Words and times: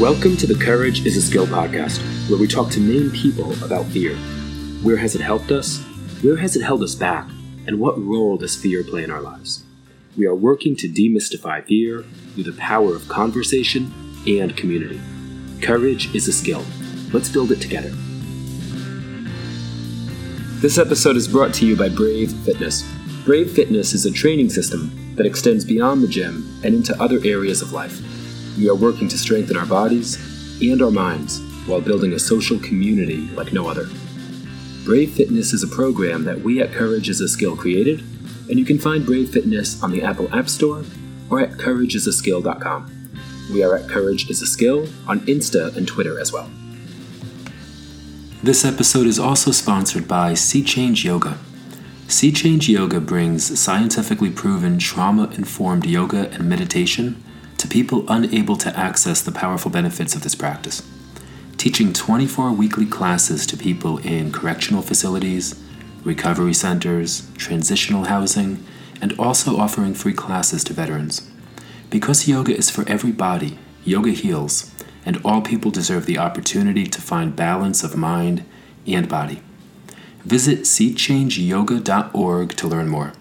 Welcome 0.00 0.38
to 0.38 0.46
the 0.46 0.54
Courage 0.54 1.04
is 1.04 1.18
a 1.18 1.20
Skill 1.20 1.46
podcast, 1.46 2.00
where 2.30 2.38
we 2.38 2.46
talk 2.48 2.70
to 2.70 2.80
Maine 2.80 3.10
people 3.10 3.52
about 3.62 3.84
fear. 3.84 4.16
Where 4.82 4.96
has 4.96 5.14
it 5.14 5.20
helped 5.20 5.50
us? 5.50 5.82
Where 6.22 6.38
has 6.38 6.56
it 6.56 6.62
held 6.62 6.82
us 6.82 6.94
back? 6.94 7.28
And 7.66 7.78
what 7.78 8.02
role 8.02 8.38
does 8.38 8.56
fear 8.56 8.82
play 8.82 9.04
in 9.04 9.10
our 9.10 9.20
lives? 9.20 9.62
We 10.16 10.24
are 10.24 10.34
working 10.34 10.74
to 10.76 10.88
demystify 10.88 11.66
fear 11.66 12.06
through 12.32 12.44
the 12.44 12.54
power 12.54 12.96
of 12.96 13.08
conversation 13.08 13.92
and 14.26 14.56
community. 14.56 15.02
Courage 15.60 16.14
is 16.14 16.28
a 16.28 16.32
skill. 16.32 16.64
Let's 17.12 17.28
build 17.28 17.52
it 17.52 17.60
together. 17.60 17.90
This 20.62 20.78
episode 20.78 21.16
is 21.18 21.28
brought 21.28 21.52
to 21.56 21.66
you 21.66 21.76
by 21.76 21.90
Brave 21.90 22.32
Fitness. 22.46 22.90
Brave 23.26 23.52
Fitness 23.52 23.92
is 23.92 24.06
a 24.06 24.10
training 24.10 24.48
system 24.48 25.14
that 25.16 25.26
extends 25.26 25.62
beyond 25.62 26.02
the 26.02 26.08
gym 26.08 26.58
and 26.64 26.74
into 26.74 26.98
other 27.02 27.20
areas 27.22 27.60
of 27.60 27.74
life. 27.74 28.00
We 28.60 28.68
are 28.68 28.74
working 28.74 29.08
to 29.08 29.16
strengthen 29.16 29.56
our 29.56 29.64
bodies 29.64 30.18
and 30.60 30.82
our 30.82 30.90
minds 30.90 31.40
while 31.64 31.80
building 31.80 32.12
a 32.12 32.18
social 32.18 32.58
community 32.58 33.26
like 33.28 33.54
no 33.54 33.66
other. 33.66 33.86
Brave 34.84 35.12
Fitness 35.12 35.54
is 35.54 35.62
a 35.62 35.66
program 35.66 36.24
that 36.24 36.42
we 36.42 36.60
at 36.60 36.70
Courage 36.70 37.08
is 37.08 37.22
a 37.22 37.28
Skill 37.28 37.56
created, 37.56 38.00
and 38.50 38.58
you 38.58 38.66
can 38.66 38.78
find 38.78 39.06
Brave 39.06 39.30
Fitness 39.30 39.82
on 39.82 39.92
the 39.92 40.02
Apple 40.02 40.28
App 40.34 40.50
Store 40.50 40.84
or 41.30 41.40
at 41.40 41.52
courageisaskill.com. 41.52 43.10
We 43.50 43.62
are 43.62 43.76
at 43.76 43.88
Courage 43.88 44.28
is 44.28 44.42
a 44.42 44.46
Skill 44.46 44.80
on 45.06 45.20
Insta 45.20 45.74
and 45.74 45.88
Twitter 45.88 46.20
as 46.20 46.30
well. 46.30 46.50
This 48.42 48.66
episode 48.66 49.06
is 49.06 49.18
also 49.18 49.52
sponsored 49.52 50.06
by 50.06 50.34
Sea 50.34 50.62
Change 50.62 51.02
Yoga. 51.02 51.38
Sea 52.08 52.30
Change 52.30 52.68
Yoga 52.68 53.00
brings 53.00 53.58
scientifically 53.58 54.30
proven 54.30 54.78
trauma 54.78 55.30
informed 55.30 55.86
yoga 55.86 56.28
and 56.32 56.46
meditation 56.46 57.22
to 57.60 57.68
people 57.68 58.06
unable 58.08 58.56
to 58.56 58.74
access 58.74 59.20
the 59.20 59.30
powerful 59.30 59.70
benefits 59.70 60.14
of 60.14 60.22
this 60.22 60.34
practice. 60.34 60.82
Teaching 61.58 61.92
24 61.92 62.52
weekly 62.52 62.86
classes 62.86 63.46
to 63.46 63.54
people 63.54 63.98
in 63.98 64.32
correctional 64.32 64.80
facilities, 64.80 65.62
recovery 66.02 66.54
centers, 66.54 67.28
transitional 67.36 68.04
housing, 68.04 68.66
and 69.02 69.12
also 69.18 69.58
offering 69.58 69.92
free 69.92 70.14
classes 70.14 70.64
to 70.64 70.72
veterans. 70.72 71.30
Because 71.90 72.26
yoga 72.26 72.56
is 72.56 72.70
for 72.70 72.88
every 72.88 73.12
body, 73.12 73.58
yoga 73.84 74.12
heals, 74.12 74.74
and 75.04 75.20
all 75.22 75.42
people 75.42 75.70
deserve 75.70 76.06
the 76.06 76.16
opportunity 76.16 76.86
to 76.86 77.02
find 77.02 77.36
balance 77.36 77.84
of 77.84 77.94
mind 77.94 78.42
and 78.86 79.06
body. 79.06 79.42
Visit 80.24 80.60
seachangeyoga.org 80.60 82.56
to 82.56 82.66
learn 82.66 82.88
more. 82.88 83.12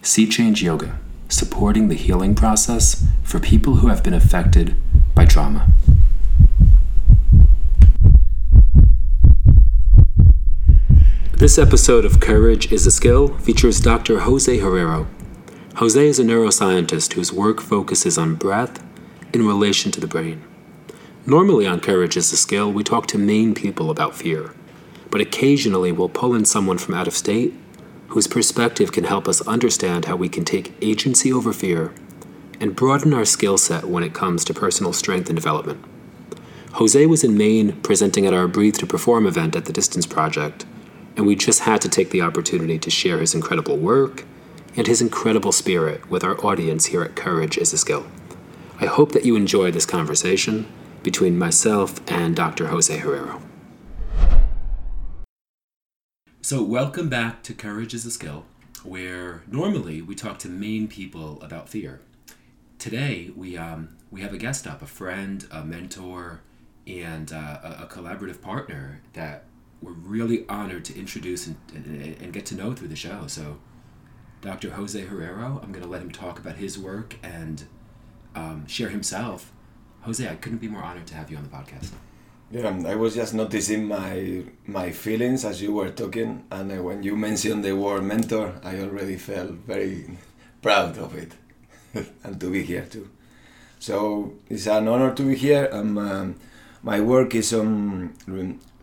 Sea 0.00 0.26
Change 0.26 0.62
Yoga 0.62 0.98
supporting 1.28 1.88
the 1.88 1.94
healing 1.94 2.34
process 2.34 3.06
for 3.22 3.40
people 3.40 3.76
who 3.76 3.88
have 3.88 4.02
been 4.02 4.14
affected 4.14 4.74
by 5.14 5.24
trauma. 5.24 5.66
This 11.32 11.58
episode 11.58 12.04
of 12.04 12.20
Courage 12.20 12.72
is 12.72 12.86
a 12.86 12.90
Skill 12.90 13.28
features 13.38 13.80
Dr. 13.80 14.20
Jose 14.20 14.58
Herrero. 14.58 15.06
Jose 15.76 16.06
is 16.06 16.18
a 16.18 16.24
neuroscientist 16.24 17.12
whose 17.12 17.32
work 17.32 17.60
focuses 17.60 18.16
on 18.16 18.36
breath 18.36 18.82
in 19.34 19.46
relation 19.46 19.92
to 19.92 20.00
the 20.00 20.06
brain. 20.06 20.42
Normally 21.26 21.66
on 21.66 21.80
Courage 21.80 22.16
is 22.16 22.32
a 22.32 22.36
Skill, 22.36 22.72
we 22.72 22.82
talk 22.82 23.06
to 23.08 23.18
Maine 23.18 23.54
people 23.54 23.90
about 23.90 24.14
fear, 24.14 24.54
but 25.10 25.20
occasionally 25.20 25.92
we'll 25.92 26.08
pull 26.08 26.34
in 26.34 26.44
someone 26.44 26.78
from 26.78 26.94
out 26.94 27.06
of 27.06 27.14
state 27.14 27.52
whose 28.08 28.26
perspective 28.26 28.92
can 28.92 29.04
help 29.04 29.28
us 29.28 29.46
understand 29.46 30.04
how 30.04 30.16
we 30.16 30.28
can 30.28 30.44
take 30.44 30.74
agency 30.80 31.32
over 31.32 31.52
fear 31.52 31.92
and 32.60 32.76
broaden 32.76 33.12
our 33.12 33.24
skill 33.24 33.58
set 33.58 33.84
when 33.84 34.02
it 34.02 34.14
comes 34.14 34.44
to 34.44 34.54
personal 34.54 34.92
strength 34.92 35.28
and 35.28 35.36
development. 35.36 35.84
Jose 36.74 37.06
was 37.06 37.24
in 37.24 37.36
Maine 37.36 37.72
presenting 37.82 38.26
at 38.26 38.34
our 38.34 38.48
Breathe 38.48 38.76
to 38.76 38.86
Perform 38.86 39.26
event 39.26 39.56
at 39.56 39.64
the 39.64 39.72
Distance 39.72 40.06
Project, 40.06 40.66
and 41.16 41.26
we 41.26 41.34
just 41.34 41.60
had 41.60 41.80
to 41.80 41.88
take 41.88 42.10
the 42.10 42.20
opportunity 42.20 42.78
to 42.78 42.90
share 42.90 43.18
his 43.18 43.34
incredible 43.34 43.76
work 43.76 44.24
and 44.76 44.86
his 44.86 45.00
incredible 45.00 45.52
spirit 45.52 46.08
with 46.10 46.22
our 46.22 46.38
audience 46.44 46.86
here 46.86 47.02
at 47.02 47.16
Courage 47.16 47.56
is 47.56 47.72
a 47.72 47.78
Skill. 47.78 48.06
I 48.78 48.86
hope 48.86 49.12
that 49.12 49.24
you 49.24 49.36
enjoy 49.36 49.70
this 49.70 49.86
conversation 49.86 50.70
between 51.02 51.38
myself 51.38 52.00
and 52.10 52.36
Dr. 52.36 52.66
Jose 52.66 52.98
Herrero. 52.98 53.45
So, 56.46 56.62
welcome 56.62 57.08
back 57.08 57.42
to 57.42 57.52
Courage 57.52 57.92
is 57.92 58.06
a 58.06 58.10
Skill, 58.12 58.44
where 58.84 59.42
normally 59.48 60.00
we 60.00 60.14
talk 60.14 60.38
to 60.38 60.48
Maine 60.48 60.86
people 60.86 61.42
about 61.42 61.68
fear. 61.68 62.00
Today, 62.78 63.32
we, 63.34 63.56
um, 63.56 63.96
we 64.12 64.20
have 64.20 64.32
a 64.32 64.38
guest 64.38 64.64
up, 64.64 64.80
a 64.80 64.86
friend, 64.86 65.44
a 65.50 65.64
mentor, 65.64 66.42
and 66.86 67.32
uh, 67.32 67.58
a, 67.64 67.82
a, 67.82 67.86
collaborative 67.88 68.40
partner 68.40 69.00
that 69.14 69.46
we're 69.82 69.90
really 69.90 70.46
honored 70.48 70.84
to 70.84 70.96
introduce 70.96 71.48
and, 71.48 71.56
and, 71.74 72.16
and 72.22 72.32
get 72.32 72.46
to 72.46 72.54
know 72.54 72.72
through 72.74 72.86
the 72.86 72.94
show. 72.94 73.26
So, 73.26 73.58
Dr. 74.40 74.70
Jose 74.70 75.04
Herrero, 75.04 75.60
I'm 75.64 75.72
going 75.72 75.82
to 75.82 75.90
let 75.90 76.00
him 76.00 76.12
talk 76.12 76.38
about 76.38 76.58
his 76.58 76.78
work 76.78 77.16
and 77.24 77.64
um, 78.36 78.68
share 78.68 78.90
himself. 78.90 79.50
Jose, 80.02 80.24
I 80.24 80.36
couldn't 80.36 80.58
be 80.58 80.68
more 80.68 80.84
honored 80.84 81.08
to 81.08 81.16
have 81.16 81.28
you 81.28 81.38
on 81.38 81.42
the 81.42 81.48
podcast. 81.48 81.90
Yeah, 82.50 82.80
I 82.86 82.94
was 82.94 83.14
just 83.16 83.34
noticing 83.34 83.88
my 83.88 84.44
my 84.66 84.92
feelings 84.92 85.44
as 85.44 85.60
you 85.60 85.72
were 85.72 85.90
talking, 85.90 86.44
and 86.50 86.70
uh, 86.72 86.82
when 86.82 87.02
you 87.02 87.16
mentioned 87.16 87.64
the 87.64 87.72
word 87.74 88.04
mentor, 88.04 88.54
I 88.62 88.78
already 88.80 89.16
felt 89.16 89.50
very 89.66 90.16
proud 90.62 90.96
of 90.98 91.14
it, 91.16 91.32
and 92.24 92.40
to 92.40 92.50
be 92.50 92.62
here 92.62 92.86
too. 92.86 93.08
So 93.80 94.34
it's 94.48 94.66
an 94.68 94.88
honor 94.88 95.12
to 95.14 95.22
be 95.22 95.34
here. 95.36 95.68
Um, 95.72 95.98
um, 95.98 96.36
my 96.82 97.00
work 97.00 97.34
is 97.34 97.52
on 97.52 98.14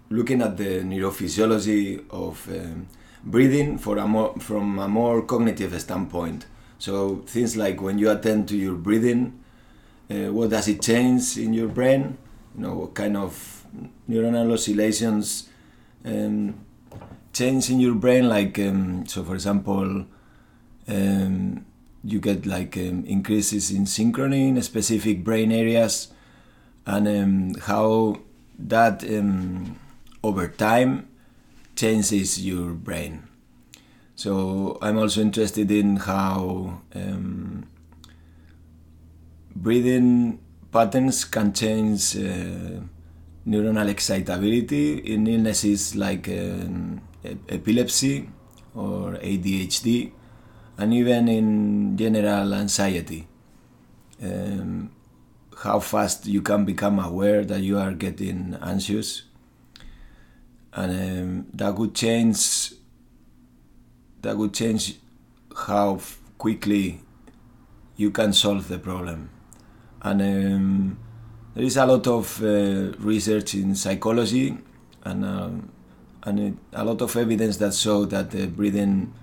looking 0.09 0.41
at 0.41 0.57
the 0.57 0.81
neurophysiology 0.81 2.03
of 2.11 2.47
um, 2.49 2.87
breathing 3.23 3.77
for 3.77 3.97
a 3.97 4.07
more, 4.07 4.35
from 4.39 4.77
a 4.79 4.87
more 4.87 5.21
cognitive 5.23 5.79
standpoint. 5.81 6.45
So 6.79 7.23
things 7.25 7.55
like 7.55 7.81
when 7.81 7.97
you 7.97 8.11
attend 8.11 8.49
to 8.49 8.57
your 8.57 8.75
breathing, 8.75 9.39
uh, 10.09 10.31
what 10.33 10.49
does 10.49 10.67
it 10.67 10.81
change 10.81 11.37
in 11.37 11.53
your 11.53 11.69
brain? 11.69 12.17
You 12.55 12.63
know, 12.63 12.73
what 12.75 12.93
kind 12.93 13.17
of 13.17 13.52
neuronal 14.09 14.53
oscillations 14.53 15.49
um, 16.05 16.65
change 17.31 17.69
in 17.69 17.79
your 17.79 17.95
brain 17.95 18.29
like 18.29 18.59
um, 18.59 19.05
so 19.07 19.23
for 19.23 19.33
example 19.33 20.05
um, 20.87 21.65
you 22.03 22.19
get 22.19 22.45
like 22.45 22.75
um, 22.77 23.05
increases 23.05 23.71
in 23.71 23.85
synchrony 23.85 24.49
in 24.49 24.61
specific 24.61 25.23
brain 25.23 25.51
areas 25.51 26.09
and 26.85 27.07
um, 27.07 27.61
how 27.61 28.19
that 28.59 29.03
um, 29.03 29.79
over 30.23 30.47
time 30.47 31.07
changes 31.75 32.45
your 32.45 32.71
brain. 32.71 33.23
So 34.15 34.77
i'm 34.81 34.97
also 34.99 35.21
interested 35.21 35.71
in 35.71 35.95
how 35.95 36.81
breathing 39.55 40.39
patterns 40.71 41.25
can 41.25 41.53
change 41.53 42.17
uh, 42.17 42.81
neuronal 43.45 43.89
excitability 43.89 44.97
in 45.13 45.27
illnesses 45.27 45.95
like 45.95 46.29
um, 46.29 47.01
epilepsy 47.49 48.29
or 48.75 49.13
ADHD, 49.13 50.11
and 50.77 50.93
even 50.93 51.27
in 51.27 51.97
general 51.97 52.53
anxiety. 52.53 53.27
Um, 54.21 54.91
how 55.63 55.79
fast 55.79 56.25
you 56.25 56.41
can 56.41 56.65
become 56.65 56.99
aware 56.99 57.43
that 57.45 57.61
you 57.61 57.77
are 57.77 57.91
getting 57.91 58.57
anxious, 58.61 59.23
and 60.73 60.91
um, 60.91 61.45
that 61.53 61.75
would 61.75 61.93
change. 61.93 62.73
That 64.21 64.37
would 64.37 64.53
change 64.53 64.95
how 65.67 65.99
quickly 66.37 67.01
you 67.97 68.09
can 68.09 68.31
solve 68.33 68.67
the 68.69 68.79
problem, 68.79 69.29
and 70.01 70.21
um, 70.21 70.97
there 71.55 71.63
is 71.63 71.77
a 71.77 71.85
lot 71.85 72.07
of 72.07 72.41
uh, 72.43 72.91
research 72.99 73.55
in 73.55 73.75
psychology 73.75 74.57
and 75.03 75.25
um, 75.25 75.69
and 76.23 76.39
it, 76.39 76.53
a 76.73 76.83
lot 76.83 77.01
of 77.01 77.15
evidence 77.15 77.57
that 77.57 77.73
show 77.73 78.05
that 78.05 78.31
the 78.31 78.47
breathing 78.47 79.13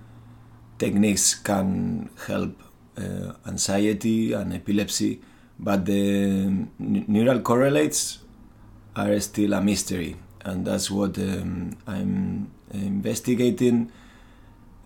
techniques 0.78 1.34
can 1.34 2.10
help 2.26 2.62
uh, 2.98 3.32
anxiety 3.46 4.32
and 4.32 4.52
epilepsy, 4.52 5.20
but 5.58 5.84
the 5.86 6.66
neural 6.78 7.40
correlates 7.40 8.18
are 8.96 9.18
still 9.20 9.54
a 9.54 9.60
mystery, 9.60 10.16
and 10.42 10.66
that's 10.66 10.90
what 10.90 11.18
um, 11.18 11.76
I'm 11.86 12.50
investigating. 12.72 13.90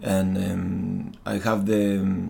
And 0.03 0.37
um, 0.37 1.13
I 1.25 1.39
have 1.39 1.67
the 1.67 2.29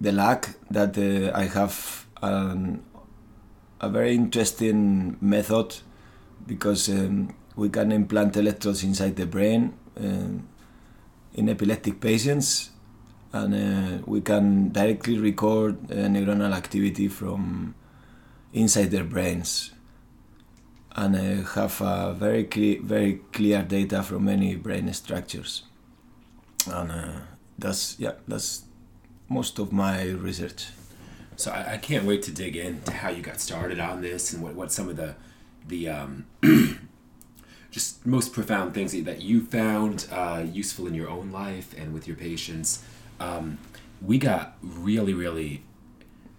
the 0.00 0.12
luck 0.12 0.50
that 0.70 0.98
uh, 0.98 1.36
I 1.36 1.44
have 1.44 2.06
an 2.22 2.82
a 3.80 3.88
very 3.88 4.14
interesting 4.14 5.16
method 5.20 5.76
because 6.46 6.88
um, 6.88 7.34
we 7.56 7.68
can 7.68 7.92
implant 7.92 8.36
electrodes 8.36 8.84
inside 8.84 9.16
the 9.16 9.26
brain 9.26 9.72
um, 9.98 10.48
in 11.34 11.48
epileptic 11.48 12.00
patients 12.00 12.70
and 13.32 13.54
uh, 13.54 14.02
we 14.06 14.20
can 14.20 14.70
directly 14.70 15.18
record 15.18 15.76
uh, 15.90 15.94
neuronal 15.94 16.54
activity 16.54 17.08
from 17.08 17.74
inside 18.52 18.90
their 18.90 19.04
brains 19.04 19.70
and 20.92 21.14
uh, 21.16 21.48
have 21.50 22.16
very 22.18 22.44
cle- 22.44 22.82
very 22.82 23.20
clear 23.32 23.62
data 23.62 24.02
from 24.02 24.24
many 24.24 24.56
brain 24.56 24.92
structures. 24.92 25.62
And 26.66 26.90
uh, 26.90 27.20
that's 27.58 27.98
yeah 27.98 28.14
that's 28.26 28.64
most 29.28 29.58
of 29.58 29.72
my 29.72 30.02
research 30.02 30.66
so 31.40 31.50
I, 31.50 31.74
I, 31.74 31.76
can't 31.78 32.04
wait 32.04 32.22
to 32.24 32.30
dig 32.30 32.56
into 32.56 32.92
how 32.92 33.08
you 33.08 33.22
got 33.22 33.40
started 33.40 33.80
on 33.80 34.02
this 34.02 34.32
and 34.32 34.42
what, 34.42 34.54
what 34.54 34.72
some 34.72 34.88
of 34.88 34.96
the 34.96 35.14
the 35.66 35.88
um, 35.88 36.26
just 37.70 38.04
most 38.04 38.32
profound 38.32 38.74
things 38.74 38.92
that 39.04 39.22
you 39.22 39.44
found 39.44 40.06
uh, 40.10 40.44
useful 40.52 40.86
in 40.86 40.94
your 40.94 41.08
own 41.08 41.30
life 41.30 41.74
and 41.78 41.94
with 41.94 42.06
your 42.06 42.16
patients. 42.16 42.84
Um, 43.18 43.58
we 44.02 44.18
got 44.18 44.56
really, 44.62 45.14
really 45.14 45.62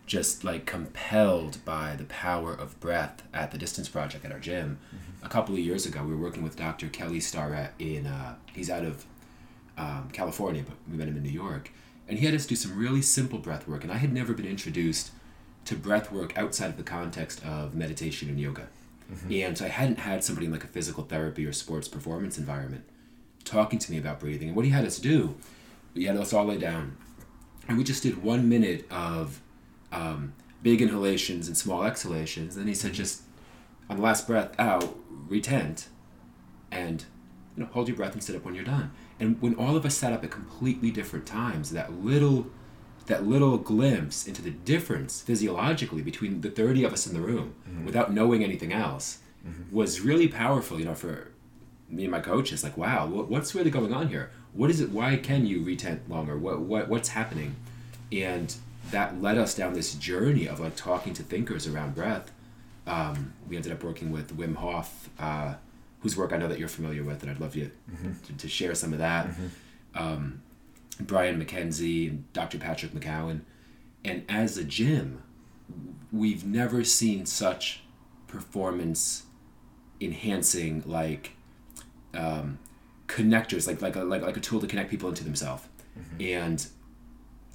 just 0.06 0.44
like 0.44 0.66
compelled 0.66 1.64
by 1.64 1.96
the 1.96 2.04
power 2.06 2.54
of 2.54 2.78
breath 2.80 3.24
at 3.34 3.52
the 3.52 3.58
Distance 3.58 3.88
Project 3.88 4.26
at 4.26 4.32
our 4.32 4.40
gym. 4.40 4.80
Mm-hmm. 4.88 5.26
A 5.26 5.30
couple 5.30 5.56
of 5.56 5.62
years 5.62 5.86
ago, 5.86 6.04
we 6.04 6.12
were 6.14 6.22
working 6.22 6.44
with 6.44 6.58
Dr. 6.58 6.90
Kelly 6.90 7.20
Starrett 7.22 7.72
in, 7.80 8.08
uh, 8.08 8.36
he's 8.52 8.70
out 8.70 8.84
of 8.84 9.06
um, 9.78 10.10
California, 10.12 10.64
but 10.68 10.76
we 10.90 10.98
met 10.98 11.08
him 11.08 11.16
in 11.16 11.24
New 11.24 11.30
York. 11.30 11.72
And 12.12 12.20
he 12.20 12.26
had 12.26 12.36
us 12.36 12.46
do 12.46 12.58
some 12.58 12.78
really 12.78 13.02
simple 13.02 13.40
breath 13.40 13.70
work. 13.70 13.86
And 13.86 13.94
I 13.94 13.96
had 13.96 14.12
never 14.12 14.34
been 14.34 14.46
introduced 14.46 15.12
to 15.64 15.78
breath 15.78 16.12
work 16.12 16.38
outside 16.38 16.70
of 16.70 16.76
the 16.76 16.84
context 16.84 17.42
of 17.46 17.74
meditation 17.74 18.28
and 18.28 18.38
yoga. 18.38 18.68
Mm-hmm. 19.10 19.32
And 19.32 19.58
so 19.58 19.64
I 19.64 19.70
hadn't 19.70 20.00
had 20.00 20.22
somebody 20.22 20.48
in 20.48 20.52
like 20.52 20.66
a 20.66 20.68
physical 20.68 21.06
therapy 21.06 21.46
or 21.46 21.54
sports 21.54 21.88
performance 21.88 22.38
environment 22.38 22.84
talking 23.46 23.80
to 23.80 23.90
me 23.90 23.98
about 23.98 24.20
breathing. 24.20 24.50
And 24.50 24.58
what 24.58 24.66
he 24.66 24.72
had 24.72 24.84
us 24.84 25.00
do, 25.00 25.36
we 25.94 26.04
had 26.04 26.18
us 26.18 26.34
all 26.34 26.44
lay 26.44 26.58
down, 26.58 26.98
and 27.70 27.78
we 27.78 27.86
just 27.86 28.04
did 28.04 28.22
one 28.22 28.50
minute 28.50 28.92
of 28.92 29.40
um, 29.94 30.34
big 30.62 30.82
inhalations 30.82 31.48
and 31.48 31.56
small 31.56 31.86
exhalations. 31.86 32.58
And 32.58 32.68
he 32.68 32.76
said, 32.76 32.92
just 32.92 33.22
on 33.90 33.96
the 33.96 34.04
last 34.04 34.28
breath 34.28 34.54
out, 34.60 34.98
retent, 35.30 35.86
and 36.72 37.06
you 37.56 37.64
know, 37.64 37.70
hold 37.72 37.88
your 37.88 37.96
breath 37.96 38.12
and 38.12 38.22
sit 38.22 38.36
up 38.36 38.44
when 38.44 38.54
you're 38.54 38.66
done. 38.66 38.92
And 39.22 39.40
when 39.40 39.54
all 39.54 39.76
of 39.78 39.86
us 39.86 39.96
sat 39.96 40.12
up 40.12 40.24
at 40.24 40.32
completely 40.32 40.90
different 40.90 41.28
times, 41.28 41.70
that 41.72 41.94
little 41.94 42.48
that 43.06 43.26
little 43.26 43.58
glimpse 43.58 44.28
into 44.28 44.42
the 44.42 44.52
difference 44.52 45.22
physiologically 45.22 46.02
between 46.02 46.42
the 46.42 46.50
30 46.50 46.84
of 46.84 46.94
us 46.94 47.08
in 47.08 47.14
the 47.14 47.20
room 47.20 47.56
mm-hmm. 47.68 47.84
without 47.86 48.14
knowing 48.14 48.44
anything 48.44 48.72
else 48.72 49.20
mm-hmm. 49.46 49.76
was 49.76 50.02
really 50.02 50.28
powerful 50.28 50.80
you 50.80 50.86
know 50.86 50.94
for 50.94 51.32
me 51.90 52.04
and 52.04 52.12
my 52.12 52.20
coaches 52.20 52.64
like 52.64 52.78
wow 52.78 53.08
what's 53.08 53.56
really 53.56 53.72
going 53.72 53.92
on 53.92 54.08
here 54.08 54.30
what 54.54 54.70
is 54.70 54.80
it 54.80 54.92
why 54.92 55.18
can 55.18 55.48
you 55.48 55.62
retent 55.62 56.08
longer 56.08 56.38
what, 56.38 56.60
what 56.62 56.88
what's 56.90 57.10
happening 57.10 57.56
and 58.12 58.56
that 58.92 59.20
led 59.20 59.38
us 59.38 59.56
down 59.56 59.74
this 59.74 59.96
journey 59.96 60.48
of 60.48 60.60
like 60.60 60.76
talking 60.76 61.14
to 61.14 61.24
thinkers 61.24 61.68
around 61.68 61.96
breath 61.96 62.32
um, 62.86 63.34
we 63.50 63.56
ended 63.56 63.72
up 63.72 63.84
working 63.84 64.12
with 64.12 64.38
wim 64.38 64.56
hof 64.56 65.10
uh, 65.20 65.56
whose 66.02 66.18
work 66.18 66.34
i 66.34 66.38
know 66.38 66.48
that 66.48 66.60
you're 66.60 66.68
familiar 66.68 67.04
with 67.04 67.22
and 67.22 67.32
i'd 67.32 67.40
love 67.40 67.56
you 67.56 67.72
mm-hmm. 67.92 68.14
to, 68.24 68.34
to, 68.34 68.48
share 68.48 68.76
some 68.76 68.94
of 68.94 69.00
that 69.00 69.28
mm-hmm. 69.28 69.48
um, 69.96 70.42
Brian 71.08 71.44
McKenzie 71.44 72.10
and 72.10 72.34
Dr. 72.34 72.58
Patrick 72.58 72.92
McKeown. 72.94 73.42
And 74.04 74.24
as 74.30 74.58
a 74.58 74.64
gym, 74.64 75.24
we've 76.12 76.46
never 76.46 76.84
seen 76.84 77.26
such 77.26 77.84
performance 78.28 79.24
enhancing 80.00 80.84
like 80.86 81.32
um, 82.14 82.60
connectors, 83.08 83.68
like 83.68 83.82
like 83.82 83.96
a, 83.96 84.04
like 84.04 84.22
like 84.22 84.38
a 84.38 84.40
tool 84.40 84.60
to 84.60 84.68
connect 84.68 84.90
people 84.90 85.10
into 85.10 85.24
themselves. 85.24 85.64
Mm-hmm. 85.98 86.22
And 86.22 86.68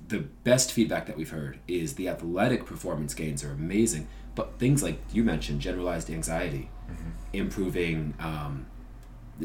the 0.09 0.21
best 0.45 0.71
feedback 0.71 1.07
that 1.07 1.17
we've 1.17 1.31
heard 1.31 1.59
is 1.67 1.95
the 1.95 2.09
athletic 2.09 2.65
performance 2.65 3.13
gains 3.13 3.43
are 3.43 3.51
amazing, 3.51 4.07
but 4.35 4.59
things 4.59 4.83
like 4.83 5.01
you 5.13 5.25
mentioned, 5.25 5.61
generalized 5.61 6.11
anxiety, 6.11 6.71
mm-hmm. 6.91 7.11
improving 7.33 8.15
um, 8.19 8.67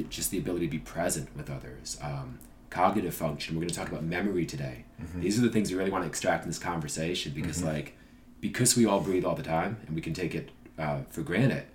just 0.10 0.32
the 0.32 0.38
ability 0.38 0.68
to 0.68 0.72
be 0.72 0.80
present 0.80 1.36
with 1.36 1.50
others. 1.50 1.98
Um, 2.02 2.40
cognitive 2.70 3.14
function. 3.14 3.56
We're 3.56 3.62
going 3.62 3.70
to 3.70 3.76
talk 3.76 3.90
about 3.90 4.04
memory 4.04 4.46
today. 4.46 4.86
Mm-hmm. 5.02 5.22
These 5.22 5.38
are 5.38 5.42
the 5.42 5.50
things 5.50 5.70
we 5.72 5.78
really 5.78 5.92
want 5.92 6.04
to 6.04 6.08
extract 6.08 6.44
in 6.44 6.50
this 6.50 6.58
conversation 6.60 7.34
because, 7.34 7.58
mm-hmm. 7.58 7.68
like, 7.68 7.98
because 8.40 8.76
we 8.76 8.86
all 8.86 9.02
breathe 9.02 9.26
all 9.26 9.36
the 9.36 9.44
time 9.44 9.78
and 9.86 9.96
we 9.96 10.02
can 10.02 10.14
take 10.14 10.34
it 10.34 10.50
uh, 10.80 11.02
for 11.10 11.22
granted. 11.22 11.66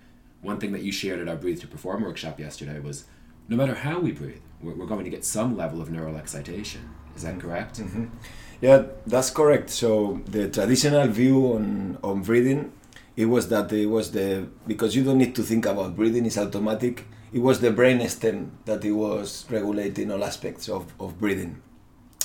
One 0.41 0.59
thing 0.59 0.71
that 0.73 0.81
you 0.81 0.91
shared 0.91 1.19
at 1.19 1.27
our 1.27 1.35
Breathe 1.35 1.61
to 1.61 1.67
Perform 1.67 2.03
workshop 2.03 2.39
yesterday 2.39 2.79
was 2.79 3.05
no 3.47 3.55
matter 3.55 3.75
how 3.75 3.99
we 3.99 4.11
breathe, 4.11 4.41
we're, 4.61 4.73
we're 4.73 4.85
going 4.85 5.03
to 5.05 5.09
get 5.09 5.23
some 5.23 5.55
level 5.55 5.81
of 5.81 5.89
neural 5.89 6.17
excitation. 6.17 6.89
Is 7.15 7.23
that 7.23 7.37
mm-hmm. 7.37 7.47
correct? 7.47 7.79
Mm-hmm. 7.79 8.05
Yeah, 8.61 8.83
that's 9.05 9.29
correct. 9.29 9.69
So 9.69 10.21
the 10.25 10.49
traditional 10.49 11.07
view 11.07 11.53
on, 11.53 11.99
on 12.03 12.21
breathing, 12.21 12.71
it 13.17 13.25
was 13.25 13.49
that 13.49 13.73
it 13.73 13.87
was 13.87 14.11
the 14.11 14.47
because 14.65 14.95
you 14.95 15.03
don't 15.03 15.17
need 15.17 15.35
to 15.35 15.43
think 15.43 15.65
about 15.65 15.97
breathing; 15.97 16.25
it's 16.25 16.37
automatic 16.37 17.05
it 17.33 17.39
was 17.39 17.59
the 17.59 17.71
brain 17.71 18.07
stem 18.07 18.57
that 18.65 18.85
it 18.85 18.91
was 18.91 19.45
regulating 19.49 20.11
all 20.11 20.23
aspects 20.23 20.69
of, 20.69 20.93
of 20.99 21.19
breathing. 21.19 21.61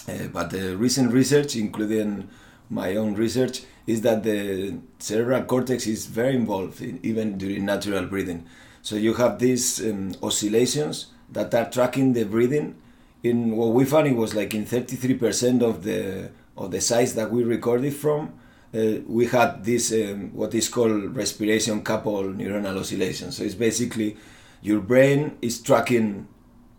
Uh, 0.08 0.28
but 0.32 0.50
the 0.50 0.76
recent 0.76 1.12
research, 1.12 1.56
including 1.56 2.28
my 2.70 2.94
own 2.96 3.14
research, 3.14 3.62
is 3.86 4.02
that 4.02 4.22
the 4.22 4.78
cerebral 4.98 5.42
cortex 5.42 5.86
is 5.86 6.06
very 6.06 6.36
involved 6.36 6.80
in, 6.80 7.00
even 7.02 7.36
during 7.36 7.64
natural 7.64 8.06
breathing. 8.06 8.46
So 8.80 8.96
you 8.96 9.14
have 9.14 9.38
these 9.38 9.80
um, 9.80 10.14
oscillations 10.22 11.06
that 11.30 11.52
are 11.54 11.68
tracking 11.68 12.12
the 12.12 12.24
breathing. 12.24 12.76
In 13.22 13.56
what 13.56 13.72
we 13.72 13.84
found, 13.84 14.08
it 14.08 14.16
was 14.16 14.34
like 14.34 14.54
in 14.54 14.66
33% 14.66 15.62
of 15.62 15.84
the 15.84 16.30
of 16.56 16.70
the 16.70 16.80
size 16.80 17.14
that 17.14 17.30
we 17.30 17.42
recorded 17.42 17.94
from, 17.94 18.34
uh, 18.74 19.00
we 19.06 19.26
had 19.26 19.64
this 19.64 19.92
um, 19.92 20.30
what 20.32 20.54
is 20.54 20.68
called 20.68 21.14
respiration 21.14 21.82
coupled 21.82 22.38
neuronal 22.38 22.78
oscillation. 22.78 23.32
So 23.32 23.44
it's 23.44 23.54
basically 23.54 24.16
your 24.62 24.80
brain 24.80 25.36
is 25.42 25.60
tracking 25.60 26.28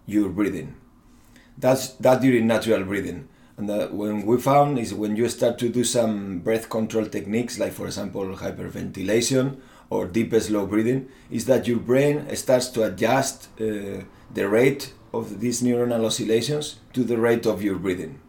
your 0.06 0.30
breathing. 0.30 0.76
That's 1.58 1.90
that 1.96 2.22
during 2.22 2.48
natural 2.48 2.84
breathing. 2.84 3.28
And 3.56 3.70
that 3.70 3.94
when 3.94 4.26
we 4.26 4.40
found 4.40 4.80
is 4.80 4.96
when 4.96 5.16
you 5.16 5.30
start 5.30 5.60
to 5.60 5.70
do 5.70 5.84
some 5.84 6.40
breath 6.40 6.70
control 6.70 7.06
techniques, 7.06 7.60
like 7.60 7.74
for 7.74 7.86
example 7.86 8.26
hyperventilation 8.36 9.58
or 9.92 10.08
deep 10.08 10.34
slow 10.34 10.66
breathing, 10.66 11.10
is 11.30 11.46
that 11.46 11.68
your 11.68 11.78
brain 11.78 12.36
starts 12.36 12.70
to 12.70 12.84
adjust 12.84 13.50
uh, 13.62 14.02
the 14.34 14.50
rate 14.50 14.94
of 15.14 15.40
these 15.40 15.62
neuronal 15.62 16.06
oscillations 16.06 16.80
to 16.94 17.04
the 17.04 17.18
rate 17.18 17.46
of 17.46 17.62
your 17.62 17.76
breathing 17.76 18.20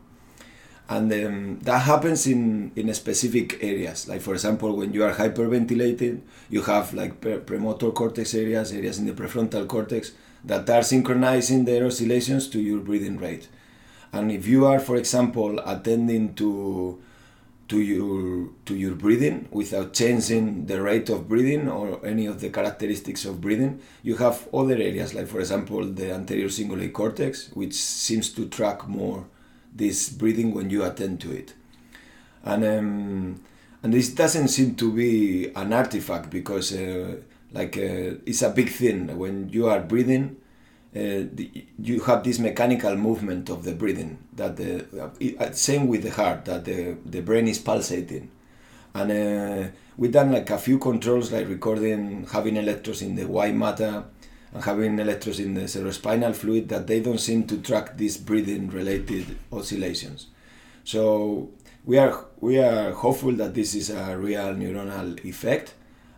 and 0.89 1.11
um, 1.13 1.59
that 1.63 1.81
happens 1.81 2.27
in 2.27 2.71
in 2.77 2.93
specific 2.95 3.63
areas. 3.63 4.07
Like 4.09 4.21
for 4.21 4.35
example 4.35 4.77
when 4.77 4.93
you 4.93 5.05
are 5.05 5.15
hyperventilated 5.15 6.21
you 6.51 6.63
have 6.63 6.93
like 6.93 7.21
pre- 7.21 7.39
premotor 7.39 7.91
cortex 7.91 8.35
areas 8.35 8.73
areas 8.73 8.99
in 8.99 9.07
the 9.07 9.13
prefrontal 9.13 9.67
cortex 9.67 10.13
that 10.45 10.69
are 10.69 10.83
synchronizing 10.83 11.65
their 11.65 11.87
oscillations 11.87 12.49
to 12.49 12.61
your 12.61 12.81
breathing 12.81 13.17
rate. 13.17 13.49
And 14.13 14.31
if 14.31 14.47
you 14.47 14.67
are 14.67 14.79
for 14.79 14.97
example 14.97 15.59
attending 15.65 16.35
to 16.35 17.01
to 17.69 17.81
your 17.81 18.51
to 18.67 18.77
your 18.77 18.95
breathing 18.95 19.49
without 19.51 19.95
changing 19.95 20.67
the 20.67 20.83
rate 20.83 21.09
of 21.09 21.27
breathing 21.29 21.67
or 21.67 22.05
any 22.05 22.27
of 22.27 22.41
the 22.43 22.51
characteristics 22.51 23.25
of 23.25 23.41
breathing 23.41 23.81
you 24.03 24.17
have 24.17 24.47
other 24.53 24.75
areas 24.75 25.15
like 25.15 25.27
for 25.27 25.41
example 25.41 25.83
the 25.87 26.13
anterior 26.13 26.49
cingulate 26.49 26.93
cortex 26.93 27.49
which 27.55 27.73
seems 27.73 28.31
to 28.31 28.47
track 28.51 28.87
more 28.87 29.25
this 29.75 30.09
breathing 30.09 30.55
when 30.55 30.71
you 30.71 30.85
attend 30.85 31.21
to 31.23 31.33
it. 31.33 31.55
And 32.45 32.65
um, 32.65 33.41
and 33.83 33.93
this 33.93 34.11
doesn't 34.11 34.49
seem 34.49 34.77
to 34.77 34.93
be 34.93 35.51
an 35.55 35.73
artifact 35.73 36.31
because 36.31 36.73
uh, 36.73 37.17
like 37.53 37.77
uh, 37.77 38.21
it's 38.27 38.43
a 38.43 38.51
big 38.51 38.71
thing 38.71 39.17
when 39.19 39.49
you 39.49 39.69
are 39.69 39.81
breathing. 39.81 40.37
Uh, 40.95 41.27
the, 41.33 41.67
you 41.83 41.99
have 42.03 42.23
this 42.23 42.39
mechanical 42.39 42.95
movement 42.95 43.51
of 43.51 43.65
the 43.65 43.73
breathing 43.75 44.17
that 44.33 44.57
the 44.57 44.87
uh, 45.41 45.51
same 45.51 45.89
with 45.89 46.05
the 46.05 46.11
heart 46.11 46.45
that 46.45 46.65
the, 46.65 46.97
the 47.05 47.21
brain 47.21 47.49
is 47.49 47.59
pulsating 47.59 48.31
and 48.95 49.11
uh, 49.11 49.71
we've 49.97 50.13
done 50.13 50.31
like 50.31 50.49
a 50.51 50.59
few 50.59 50.79
controls 50.79 51.33
like 51.33 51.49
recording 51.49 52.27
having 52.31 52.57
electrodes 52.57 53.03
in 53.03 53.17
the 53.17 53.25
white 53.25 53.55
matter 53.55 54.05
having 54.63 54.99
electrodes 54.99 55.41
in 55.41 55.55
the 55.55 55.63
cerebrospinal 55.63 56.35
fluid 56.35 56.69
that 56.69 56.87
they 56.87 57.01
don't 57.01 57.19
seem 57.19 57.47
to 57.47 57.59
track 57.59 57.97
these 57.97 58.17
breathing 58.17 58.71
related 58.71 59.37
oscillations. 59.53 60.29
So 60.85 61.51
we 61.85 61.99
are 61.99 62.27
we 62.41 62.59
are 62.59 62.93
hopeful 62.93 63.33
that 63.33 63.55
this 63.55 63.75
is 63.75 63.91
a 63.91 64.17
real 64.17 64.55
neuronal 64.55 65.23
effect. 65.25 65.75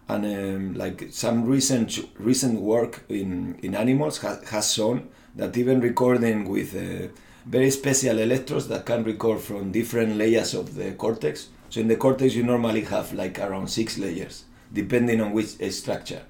And 0.09 0.25
um, 0.25 0.75
like 0.75 1.09
some 1.11 1.47
recent 1.47 1.99
recent 2.19 2.61
work 2.61 3.05
in 3.09 3.59
in 3.63 3.75
animals 3.75 4.19
ha, 4.19 4.39
has 4.51 4.73
shown 4.73 5.09
that 5.35 5.57
even 5.57 5.81
recording 5.81 6.49
with 6.49 6.77
uh, 6.77 7.09
very 7.47 7.71
special 7.71 8.19
electrodes 8.19 8.69
that 8.69 8.87
can 8.87 9.03
record 9.05 9.41
from 9.41 9.73
different 9.73 10.17
layers 10.17 10.55
of 10.55 10.75
the 10.75 10.93
cortex. 10.93 11.49
So 11.71 11.81
in 11.81 11.89
the 11.89 11.97
cortex 11.97 12.35
you 12.35 12.45
normally 12.45 12.83
have 12.83 13.13
like 13.13 13.39
around 13.39 13.69
six 13.69 13.99
layers 13.99 14.45
depending 14.73 15.21
on 15.21 15.33
which 15.33 15.59
structure 15.73 16.23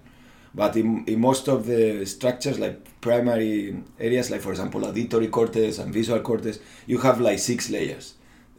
but 0.57 0.77
in, 0.77 1.05
in 1.07 1.21
most 1.21 1.49
of 1.49 1.67
the 1.67 2.07
structures, 2.07 2.59
like 2.59 3.01
primary 3.01 3.77
areas, 4.01 4.31
like 4.31 4.41
for 4.41 4.51
example 4.51 4.85
auditory 4.87 5.29
cortex 5.29 5.79
and 5.79 5.93
visual 5.93 6.21
cortex, 6.21 6.59
you 6.87 6.99
have 6.99 7.21
like 7.21 7.39
six 7.39 7.71
layers. 7.71 8.15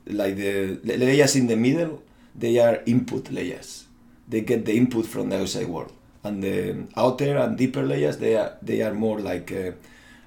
Like 0.05 0.37
the, 0.37 0.79
layers 0.85 1.35
in 1.35 1.47
the 1.47 1.57
middle, 1.57 2.01
they 2.35 2.59
are 2.59 2.81
input 2.85 3.31
layers. 3.31 3.85
they 4.27 4.41
get 4.41 4.65
the 4.65 4.75
input 4.75 5.05
from 5.05 5.29
the 5.29 5.39
outside 5.41 5.67
world, 5.67 5.91
and 6.23 6.43
the 6.43 6.87
outer 6.95 7.37
and 7.37 7.57
deeper 7.57 7.83
layers 7.83 8.17
they 8.17 8.35
are 8.35 8.57
they 8.61 8.81
are 8.81 8.93
more 8.93 9.19
like 9.19 9.51
uh, 9.51 9.71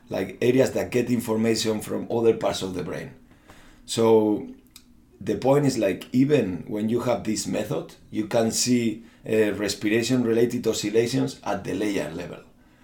like 0.08 0.38
areas 0.40 0.72
that 0.72 0.90
get 0.90 1.10
information 1.10 1.80
from 1.80 2.08
other 2.10 2.34
parts 2.34 2.62
of 2.62 2.74
the 2.74 2.82
brain. 2.82 3.12
So 3.86 4.48
the 5.20 5.36
point 5.36 5.66
is 5.66 5.76
like 5.78 6.06
even 6.12 6.64
when 6.66 6.88
you 6.88 7.00
have 7.00 7.24
this 7.24 7.46
method, 7.46 7.94
you 8.10 8.26
can 8.26 8.50
see 8.50 9.04
uh, 9.28 9.52
respiration 9.54 10.22
related 10.24 10.66
oscillations 10.66 11.40
at 11.44 11.64
the 11.64 11.74
layer 11.74 12.10
level, 12.10 12.38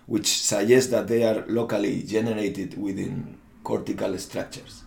which 0.07 0.26
suggests 0.26 0.90
that 0.90 1.09
they 1.09 1.25
are 1.25 1.45
locally 1.47 2.02
generated 2.02 2.81
within 2.81 3.38
cortical 3.64 4.16
structures. 4.19 4.83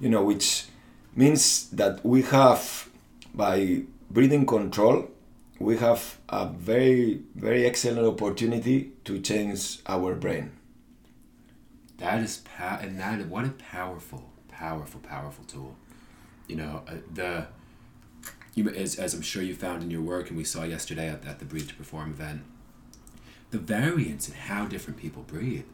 You 0.00 0.08
know, 0.08 0.24
which 0.24 0.66
means 1.14 1.68
that 1.70 2.04
we 2.04 2.22
have 2.22 2.88
by 3.34 3.82
breathing 4.10 4.46
control 4.46 5.08
we 5.58 5.76
have 5.78 6.18
a 6.28 6.46
very 6.46 7.20
very 7.34 7.64
excellent 7.64 8.06
opportunity 8.06 8.92
to 9.04 9.20
change 9.20 9.78
our 9.86 10.14
brain 10.14 10.50
that 11.98 12.20
is 12.20 12.38
pa- 12.38 12.78
and 12.82 12.98
that 12.98 13.26
what 13.28 13.44
a 13.44 13.50
powerful 13.50 14.30
powerful 14.48 15.00
powerful 15.00 15.44
tool 15.44 15.76
you 16.48 16.56
know 16.56 16.82
uh, 16.88 16.94
the 17.14 17.46
you 18.54 18.68
as, 18.68 18.96
as 18.96 19.14
i'm 19.14 19.22
sure 19.22 19.42
you 19.42 19.54
found 19.54 19.82
in 19.82 19.90
your 19.90 20.02
work 20.02 20.28
and 20.28 20.36
we 20.36 20.44
saw 20.44 20.64
yesterday 20.64 21.08
at, 21.08 21.24
at 21.26 21.38
the 21.38 21.44
breathe 21.44 21.68
to 21.68 21.74
perform 21.74 22.10
event 22.10 22.42
the 23.50 23.58
variance 23.58 24.28
in 24.28 24.34
how 24.34 24.66
different 24.66 24.98
people 24.98 25.22
breathe 25.22 25.64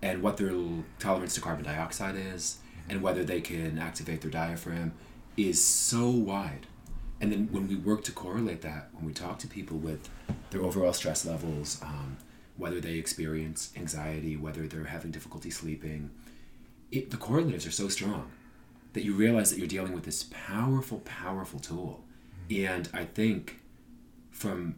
and 0.00 0.22
what 0.22 0.36
their 0.36 0.52
tolerance 0.98 1.34
to 1.34 1.40
carbon 1.40 1.64
dioxide 1.64 2.16
is 2.16 2.58
and 2.88 3.00
whether 3.00 3.24
they 3.24 3.40
can 3.40 3.78
activate 3.78 4.20
their 4.20 4.30
diaphragm 4.30 4.92
is 5.36 5.62
so 5.62 6.08
wide 6.10 6.66
and 7.22 7.30
then 7.30 7.48
when 7.52 7.68
we 7.68 7.76
work 7.76 8.02
to 8.04 8.12
correlate 8.12 8.62
that, 8.62 8.88
when 8.92 9.06
we 9.06 9.12
talk 9.12 9.38
to 9.38 9.46
people 9.46 9.78
with 9.78 10.10
their 10.50 10.60
overall 10.60 10.92
stress 10.92 11.24
levels, 11.24 11.80
um, 11.80 12.16
whether 12.56 12.80
they 12.80 12.94
experience 12.94 13.72
anxiety, 13.76 14.36
whether 14.36 14.66
they're 14.66 14.86
having 14.86 15.12
difficulty 15.12 15.48
sleeping, 15.48 16.10
it, 16.90 17.12
the 17.12 17.16
correlatives 17.16 17.64
are 17.64 17.70
so 17.70 17.88
strong 17.88 18.32
that 18.94 19.04
you 19.04 19.14
realize 19.14 19.50
that 19.50 19.58
you're 19.60 19.68
dealing 19.68 19.92
with 19.92 20.02
this 20.02 20.24
powerful, 20.32 20.98
powerful 21.04 21.60
tool. 21.60 22.02
And 22.50 22.88
I 22.92 23.04
think 23.04 23.60
from 24.30 24.76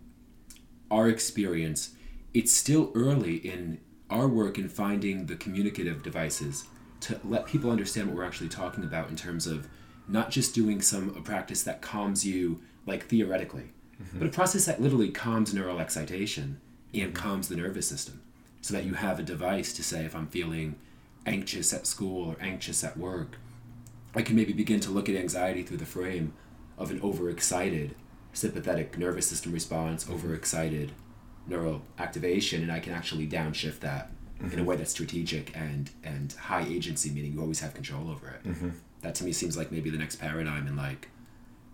our 0.91 1.09
experience, 1.09 1.95
it's 2.33 2.53
still 2.53 2.93
early 2.95 3.37
in 3.37 3.81
our 4.11 4.29
work 4.29 4.59
in 4.59 4.69
finding 4.69 5.27
the 5.27 5.37
communicative 5.37 6.03
devices 6.03 6.67
to 7.01 7.21
let 7.25 7.47
people 7.47 7.71
understand 7.71 8.09
what 8.09 8.17
we're 8.17 8.25
actually 8.25 8.49
talking 8.49 8.85
about 8.85 9.09
in 9.09 9.17
terms 9.17 9.47
of 9.47 9.69
not 10.09 10.31
just 10.31 10.55
doing 10.55 10.81
some 10.81 11.11
a 11.17 11.21
practice 11.21 11.63
that 11.63 11.81
calms 11.81 12.27
you 12.27 12.61
like 12.87 13.07
theoretically, 13.07 13.71
mm-hmm. 14.01 14.19
but 14.19 14.29
a 14.29 14.31
process 14.31 14.67
that 14.67 14.81
literally 14.81 15.11
calms 15.11 15.55
neural 15.55 15.81
excitation 15.81 16.61
and 16.93 17.15
calms 17.15 17.49
the 17.49 17.57
nervous 17.57 17.89
system 17.89 18.23
so 18.61 18.73
that 18.75 18.85
you 18.85 18.95
have 18.95 19.19
a 19.19 19.23
device 19.23 19.73
to 19.75 19.83
say 19.83 20.05
if 20.05 20.15
I'm 20.15 20.27
feeling 20.27 20.77
anxious 21.27 21.73
at 21.73 21.87
school 21.87 22.31
or 22.31 22.37
anxious 22.41 22.85
at 22.85 22.97
work, 22.97 23.39
I 24.15 24.23
can 24.23 24.37
maybe 24.37 24.53
begin 24.53 24.81
to 24.81 24.91
look 24.91 25.09
at 25.09 25.17
anxiety 25.17 25.63
through 25.63 25.79
the 25.79 25.87
frame 25.87 26.35
of 26.79 26.91
an 26.91 27.01
overexcited 27.03 27.95
sympathetic 28.33 28.99
nervous 28.99 29.27
system 29.27 29.53
response, 29.53 30.09
overexcited 30.11 30.93
neural 31.47 31.83
activation, 31.99 32.63
and 32.63 32.73
I 32.73 32.81
can 32.81 32.93
actually 32.93 33.29
downshift 33.29 33.81
that 33.81 34.11
mm-hmm. 34.11 34.47
in 34.47 34.53
a 34.53 34.57
mm-hmm. 34.57 34.65
way 34.65 34.77
that's 34.77 34.91
strategic 34.91 35.57
and 35.57 35.91
and 36.03 36.33
high 36.33 36.65
agency, 36.67 37.11
meaning 37.11 37.33
you 37.33 37.41
always 37.41 37.61
have 37.61 37.75
control 37.75 38.11
over 38.11 38.29
it. 38.29 38.45
Mm-hmm 38.45 38.71
that 39.05 39.15
to 39.15 39.25
me 39.25 39.33
seems 39.33 39.57
like 39.57 39.71
maybe 39.71 39.91
the 39.91 39.99
next 39.99 40.17
paradigm 40.17 40.67
in 40.67 40.75
like 40.77 41.09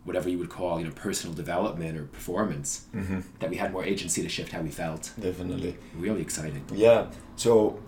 whatever 0.04 0.28
you 0.28 0.38
would 0.38 0.50
call 0.50 0.78
you 0.78 0.86
know 0.86 0.92
personal 0.92 1.34
development 1.34 1.96
or 1.96 2.04
performance 2.04 2.86
mm-hmm. 2.94 3.20
that 3.38 3.48
we 3.48 3.56
had 3.56 3.72
more 3.72 3.84
agency 3.84 4.22
to 4.22 4.28
shift 4.28 4.52
how 4.52 4.60
we 4.60 4.70
felt 4.70 5.12
definitely 5.18 5.76
really 5.96 6.20
exciting 6.20 6.64
yeah 6.74 7.06
so 7.36 7.80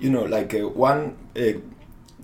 you 0.00 0.10
know 0.10 0.24
like 0.24 0.54
uh, 0.54 0.68
one 0.68 1.16
uh, 1.36 1.52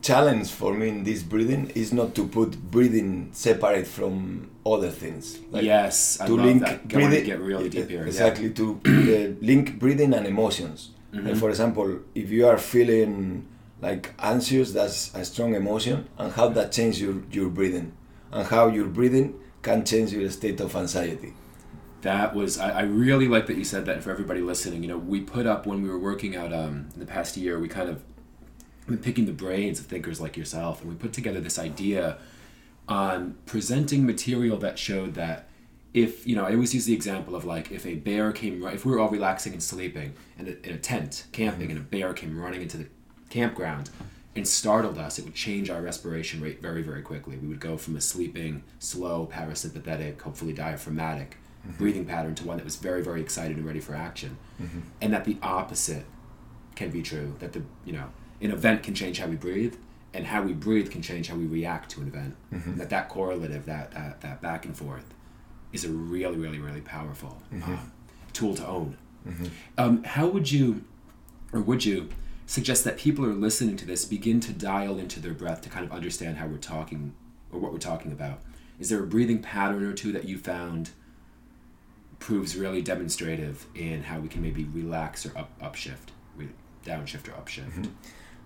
challenge 0.03 0.51
for 0.51 0.75
me 0.75 0.89
in 0.89 1.05
this 1.05 1.23
breathing 1.23 1.71
is 1.75 1.93
not 1.93 2.15
to 2.15 2.27
put 2.27 2.61
breathing 2.71 3.31
separate 3.33 3.87
from 3.87 4.51
other 4.67 4.91
things 4.91 5.39
like 5.51 5.63
yes 5.63 6.19
to 6.19 6.35
link 6.35 6.63
that. 6.63 6.87
breathing 6.89 7.25
get 7.25 7.41
really 7.41 7.69
deep 7.69 7.89
here 7.89 8.05
exactly 8.05 8.49
yeah. 8.49 8.55
to 8.55 8.81
uh, 8.87 9.45
link 9.45 9.79
breathing 9.79 10.13
and 10.13 10.27
emotions 10.27 10.91
mm-hmm. 11.13 11.29
like 11.29 11.37
for 11.37 11.49
example 11.49 12.01
if 12.15 12.31
you 12.31 12.47
are 12.47 12.59
feeling 12.59 13.47
like 13.81 14.13
anxious 14.19 14.73
that's 14.73 15.15
a 15.15 15.25
strong 15.25 15.55
emotion 15.55 16.09
and 16.19 16.33
how 16.33 16.49
that 16.49 16.73
changes 16.73 17.01
your, 17.01 17.23
your 17.31 17.49
breathing 17.49 17.93
and 18.33 18.47
how 18.49 18.67
your 18.67 18.87
breathing 18.87 19.39
can 19.63 19.85
change 19.85 20.13
your 20.13 20.29
state 20.31 20.61
of 20.61 20.75
anxiety 20.75 21.33
that 22.03 22.35
was 22.35 22.59
I, 22.59 22.71
I 22.71 22.83
really 22.83 23.29
like 23.29 23.47
that 23.47 23.57
you 23.57 23.65
said 23.65 23.87
that 23.87 24.03
for 24.03 24.11
everybody 24.11 24.41
listening 24.41 24.83
you 24.83 24.89
know 24.89 24.99
we 24.99 25.21
put 25.21 25.47
up 25.47 25.65
when 25.65 25.81
we 25.81 25.89
were 25.89 25.99
working 25.99 26.35
out 26.35 26.53
um, 26.53 26.89
in 26.95 26.99
the 26.99 27.07
past 27.07 27.37
year 27.37 27.61
we 27.61 27.69
kind 27.69 27.89
of 27.89 28.03
been 28.87 28.99
picking 28.99 29.27
the 29.27 29.33
brains 29.33 29.79
of 29.81 29.87
thinkers 29.87 30.21
like 30.21 30.37
yourself 30.37 30.81
and 30.81 30.91
we 30.91 30.97
put 30.97 31.13
together 31.13 31.41
this 31.41 31.59
idea 31.59 32.19
on 32.89 33.37
presenting 33.47 34.05
material 34.05 34.57
that 34.59 34.79
showed 34.79 35.15
that 35.15 35.49
if 35.95 36.27
you 36.27 36.35
know 36.35 36.45
i 36.45 36.53
always 36.53 36.75
use 36.75 36.85
the 36.85 36.95
example 36.95 37.37
of 37.37 37.45
like 37.45 37.71
if 37.71 37.87
a 37.87 37.95
bear 37.95 38.33
came 38.33 38.65
if 38.67 38.85
we 38.85 38.93
were 38.93 38.99
all 38.99 39.09
relaxing 39.09 39.53
and 39.53 39.63
sleeping 39.63 40.15
in 40.39 40.49
a, 40.49 40.67
in 40.67 40.75
a 40.75 40.79
tent 40.79 41.27
camping 41.33 41.71
and 41.71 41.79
a 41.79 41.83
bear 41.83 42.13
came 42.13 42.39
running 42.39 42.63
into 42.63 42.77
the 42.77 42.87
campground 43.31 43.91
and 44.35 44.49
startled 44.49 44.97
us, 44.97 45.19
it 45.19 45.25
would 45.25 45.35
change 45.35 45.69
our 45.69 45.83
respiration 45.83 46.41
rate 46.41 46.63
very, 46.63 46.83
very 46.83 47.03
quickly. 47.03 47.37
We 47.37 47.49
would 47.49 47.61
go 47.61 47.77
from 47.77 47.97
a 47.97 48.01
sleeping, 48.01 48.63
slow, 48.79 49.29
parasympathetic, 49.31 50.21
hopefully 50.21 50.55
diaphragmatic 50.55 51.37
mm-hmm. 51.67 51.77
breathing 51.79 52.05
pattern 52.05 52.35
to 52.37 52.47
one 52.47 52.57
that 52.57 52.65
was 52.65 52.77
very, 52.77 53.03
very 53.03 53.21
excited 53.21 53.57
and 53.57 53.67
ready 53.67 53.81
for 53.81 53.95
action. 53.95 54.39
Mm-hmm. 54.61 54.81
And 55.01 55.13
that 55.13 55.25
the 55.25 55.37
opposite 55.43 56.05
can 56.75 56.91
be 56.91 57.03
true. 57.03 57.37
That 57.41 57.53
the 57.53 57.63
you 57.85 57.93
know 57.93 58.09
an 58.43 58.51
event 58.51 58.83
can 58.83 58.95
change 58.95 59.19
how 59.19 59.27
we 59.27 59.37
breathe, 59.37 59.75
and 60.13 60.27
how 60.27 60.43
we 60.43 60.53
breathe 60.53 60.91
can 60.91 61.01
change 61.01 61.29
how 61.29 61.37
we 61.37 61.47
react 61.47 61.91
to 61.93 62.01
an 62.01 62.09
event. 62.09 62.37
Mm-hmm. 62.53 62.77
that 62.77 62.91
that 62.91 63.09
correlative, 63.09 63.65
that 63.67 63.93
uh, 63.97 64.13
that 64.21 64.43
back 64.43 64.67
and 64.67 64.77
forth, 64.77 65.15
is 65.73 65.85
a 65.85 65.89
really, 65.89 66.37
really, 66.37 66.59
really 66.59 66.83
powerful 66.83 67.41
uh, 67.65 67.79
tool 68.33 68.55
to 68.57 68.67
own. 68.67 68.97
Mm-hmm. 69.27 69.47
Um, 69.79 70.05
how 70.05 70.27
would 70.27 70.51
you, 70.51 70.85
or 71.53 71.61
would 71.61 71.85
you? 71.85 72.09
suggest 72.45 72.85
that 72.85 72.99
people 72.99 73.25
are 73.25 73.33
listening 73.33 73.77
to 73.79 73.87
this 73.87 74.05
begin 74.05 74.39
to 74.41 74.53
dial 74.53 74.99
into 74.99 75.21
their 75.21 75.33
breath 75.33 75.63
to 75.63 75.71
kind 75.71 75.87
of 75.87 75.93
understand 75.93 76.37
how 76.37 76.47
we're 76.47 76.59
talking 76.59 77.15
or 77.51 77.59
what 77.59 77.73
we're 77.73 77.79
talking 77.79 78.13
about. 78.13 78.41
Is 78.79 78.91
there 78.91 79.03
a 79.03 79.07
breathing 79.07 79.41
pattern 79.41 79.85
or 79.85 79.95
two 79.95 80.13
that 80.13 80.25
you 80.25 80.37
found 80.37 80.91
proves 82.19 82.57
really 82.57 82.83
demonstrative 82.83 83.67
in 83.75 84.03
how 84.03 84.19
we 84.19 84.29
can 84.29 84.43
maybe 84.43 84.65
relax 84.65 85.25
or 85.25 85.37
up 85.39 85.59
upshift, 85.61 86.11
downshift 86.85 87.29
or 87.29 87.33
upshift? 87.33 87.89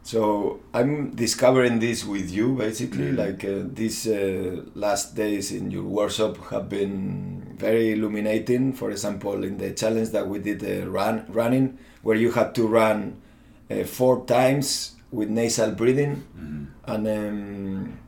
So 0.06 0.60
I'm 0.72 1.16
discovering 1.16 1.80
this 1.80 2.04
with 2.04 2.30
you 2.30 2.54
basically. 2.54 3.10
Mm-hmm. 3.10 3.16
Like 3.16 3.44
uh, 3.44 3.68
these 3.74 4.06
uh, 4.06 4.62
last 4.76 5.16
days 5.16 5.50
in 5.50 5.72
your 5.72 5.82
workshop 5.82 6.36
have 6.50 6.68
been 6.68 7.56
very 7.58 7.90
illuminating. 7.90 8.72
For 8.72 8.92
example, 8.92 9.42
in 9.42 9.58
the 9.58 9.72
challenge 9.72 10.10
that 10.10 10.28
we 10.28 10.38
did 10.38 10.62
uh, 10.62 10.88
run 10.88 11.24
running, 11.28 11.78
where 12.02 12.16
you 12.16 12.30
had 12.30 12.54
to 12.54 12.68
run 12.68 13.20
uh, 13.68 13.82
four 13.82 14.24
times 14.26 14.94
with 15.10 15.28
nasal 15.28 15.72
breathing 15.72 16.22
mm-hmm. 16.38 16.64
and 16.84 17.08
um, 17.08 17.98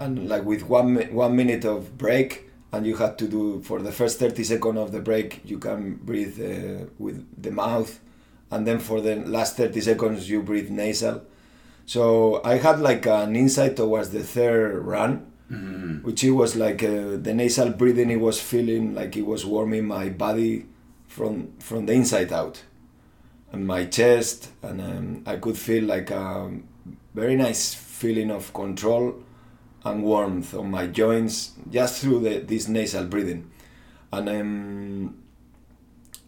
and 0.00 0.28
like 0.28 0.44
with 0.44 0.68
one 0.68 0.96
one 1.10 1.34
minute 1.34 1.64
of 1.64 1.96
break 1.96 2.50
and 2.70 2.86
you 2.86 2.96
had 2.96 3.16
to 3.16 3.26
do 3.26 3.62
for 3.62 3.80
the 3.80 3.92
first 3.92 4.18
30 4.18 4.44
seconds 4.44 4.78
of 4.78 4.92
the 4.92 5.00
break 5.00 5.40
you 5.44 5.58
can 5.58 5.94
breathe 5.94 6.38
uh, 6.38 6.84
with 6.98 7.24
the 7.42 7.50
mouth 7.50 8.00
and 8.50 8.66
then 8.66 8.78
for 8.78 9.00
the 9.00 9.16
last 9.16 9.56
30 9.56 9.80
seconds 9.80 10.28
you 10.28 10.42
breathe 10.42 10.70
nasal. 10.70 11.22
So 11.86 12.40
i 12.44 12.56
had 12.56 12.80
like 12.80 13.06
an 13.06 13.36
insight 13.36 13.76
towards 13.76 14.10
the 14.10 14.22
third 14.22 14.78
run 14.84 15.30
mm-hmm. 15.50 15.96
which 16.06 16.24
it 16.24 16.30
was 16.30 16.56
like 16.56 16.82
uh, 16.82 17.16
the 17.16 17.32
nasal 17.34 17.70
breathing 17.70 18.10
it 18.10 18.20
was 18.20 18.40
feeling 18.40 18.94
like 18.94 19.16
it 19.16 19.26
was 19.26 19.44
warming 19.44 19.86
my 19.86 20.08
body 20.08 20.66
from 21.06 21.52
from 21.58 21.86
the 21.86 21.92
inside 21.92 22.32
out. 22.32 22.62
And 23.52 23.66
my 23.68 23.84
chest, 23.84 24.50
and 24.62 24.80
um, 24.80 25.22
I 25.26 25.36
could 25.36 25.56
feel 25.56 25.84
like 25.84 26.10
a 26.10 26.50
very 27.14 27.36
nice 27.36 27.72
feeling 27.72 28.32
of 28.32 28.52
control 28.52 29.22
and 29.84 30.02
warmth 30.02 30.54
on 30.54 30.72
my 30.72 30.88
joints 30.88 31.52
just 31.70 32.02
through 32.02 32.20
the, 32.20 32.40
this 32.40 32.66
nasal 32.66 33.04
breathing, 33.04 33.48
and 34.12 34.28
um, 34.28 35.16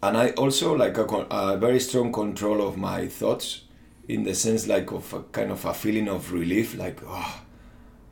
and 0.07 0.17
I 0.17 0.29
also 0.31 0.73
like 0.75 0.97
a, 0.97 1.03
a, 1.03 1.57
very 1.57 1.79
strong 1.79 2.11
control 2.11 2.65
of 2.65 2.77
my 2.77 3.07
thoughts, 3.07 3.61
in 4.07 4.23
the 4.23 4.33
sense 4.33 4.67
like 4.67 4.91
of 4.91 5.13
a 5.13 5.23
kind 5.23 5.51
of 5.51 5.65
a 5.65 5.73
feeling 5.73 6.07
of 6.07 6.31
relief, 6.31 6.77
like 6.77 7.01
oh, 7.05 7.41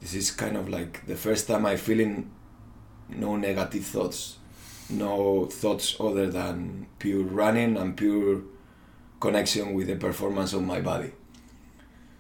this 0.01 0.13
is 0.13 0.31
kind 0.31 0.57
of 0.57 0.67
like 0.67 1.05
the 1.05 1.15
first 1.15 1.47
time 1.47 1.65
I 1.65 1.77
feeling 1.77 2.31
no 3.09 3.37
negative 3.37 3.85
thoughts, 3.85 4.37
no 4.89 5.45
thoughts 5.45 5.95
other 5.99 6.29
than 6.29 6.87
pure 6.99 7.23
running 7.23 7.77
and 7.77 7.95
pure 7.95 8.41
connection 9.19 9.73
with 9.73 9.87
the 9.87 9.95
performance 9.95 10.53
of 10.53 10.63
my 10.63 10.81
body. 10.81 11.11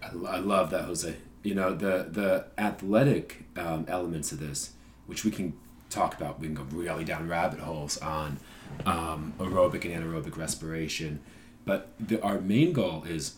I, 0.01 0.35
I 0.35 0.39
love 0.39 0.69
that, 0.71 0.85
Jose. 0.85 1.15
You 1.43 1.55
know 1.55 1.75
the 1.75 2.07
the 2.09 2.45
athletic 2.57 3.45
um, 3.57 3.85
elements 3.87 4.31
of 4.31 4.39
this, 4.39 4.71
which 5.05 5.25
we 5.25 5.31
can 5.31 5.53
talk 5.89 6.15
about 6.15 6.39
we 6.39 6.47
can 6.47 6.55
go 6.55 6.63
really 6.71 7.03
down 7.03 7.27
rabbit 7.27 7.59
holes 7.59 7.97
on 7.99 8.39
um, 8.85 9.33
aerobic 9.39 9.85
and 9.85 9.93
anaerobic 10.03 10.37
respiration. 10.37 11.19
But 11.65 11.91
the, 11.99 12.21
our 12.21 12.39
main 12.39 12.73
goal 12.73 13.03
is, 13.07 13.35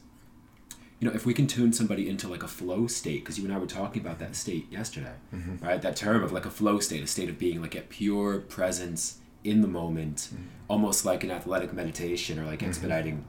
you 1.00 1.08
know, 1.08 1.14
if 1.14 1.26
we 1.26 1.34
can 1.34 1.48
tune 1.48 1.72
somebody 1.74 2.10
into 2.10 2.28
like 2.28 2.44
a 2.44 2.48
flow 2.48 2.88
state, 2.88 3.24
because 3.24 3.38
you 3.38 3.46
and 3.46 3.54
I 3.54 3.58
were 3.58 3.68
talking 3.68 4.02
about 4.02 4.20
that 4.20 4.36
state 4.36 4.72
yesterday, 4.72 5.14
Mm-hmm. 5.34 5.66
right? 5.66 5.82
That 5.82 5.96
term 5.96 6.24
of 6.24 6.32
like 6.32 6.46
a 6.46 6.50
flow 6.50 6.80
state, 6.80 7.04
a 7.04 7.08
state 7.08 7.30
of 7.30 7.38
being 7.40 7.62
like 7.62 7.76
at 7.76 7.90
pure 7.90 8.40
presence 8.40 9.20
in 9.44 9.62
the 9.62 9.68
moment, 9.68 10.30
almost 10.68 11.06
like 11.06 11.24
an 11.24 11.32
athletic 11.32 11.72
meditation 11.72 12.38
or 12.40 12.46
like 12.46 12.62
expediting, 12.64 13.24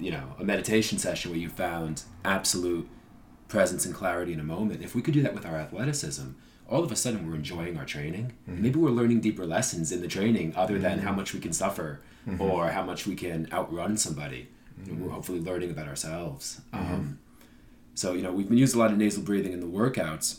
you 0.00 0.10
know, 0.10 0.34
a 0.38 0.44
meditation 0.44 0.96
session 0.98 1.30
where 1.30 1.40
you 1.40 1.48
found 1.50 2.04
absolute 2.24 2.88
presence 3.48 3.84
and 3.84 3.94
clarity 3.94 4.32
in 4.32 4.40
a 4.40 4.44
moment. 4.44 4.80
If 4.82 4.94
we 4.94 5.02
could 5.02 5.12
do 5.12 5.20
that 5.22 5.34
with 5.34 5.44
our 5.44 5.56
athleticism, 5.56 6.28
all 6.72 6.82
of 6.82 6.90
a 6.90 6.96
sudden 6.96 7.28
we're 7.28 7.34
enjoying 7.36 7.76
our 7.76 7.84
training. 7.84 8.32
Maybe 8.46 8.78
we're 8.78 8.90
learning 8.90 9.20
deeper 9.20 9.44
lessons 9.44 9.92
in 9.92 10.00
the 10.00 10.08
training 10.08 10.54
other 10.56 10.78
than 10.78 11.00
how 11.00 11.12
much 11.12 11.34
we 11.34 11.40
can 11.40 11.52
suffer 11.52 12.00
or 12.38 12.70
how 12.70 12.82
much 12.82 13.06
we 13.06 13.14
can 13.14 13.46
outrun 13.52 13.96
somebody. 13.96 14.48
We're 14.88 15.10
hopefully 15.10 15.40
learning 15.40 15.70
about 15.70 15.86
ourselves. 15.86 16.60
Um, 16.72 17.18
so, 17.94 18.14
you 18.14 18.22
know, 18.22 18.32
we've 18.32 18.48
been 18.48 18.58
using 18.58 18.80
a 18.80 18.82
lot 18.82 18.90
of 18.90 18.98
nasal 18.98 19.22
breathing 19.22 19.52
in 19.52 19.60
the 19.60 19.66
workouts, 19.66 20.38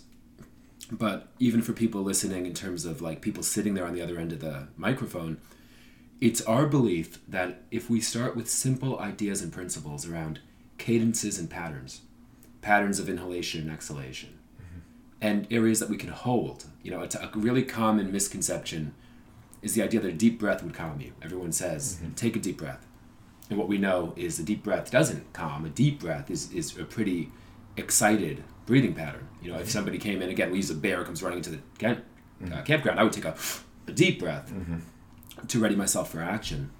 but 0.91 1.27
even 1.39 1.61
for 1.61 1.73
people 1.73 2.01
listening 2.01 2.45
in 2.47 2.53
terms 2.53 2.83
of 2.85 3.01
like 3.01 3.21
people 3.21 3.43
sitting 3.43 3.75
there 3.75 3.85
on 3.85 3.93
the 3.93 4.01
other 4.01 4.17
end 4.17 4.31
of 4.33 4.39
the 4.39 4.67
microphone, 4.75 5.37
it's 6.19 6.41
our 6.41 6.65
belief 6.65 7.19
that 7.27 7.61
if 7.69 7.89
we 7.89 8.01
start 8.01 8.35
with 8.35 8.49
simple 8.49 8.97
ideas 8.99 9.41
and 9.41 9.53
principles 9.53 10.07
around 10.07 10.39
cadences 10.77 11.37
and 11.37 11.49
patterns, 11.49 12.01
patterns 12.61 12.97
of 12.97 13.07
inhalation 13.07 13.61
and 13.61 13.71
exhalation, 13.71 14.39
and 15.23 15.47
areas 15.49 15.79
that 15.79 15.89
we 15.89 15.95
can 15.95 16.09
hold, 16.09 16.65
you 16.83 16.91
know, 16.91 17.01
it's 17.01 17.15
a 17.15 17.31
really 17.33 17.63
common 17.63 18.11
misconception 18.11 18.93
is 19.61 19.73
the 19.73 19.81
idea 19.81 20.01
that 20.01 20.09
a 20.09 20.17
deep 20.17 20.37
breath 20.37 20.61
would 20.61 20.73
calm 20.73 20.99
you. 20.99 21.13
Everyone 21.21 21.53
says, 21.53 21.95
mm-hmm. 21.95 22.13
take 22.13 22.35
a 22.35 22.39
deep 22.39 22.57
breath. 22.57 22.85
And 23.49 23.57
what 23.57 23.69
we 23.69 23.77
know 23.77 24.13
is 24.17 24.37
a 24.37 24.43
deep 24.43 24.63
breath 24.63 24.91
doesn't 24.91 25.31
calm. 25.31 25.63
A 25.63 25.69
deep 25.69 26.01
breath 26.01 26.29
is, 26.29 26.51
is 26.51 26.77
a 26.77 26.83
pretty 26.83 27.31
excited 27.77 28.43
breathing 28.65 28.93
pattern. 28.93 29.29
You 29.41 29.51
know, 29.51 29.55
if 29.55 29.61
mm-hmm. 29.61 29.69
somebody 29.69 29.97
came 29.97 30.21
in, 30.21 30.29
again, 30.29 30.51
we 30.51 30.57
use 30.57 30.69
a 30.69 30.75
bear 30.75 31.05
comes 31.05 31.23
running 31.23 31.37
into 31.37 31.51
the 31.51 31.59
camp, 31.77 32.03
uh, 32.41 32.45
mm-hmm. 32.45 32.63
campground, 32.63 32.99
I 32.99 33.03
would 33.03 33.13
take 33.13 33.23
a, 33.23 33.35
a 33.87 33.93
deep 33.93 34.19
breath 34.19 34.51
to 35.47 35.59
ready 35.59 35.75
myself 35.75 36.11
for 36.11 36.21
action. 36.21 36.71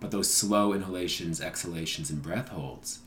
But 0.00 0.10
those 0.10 0.28
slow 0.28 0.72
inhalations, 0.72 1.40
exhalations, 1.40 2.10
and 2.10 2.20
breath 2.20 2.48
holds, 2.48 2.98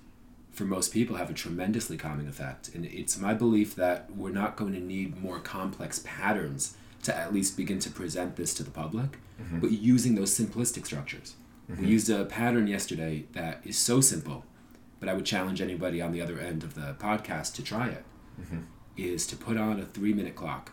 for 0.56 0.64
most 0.64 0.94
people, 0.94 1.18
have 1.18 1.30
a 1.30 1.34
tremendously 1.34 1.98
calming 1.98 2.28
effect. 2.28 2.74
And 2.74 2.86
it's 2.86 3.20
my 3.20 3.34
belief 3.34 3.76
that 3.76 4.16
we're 4.16 4.32
not 4.32 4.56
going 4.56 4.74
to 4.74 4.80
need 4.80 5.22
more 5.22 5.40
complex 5.40 6.02
patterns 6.06 6.78
to 7.04 7.16
at 7.16 7.34
least 7.34 7.58
begin 7.58 7.78
to 7.80 7.90
present 7.90 8.38
this 8.38 8.54
to 8.56 8.64
the 8.64 8.72
public, 8.72 9.20
mm-hmm. 9.40 9.60
but 9.60 9.72
using 9.72 10.16
those 10.16 10.38
simplistic 10.38 10.86
structures. 10.86 11.36
We 11.68 11.76
mm-hmm. 11.76 11.86
used 11.86 12.10
a 12.10 12.26
pattern 12.26 12.68
yesterday 12.68 13.26
that 13.34 13.62
is 13.66 13.78
so 13.78 14.00
simple, 14.00 14.46
but 15.00 15.10
I 15.10 15.14
would 15.14 15.26
challenge 15.26 15.62
anybody 15.62 16.02
on 16.02 16.14
the 16.14 16.22
other 16.22 16.40
end 16.40 16.64
of 16.64 16.74
the 16.74 16.96
podcast 17.00 17.54
to 17.56 17.64
try 17.64 17.90
it. 17.90 18.06
Mm-hmm. 18.42 18.60
Is 18.98 19.28
to 19.28 19.36
put 19.36 19.58
on 19.58 19.78
a 19.82 19.86
three 19.86 20.14
minute 20.14 20.36
clock 20.36 20.72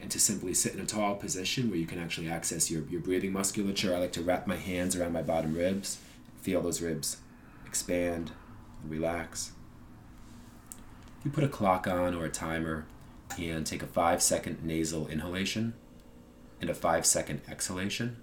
and 0.00 0.10
to 0.10 0.18
simply 0.18 0.52
sit 0.52 0.74
in 0.74 0.80
a 0.80 0.84
tall 0.84 1.14
position 1.14 1.70
where 1.70 1.78
you 1.78 1.86
can 1.86 2.00
actually 2.00 2.28
access 2.28 2.72
your, 2.72 2.82
your 2.88 3.00
breathing 3.00 3.32
musculature. 3.32 3.94
I 3.94 3.98
like 3.98 4.12
to 4.14 4.22
wrap 4.22 4.48
my 4.48 4.56
hands 4.56 4.96
around 4.96 5.12
my 5.12 5.22
bottom 5.22 5.54
ribs, 5.54 5.98
feel 6.42 6.60
those 6.60 6.82
ribs 6.82 7.18
expand, 7.66 8.32
relax. 8.88 9.52
You 11.24 11.30
put 11.30 11.44
a 11.44 11.48
clock 11.48 11.86
on 11.86 12.14
or 12.14 12.24
a 12.24 12.30
timer 12.30 12.86
and 13.38 13.66
take 13.66 13.82
a 13.82 13.86
five 13.86 14.22
second 14.22 14.62
nasal 14.62 15.08
inhalation 15.08 15.74
and 16.60 16.70
a 16.70 16.74
five 16.74 17.06
second 17.06 17.40
exhalation 17.48 18.16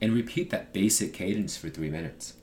and 0.00 0.12
repeat 0.12 0.50
that 0.50 0.72
basic 0.72 1.12
cadence 1.12 1.56
for 1.56 1.68
three 1.68 1.90
minutes. 1.90 2.34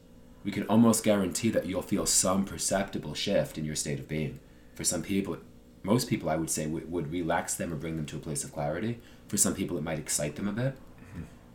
We 0.44 0.52
can 0.52 0.66
almost 0.68 1.04
guarantee 1.04 1.50
that 1.52 1.68
you'll 1.68 1.82
feel 1.82 2.06
some 2.06 2.46
perceptible 2.46 3.14
shift 3.14 3.58
in 3.58 3.66
your 3.66 3.76
state 3.76 4.00
of 4.00 4.08
being. 4.08 4.40
For 4.74 4.84
some 4.84 5.04
people, 5.04 5.38
most 5.84 6.10
people 6.10 6.30
I 6.30 6.36
would 6.36 6.50
say 6.50 6.66
would, 6.66 6.92
would 6.92 7.12
relax 7.12 7.56
them 7.56 7.72
or 7.72 7.76
bring 7.76 7.98
them 7.98 8.06
to 8.08 8.18
a 8.18 8.20
place 8.20 8.44
of 8.44 8.52
clarity. 8.52 9.00
For 9.28 9.38
some 9.38 9.54
people, 9.54 9.78
it 9.78 9.84
might 9.84 10.00
excite 10.00 10.36
them 10.36 10.48
a 10.48 10.52
bit. 10.52 10.76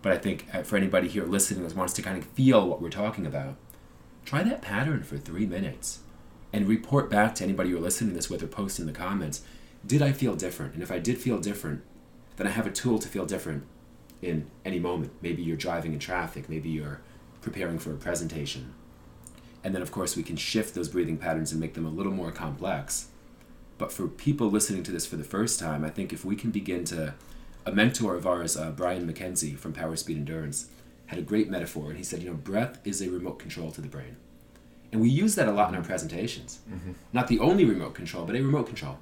But 0.02 0.12
I 0.12 0.18
think 0.18 0.46
uh, 0.54 0.62
for 0.62 0.76
anybody 0.76 1.08
here 1.08 1.24
listening 1.24 1.66
that 1.66 1.74
wants 1.74 1.92
to 1.94 2.02
kind 2.02 2.16
of 2.16 2.24
feel 2.26 2.68
what 2.68 2.80
we're 2.80 2.90
talking 2.90 3.26
about, 3.26 3.56
try 4.26 4.42
that 4.42 4.60
pattern 4.60 5.04
for 5.04 5.16
three 5.16 5.46
minutes 5.46 6.00
and 6.52 6.68
report 6.68 7.08
back 7.08 7.34
to 7.36 7.44
anybody 7.44 7.70
you're 7.70 7.80
listening 7.80 8.10
to 8.10 8.16
this 8.16 8.28
with 8.28 8.42
or 8.42 8.48
post 8.48 8.78
in 8.78 8.86
the 8.86 8.92
comments. 8.92 9.42
Did 9.86 10.02
I 10.02 10.12
feel 10.12 10.34
different? 10.34 10.74
And 10.74 10.82
if 10.82 10.90
I 10.90 10.98
did 10.98 11.18
feel 11.18 11.38
different, 11.38 11.82
then 12.36 12.46
I 12.46 12.50
have 12.50 12.66
a 12.66 12.72
tool 12.72 12.98
to 12.98 13.08
feel 13.08 13.24
different 13.24 13.64
in 14.20 14.50
any 14.64 14.80
moment. 14.80 15.12
Maybe 15.22 15.42
you're 15.42 15.56
driving 15.56 15.92
in 15.92 16.00
traffic, 16.00 16.48
maybe 16.48 16.68
you're 16.68 17.00
preparing 17.40 17.78
for 17.78 17.92
a 17.92 17.96
presentation. 17.96 18.74
And 19.62 19.74
then, 19.74 19.82
of 19.82 19.92
course, 19.92 20.16
we 20.16 20.22
can 20.22 20.36
shift 20.36 20.74
those 20.74 20.88
breathing 20.88 21.18
patterns 21.18 21.52
and 21.52 21.60
make 21.60 21.74
them 21.74 21.86
a 21.86 21.90
little 21.90 22.12
more 22.12 22.32
complex. 22.32 23.08
But 23.78 23.92
for 23.92 24.08
people 24.08 24.50
listening 24.50 24.82
to 24.84 24.92
this 24.92 25.06
for 25.06 25.16
the 25.16 25.24
first 25.24 25.60
time, 25.60 25.84
I 25.84 25.90
think 25.90 26.12
if 26.12 26.24
we 26.24 26.36
can 26.36 26.50
begin 26.50 26.84
to. 26.86 27.14
A 27.64 27.72
mentor 27.72 28.14
of 28.14 28.28
ours, 28.28 28.56
uh, 28.56 28.70
Brian 28.70 29.12
McKenzie 29.12 29.58
from 29.58 29.72
Power 29.72 29.96
Speed 29.96 30.18
Endurance, 30.18 30.68
had 31.06 31.18
a 31.18 31.22
great 31.22 31.48
metaphor, 31.50 31.88
and 31.90 31.96
he 31.98 32.04
said, 32.04 32.22
You 32.22 32.30
know, 32.30 32.36
breath 32.36 32.78
is 32.84 33.00
a 33.02 33.08
remote 33.10 33.38
control 33.38 33.70
to 33.72 33.80
the 33.80 33.88
brain. 33.88 34.16
And 34.92 35.00
we 35.00 35.08
use 35.08 35.34
that 35.34 35.48
a 35.48 35.52
lot 35.52 35.68
in 35.70 35.74
our 35.76 35.82
presentations. 35.82 36.60
Not 37.12 37.28
the 37.28 37.38
only 37.40 37.64
remote 37.64 37.94
control, 37.94 38.24
but 38.24 38.36
a 38.36 38.42
remote 38.42 38.66
control. 38.66 38.96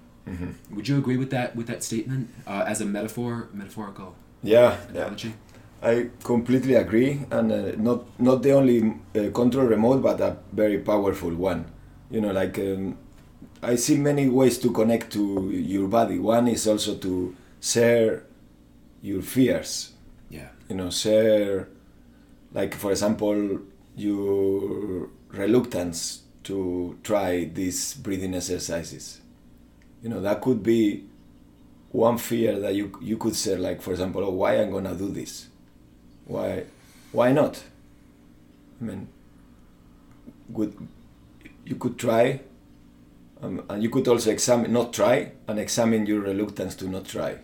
Would 0.71 0.88
you 0.88 0.97
agree 0.99 1.19
with 1.19 1.31
that 1.31 1.55
with 1.55 1.67
that 1.67 1.83
statement 1.85 2.29
uh, 2.47 2.64
as 2.67 2.81
a 2.81 2.87
metaphor, 2.87 3.49
metaphorical 3.53 4.14
Yeah, 4.43 4.77
yeah. 4.95 5.03
analogy? 5.03 5.35
I 5.83 6.09
completely 6.23 6.75
agree, 6.77 7.21
and 7.31 7.53
uh, 7.53 7.73
not 7.77 8.05
not 8.19 8.43
the 8.43 8.53
only 8.53 8.79
uh, 9.14 9.31
control 9.33 9.67
remote, 9.67 10.01
but 10.03 10.21
a 10.21 10.37
very 10.53 10.79
powerful 10.79 11.35
one. 11.35 11.67
You 12.11 12.21
know, 12.23 12.33
like 12.33 12.59
um, 12.59 12.97
I 13.62 13.77
see 13.77 13.99
many 13.99 14.29
ways 14.29 14.59
to 14.59 14.71
connect 14.73 15.12
to 15.12 15.51
your 15.51 15.88
body. 15.88 16.19
One 16.19 16.49
is 16.49 16.67
also 16.67 16.95
to 16.97 17.35
share 17.61 18.23
your 19.03 19.21
fears. 19.23 19.93
Yeah. 20.31 20.49
You 20.71 20.77
know, 20.77 20.90
share, 20.90 21.69
like 22.55 22.75
for 22.75 22.93
example, 22.93 23.61
your 23.97 25.11
reluctance 25.29 26.23
to 26.45 26.99
try 27.03 27.45
these 27.45 27.95
breathing 27.95 28.35
exercises. 28.35 29.21
You 30.03 30.11
know, 30.11 30.21
that 30.21 30.40
could 30.40 30.62
be 30.62 31.05
one 31.90 32.19
fear 32.19 32.59
that 32.61 32.75
you 32.75 32.97
you 33.01 33.17
could 33.17 33.35
say, 33.35 33.57
like 33.57 33.83
for 33.83 33.90
example, 33.90 34.25
oh, 34.25 34.31
why 34.31 34.55
I'm 34.55 34.71
gonna 34.71 34.95
do 34.95 35.11
this? 35.11 35.49
Why, 36.27 36.64
why 37.12 37.33
not? 37.33 37.62
I 38.81 38.85
mean, 38.85 39.09
would 40.51 40.77
you 41.64 41.77
could 41.77 41.99
try, 41.99 42.40
um, 43.43 43.64
and 43.69 43.83
you 43.83 43.90
could 43.90 44.07
also 44.07 44.31
examine, 44.31 44.73
not 44.73 44.93
try, 44.93 45.33
and 45.49 45.59
examine 45.59 46.07
your 46.07 46.21
reluctance 46.21 46.75
to 46.77 46.88
not 46.88 47.07
try. 47.07 47.38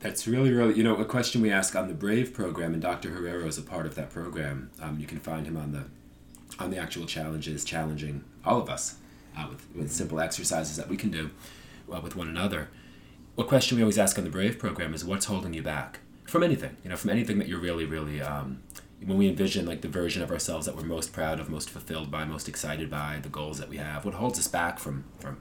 That's 0.00 0.28
really, 0.28 0.52
really, 0.52 0.74
you 0.74 0.84
know, 0.84 0.96
a 0.96 1.04
question 1.04 1.42
we 1.42 1.50
ask 1.50 1.74
on 1.74 1.88
the 1.88 1.94
Brave 1.94 2.32
program, 2.32 2.72
and 2.72 2.80
Dr. 2.80 3.10
Herrero 3.10 3.46
is 3.46 3.58
a 3.58 3.62
part 3.62 3.84
of 3.84 3.96
that 3.96 4.10
program. 4.10 4.70
Um, 4.80 5.00
you 5.00 5.06
can 5.06 5.18
find 5.18 5.46
him 5.46 5.56
on 5.56 5.72
the 5.72 5.84
on 6.58 6.70
the 6.70 6.78
actual 6.78 7.06
challenges, 7.06 7.64
challenging 7.64 8.24
all 8.44 8.60
of 8.60 8.68
us 8.68 8.96
uh, 9.36 9.46
with, 9.48 9.66
with 9.74 9.92
simple 9.92 10.18
exercises 10.18 10.76
that 10.76 10.88
we 10.88 10.96
can 10.96 11.10
do 11.10 11.30
uh, 11.92 12.00
with 12.00 12.16
one 12.16 12.28
another. 12.28 12.68
A 13.36 13.44
question 13.44 13.76
we 13.76 13.82
always 13.82 13.98
ask 13.98 14.18
on 14.18 14.24
the 14.24 14.30
Brave 14.30 14.58
program 14.58 14.94
is 14.94 15.04
what's 15.04 15.26
holding 15.26 15.54
you 15.54 15.62
back 15.62 16.00
from 16.26 16.42
anything, 16.42 16.76
you 16.82 16.90
know, 16.90 16.96
from 16.96 17.10
anything 17.10 17.38
that 17.38 17.48
you're 17.48 17.60
really, 17.60 17.84
really, 17.84 18.20
um, 18.20 18.62
when 19.04 19.16
we 19.16 19.28
envision 19.28 19.66
like 19.66 19.80
the 19.80 19.88
version 19.88 20.22
of 20.22 20.30
ourselves 20.30 20.66
that 20.66 20.74
we're 20.74 20.82
most 20.82 21.12
proud 21.12 21.38
of, 21.38 21.48
most 21.48 21.70
fulfilled 21.70 22.10
by, 22.10 22.24
most 22.24 22.48
excited 22.48 22.90
by, 22.90 23.20
the 23.22 23.28
goals 23.28 23.58
that 23.58 23.68
we 23.68 23.76
have, 23.76 24.04
what 24.04 24.14
holds 24.14 24.38
us 24.38 24.48
back 24.48 24.78
from, 24.78 25.04
from 25.20 25.38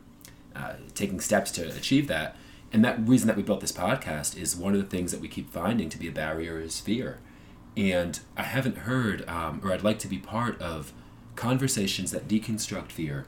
uh, 0.56 0.74
taking 0.94 1.20
steps 1.20 1.52
to 1.52 1.68
achieve 1.76 2.08
that. 2.08 2.36
And 2.72 2.84
that 2.84 3.08
reason 3.08 3.28
that 3.28 3.38
we 3.38 3.44
built 3.44 3.62
this 3.62 3.72
podcast 3.72 4.38
is 4.38 4.56
one 4.56 4.74
of 4.74 4.80
the 4.80 4.88
things 4.88 5.12
that 5.12 5.22
we 5.22 5.28
keep 5.28 5.50
finding 5.52 5.90
to 5.90 5.98
be 5.98 6.08
a 6.08 6.12
barrier 6.12 6.60
is 6.60 6.80
fear. 6.80 7.20
And 7.78 8.20
I 8.36 8.44
haven't 8.44 8.80
heard, 8.80 9.28
um, 9.30 9.62
or 9.64 9.72
I'd 9.72 9.84
like 9.84 10.00
to 10.00 10.08
be 10.08 10.18
part 10.18 10.60
of 10.62 10.92
conversations 11.36 12.12
that 12.12 12.28
deconstruct 12.28 12.92
fear 12.92 13.26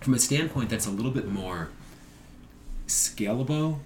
from 0.00 0.14
a 0.14 0.18
standpoint 0.18 0.70
that's 0.70 0.86
a 0.86 0.90
little 0.90 1.10
bit 1.10 1.28
more 1.28 1.70
scalable 2.86 3.80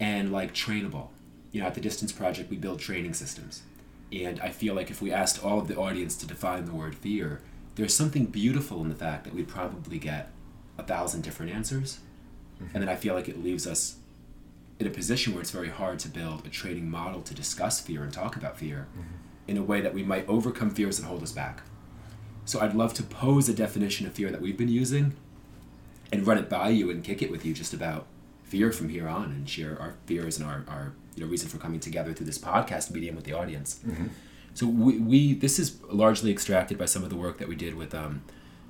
and 0.00 0.32
like 0.32 0.52
trainable. 0.52 1.08
You 1.52 1.60
know, 1.60 1.66
at 1.66 1.74
the 1.74 1.80
Distance 1.80 2.12
Project, 2.12 2.50
we 2.50 2.56
build 2.56 2.80
training 2.80 3.14
systems. 3.14 3.62
And 4.12 4.40
I 4.40 4.50
feel 4.50 4.74
like 4.74 4.90
if 4.90 5.00
we 5.00 5.12
asked 5.12 5.44
all 5.44 5.58
of 5.58 5.68
the 5.68 5.76
audience 5.76 6.16
to 6.16 6.26
define 6.26 6.64
the 6.64 6.72
word 6.72 6.94
fear, 6.94 7.40
there's 7.76 7.94
something 7.94 8.26
beautiful 8.26 8.82
in 8.82 8.88
the 8.88 8.94
fact 8.94 9.24
that 9.24 9.34
we'd 9.34 9.48
probably 9.48 9.98
get 9.98 10.30
a 10.76 10.82
thousand 10.82 11.22
different 11.22 11.52
answers. 11.52 12.00
And 12.74 12.82
then 12.82 12.88
I 12.88 12.96
feel 12.96 13.14
like 13.14 13.28
it 13.28 13.42
leaves 13.42 13.66
us 13.66 13.96
in 14.78 14.86
a 14.86 14.90
position 14.90 15.32
where 15.32 15.42
it's 15.42 15.50
very 15.50 15.68
hard 15.68 15.98
to 16.00 16.08
build 16.08 16.46
a 16.46 16.48
training 16.48 16.88
model 16.90 17.20
to 17.22 17.34
discuss 17.34 17.80
fear 17.80 18.02
and 18.02 18.12
talk 18.12 18.36
about 18.36 18.58
fear 18.58 18.86
in 19.48 19.56
a 19.56 19.62
way 19.62 19.80
that 19.80 19.94
we 19.94 20.02
might 20.02 20.28
overcome 20.28 20.70
fears 20.70 20.98
that 20.98 21.06
hold 21.06 21.22
us 21.22 21.32
back. 21.32 21.62
So 22.44 22.60
I'd 22.60 22.74
love 22.74 22.94
to 22.94 23.02
pose 23.02 23.48
a 23.48 23.54
definition 23.54 24.06
of 24.06 24.12
fear 24.12 24.30
that 24.30 24.40
we've 24.40 24.56
been 24.56 24.68
using 24.68 25.16
and 26.12 26.26
run 26.26 26.38
it 26.38 26.48
by 26.48 26.68
you 26.68 26.90
and 26.90 27.02
kick 27.02 27.22
it 27.22 27.30
with 27.30 27.44
you 27.44 27.52
just 27.52 27.74
about 27.74 28.06
fear 28.44 28.72
from 28.72 28.88
here 28.88 29.08
on 29.08 29.24
and 29.24 29.48
share 29.48 29.78
our 29.80 29.94
fears 30.06 30.38
and 30.38 30.48
our, 30.48 30.64
our 30.68 30.92
you 31.14 31.22
know 31.22 31.30
reason 31.30 31.48
for 31.48 31.58
coming 31.58 31.80
together 31.80 32.14
through 32.14 32.26
this 32.26 32.38
podcast 32.38 32.90
medium 32.90 33.16
with 33.16 33.24
the 33.24 33.32
audience. 33.32 33.80
Mm-hmm. 33.86 34.06
So 34.54 34.66
we, 34.66 34.98
we 34.98 35.34
this 35.34 35.58
is 35.58 35.82
largely 35.90 36.30
extracted 36.30 36.78
by 36.78 36.86
some 36.86 37.02
of 37.02 37.10
the 37.10 37.16
work 37.16 37.38
that 37.38 37.48
we 37.48 37.54
did 37.56 37.74
with 37.74 37.94
um, 37.94 38.22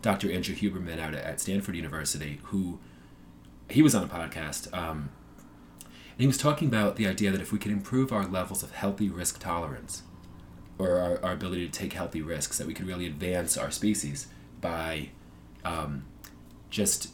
Dr. 0.03 0.31
Andrew 0.33 0.55
Huberman 0.55 0.99
out 0.99 1.15
at, 1.15 1.25
at 1.25 1.41
Stanford 1.41 1.77
University, 1.77 2.41
who 2.45 2.81
he 3.69 3.83
was 3.83 3.95
on 3.95 4.03
a 4.03 4.09
podcast. 4.09 4.77
Um, 4.77 5.11
and 6.19 6.23
he 6.23 6.27
was 6.27 6.37
talking 6.37 6.67
about 6.67 6.97
the 6.97 7.07
idea 7.07 7.31
that 7.31 7.41
if 7.41 7.53
we 7.53 7.61
could 7.61 7.71
improve 7.71 8.13
our 8.13 8.27
levels 8.27 8.65
of 8.65 8.73
healthy 8.73 9.09
risk 9.09 9.39
tolerance, 9.39 10.03
or 10.77 10.99
our, 10.99 11.25
our 11.25 11.33
ability 11.33 11.65
to 11.65 11.73
take 11.73 11.93
healthy 11.93 12.21
risks, 12.21 12.59
that 12.59 12.67
we 12.67 12.75
could 12.75 12.89
really 12.89 13.07
advance 13.07 13.57
our 13.57 13.71
species 13.71 14.27
by 14.61 15.11
um, 15.65 16.05
just 16.71 17.11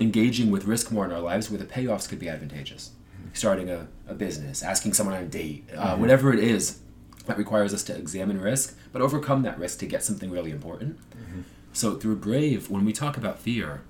engaging 0.00 0.50
with 0.50 0.64
risk 0.64 0.90
more 0.90 1.04
in 1.04 1.12
our 1.12 1.20
lives 1.20 1.50
where 1.50 1.58
the 1.58 1.66
payoffs 1.66 2.08
could 2.08 2.18
be 2.18 2.26
advantageous. 2.28 2.92
Starting 3.34 3.68
a, 3.68 3.86
a 4.06 4.14
business, 4.14 4.62
asking 4.62 4.94
someone 4.94 5.14
on 5.14 5.22
a 5.22 5.26
date, 5.26 5.68
uh, 5.76 5.94
whatever 5.96 6.32
it 6.32 6.38
is 6.38 6.80
that 7.26 7.36
requires 7.36 7.74
us 7.74 7.82
to 7.82 7.94
examine 7.94 8.40
risk, 8.40 8.78
but 8.92 9.02
overcome 9.02 9.42
that 9.42 9.58
risk 9.58 9.78
to 9.80 9.86
get 9.86 10.02
something 10.02 10.30
really 10.30 10.50
important. 10.50 10.98
So, 11.74 11.96
through 11.96 12.16
Brave, 12.16 12.70
when 12.70 12.86
we 12.86 12.94
talk 12.94 13.18
about 13.18 13.38
fear 13.38 13.82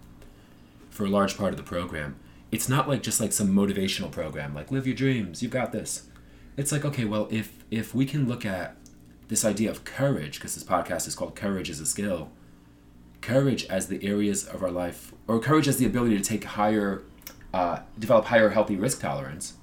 for 0.91 1.05
a 1.05 1.09
large 1.09 1.37
part 1.39 1.53
of 1.53 1.57
the 1.57 1.63
program, 1.63 2.17
it's 2.51 2.69
not 2.69 2.89
like 2.89 3.03
just 3.03 3.21
like 3.21 3.33
some 3.33 3.49
motivational 3.49 4.11
program, 4.11 4.55
like 4.55 4.71
live 4.71 4.87
your 4.87 4.97
dreams, 4.97 5.43
you've 5.43 5.53
got 5.53 5.73
this. 5.73 6.09
It's 6.57 6.73
like, 6.73 6.85
okay, 6.85 7.05
well, 7.05 7.29
if 7.31 7.65
if 7.71 7.95
we 7.95 8.07
can 8.07 8.27
look 8.27 8.45
at 8.47 8.77
this 9.29 9.45
idea 9.45 9.71
of 9.71 9.85
courage, 9.85 10.39
because 10.39 10.55
this 10.55 10.65
podcast 10.65 11.07
is 11.07 11.15
called 11.15 11.37
Courage 11.37 11.69
is 11.69 11.81
a 11.81 11.87
Skill, 11.87 12.31
courage 13.21 13.65
as 13.67 13.89
the 13.89 14.05
areas 14.07 14.47
of 14.47 14.63
our 14.63 14.71
life, 14.71 15.13
or 15.27 15.39
courage 15.39 15.69
as 15.69 15.77
the 15.77 15.87
ability 15.87 16.17
to 16.17 16.25
take 16.25 16.45
higher, 16.45 17.03
uh, 17.53 17.81
develop 17.99 18.27
higher 18.27 18.51
healthy 18.51 18.77
risk 18.77 19.01
tolerance. 19.01 19.55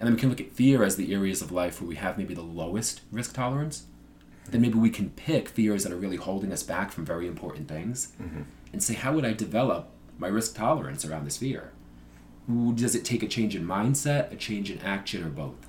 And 0.00 0.06
then 0.06 0.14
we 0.14 0.20
can 0.20 0.30
look 0.30 0.40
at 0.40 0.52
fear 0.52 0.82
as 0.82 0.96
the 0.96 1.14
areas 1.14 1.42
of 1.42 1.52
life 1.52 1.80
where 1.80 1.88
we 1.88 1.94
have 1.96 2.18
maybe 2.18 2.34
the 2.34 2.42
lowest 2.42 3.02
risk 3.12 3.34
tolerance. 3.34 3.84
Then 4.50 4.60
maybe 4.62 4.78
we 4.78 4.90
can 4.90 5.10
pick 5.10 5.48
fears 5.48 5.84
that 5.84 5.92
are 5.92 5.96
really 5.96 6.16
holding 6.16 6.50
us 6.52 6.64
back 6.64 6.90
from 6.90 7.04
very 7.04 7.28
important 7.28 7.68
things 7.68 8.12
and 8.72 8.82
say, 8.82 8.94
how 8.94 9.12
would 9.12 9.24
I 9.24 9.32
develop 9.32 9.90
my 10.18 10.26
risk 10.26 10.56
tolerance 10.56 11.04
around 11.04 11.24
this 11.24 11.36
fear? 11.36 11.70
Does 12.48 12.94
it 12.94 13.04
take 13.04 13.22
a 13.22 13.28
change 13.28 13.54
in 13.54 13.64
mindset, 13.64 14.32
a 14.32 14.36
change 14.36 14.70
in 14.70 14.78
action, 14.80 15.22
or 15.24 15.28
both? 15.28 15.68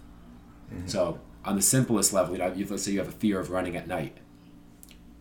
Mm-hmm. 0.73 0.88
So, 0.88 1.19
on 1.45 1.55
the 1.55 1.62
simplest 1.62 2.13
level, 2.13 2.33
you 2.33 2.39
know, 2.39 2.53
let's 2.69 2.83
say 2.83 2.91
you 2.91 2.99
have 2.99 3.07
a 3.07 3.12
fear 3.12 3.39
of 3.39 3.51
running 3.51 3.75
at 3.75 3.88
night. 3.88 4.17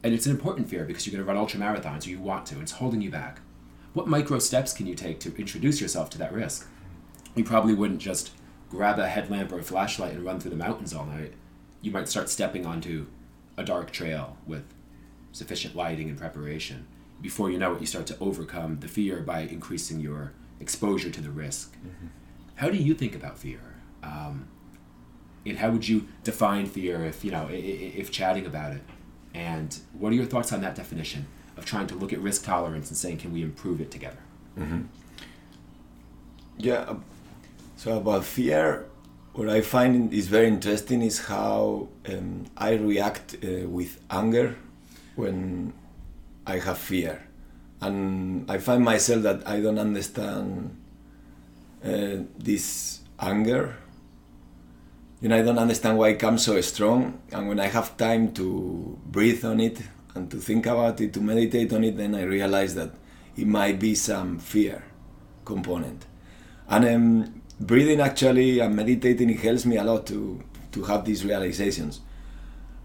And 0.03 0.15
it's 0.15 0.27
an 0.27 0.33
important 0.33 0.69
fear 0.69 0.85
because 0.85 1.07
you're 1.07 1.13
going 1.13 1.25
to 1.25 1.29
run 1.29 1.37
ultra 1.37 1.61
marathons 1.61 2.07
or 2.07 2.11
you 2.11 2.19
want 2.19 2.47
to 2.47 2.61
it's 2.61 2.73
holding 2.73 3.03
you 3.03 3.11
back. 3.11 3.41
What 3.93 4.09
micro 4.09 4.39
steps 4.39 4.73
can 4.73 4.87
you 4.87 4.95
take 4.95 5.21
to 5.21 5.37
introduce 5.37 5.81
yourself 5.81 6.11
to 6.11 6.19
that 6.19 6.33
risk? 6.33 6.69
You 7.35 7.45
probably 7.45 7.75
wouldn't 7.75 8.01
just 8.01 8.33
grab 8.71 8.99
a 8.99 9.09
headlamp 9.09 9.53
or 9.53 9.59
a 9.59 9.63
flashlight 9.63 10.15
and 10.15 10.25
run 10.25 10.41
through 10.41 10.51
the 10.51 10.57
mountains 10.57 10.95
all 10.95 11.05
night. 11.05 11.35
You 11.83 11.91
might 11.91 12.09
start 12.09 12.31
stepping 12.31 12.67
onto 12.67 13.07
a 13.57 13.63
dark 13.63 13.91
trail 13.91 14.39
with 14.47 14.65
sufficient 15.33 15.77
lighting 15.77 16.09
and 16.09 16.19
preparation 16.19 16.87
before 17.21 17.51
you 17.51 17.59
know 17.59 17.75
it 17.75 17.81
you 17.81 17.87
start 17.87 18.07
to 18.07 18.19
overcome 18.19 18.81
the 18.81 18.89
fear 18.89 19.21
by 19.21 19.41
increasing 19.41 20.01
your 20.01 20.33
exposure 20.67 21.11
to 21.17 21.21
the 21.27 21.31
risk. 21.47 21.69
How 22.61 22.69
do 22.71 22.79
you 22.87 22.95
think 22.95 23.15
about 23.21 23.35
fear? 23.39 23.61
Um, 24.13 24.37
and 25.49 25.59
how 25.59 25.69
would 25.75 25.87
you 25.93 25.99
define 26.31 26.67
fear 26.67 26.97
if 27.13 27.19
you 27.25 27.31
know 27.37 27.47
i- 27.57 27.65
i- 27.85 27.93
if 28.03 28.07
chatting 28.19 28.47
about 28.53 28.71
it? 28.79 28.83
And 29.35 29.71
what 30.01 30.09
are 30.13 30.17
your 30.21 30.27
thoughts 30.33 30.53
on 30.53 30.61
that 30.67 30.75
definition 30.83 31.23
of 31.57 31.65
trying 31.73 31.87
to 31.89 31.95
look 32.01 32.13
at 32.13 32.21
risk 32.31 32.41
tolerance 32.45 32.87
and 32.91 32.97
saying 33.03 33.19
can 33.23 33.31
we 33.37 33.41
improve 33.51 33.79
it 33.85 33.91
together? 33.97 34.23
Yeah. 36.59 36.85
um, 36.91 37.05
So 37.77 37.97
about 37.99 38.25
fear, 38.25 38.65
what 39.39 39.49
I 39.49 39.61
find 39.77 40.13
is 40.13 40.29
very 40.29 40.47
interesting 40.47 41.03
is 41.03 41.17
how 41.27 41.89
um, 42.13 42.45
I 42.57 42.71
react 42.93 43.29
uh, 43.43 43.69
with 43.69 43.93
anger 44.11 44.55
when 45.17 45.73
I 46.47 46.59
have 46.67 46.79
fear, 46.79 47.15
and 47.83 48.51
I 48.51 48.59
find 48.59 48.85
myself 48.85 49.23
that 49.23 49.47
I 49.47 49.61
don't 49.61 49.79
understand 49.79 50.77
uh, 51.85 52.23
this 52.39 53.01
anger. 53.19 53.77
You 55.21 55.29
know, 55.29 55.37
I 55.39 55.43
don't 55.43 55.59
understand 55.59 55.99
why 55.99 56.11
it 56.11 56.19
comes 56.19 56.45
so 56.45 56.61
strong, 56.61 57.21
and 57.33 57.49
when 57.49 57.61
I 57.61 57.67
have 57.67 57.97
time 57.97 58.33
to 58.35 58.99
breathe 59.07 59.45
on 59.45 59.61
it 59.61 59.81
and 60.15 60.31
to 60.31 60.37
think 60.39 60.67
about 60.67 61.01
it, 61.01 61.13
to 61.15 61.21
meditate 61.21 61.73
on 61.73 61.85
it, 61.85 61.97
then 61.97 62.15
I 62.15 62.23
realize 62.23 62.75
that 62.77 62.93
it 63.37 63.47
might 63.47 63.79
be 63.79 63.95
some 63.95 64.39
fear 64.39 64.85
component. 65.45 66.07
And 66.69 66.85
um, 66.85 67.43
breathing 67.61 68.01
actually 68.01 68.61
and 68.61 68.77
meditating 68.77 69.31
it 69.31 69.41
helps 69.41 69.67
me 69.67 69.77
a 69.77 69.85
lot 69.85 70.07
to 70.07 70.43
to 70.73 70.85
have 70.85 71.05
these 71.05 71.25
realizations. 71.25 72.01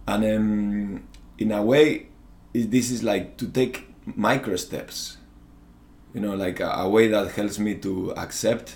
And 0.07 0.23
um, 0.25 1.07
in 1.37 1.51
a 1.51 1.61
way 1.61 2.07
this 2.53 2.89
is 2.91 3.03
like 3.03 3.37
to 3.37 3.47
take 3.47 3.86
micro 4.15 4.55
steps 4.55 5.17
you 6.13 6.21
know 6.21 6.35
like 6.35 6.59
a, 6.59 6.69
a 6.69 6.89
way 6.89 7.07
that 7.07 7.31
helps 7.31 7.59
me 7.59 7.75
to 7.75 8.11
accept 8.15 8.75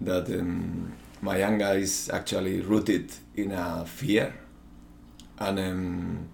that 0.00 0.26
um, 0.30 0.94
my 1.20 1.38
anger 1.38 1.72
is 1.74 2.08
actually 2.12 2.60
rooted 2.60 3.12
in 3.36 3.52
a 3.52 3.84
fear 3.84 4.34
and 5.38 5.58
um, 5.58 6.28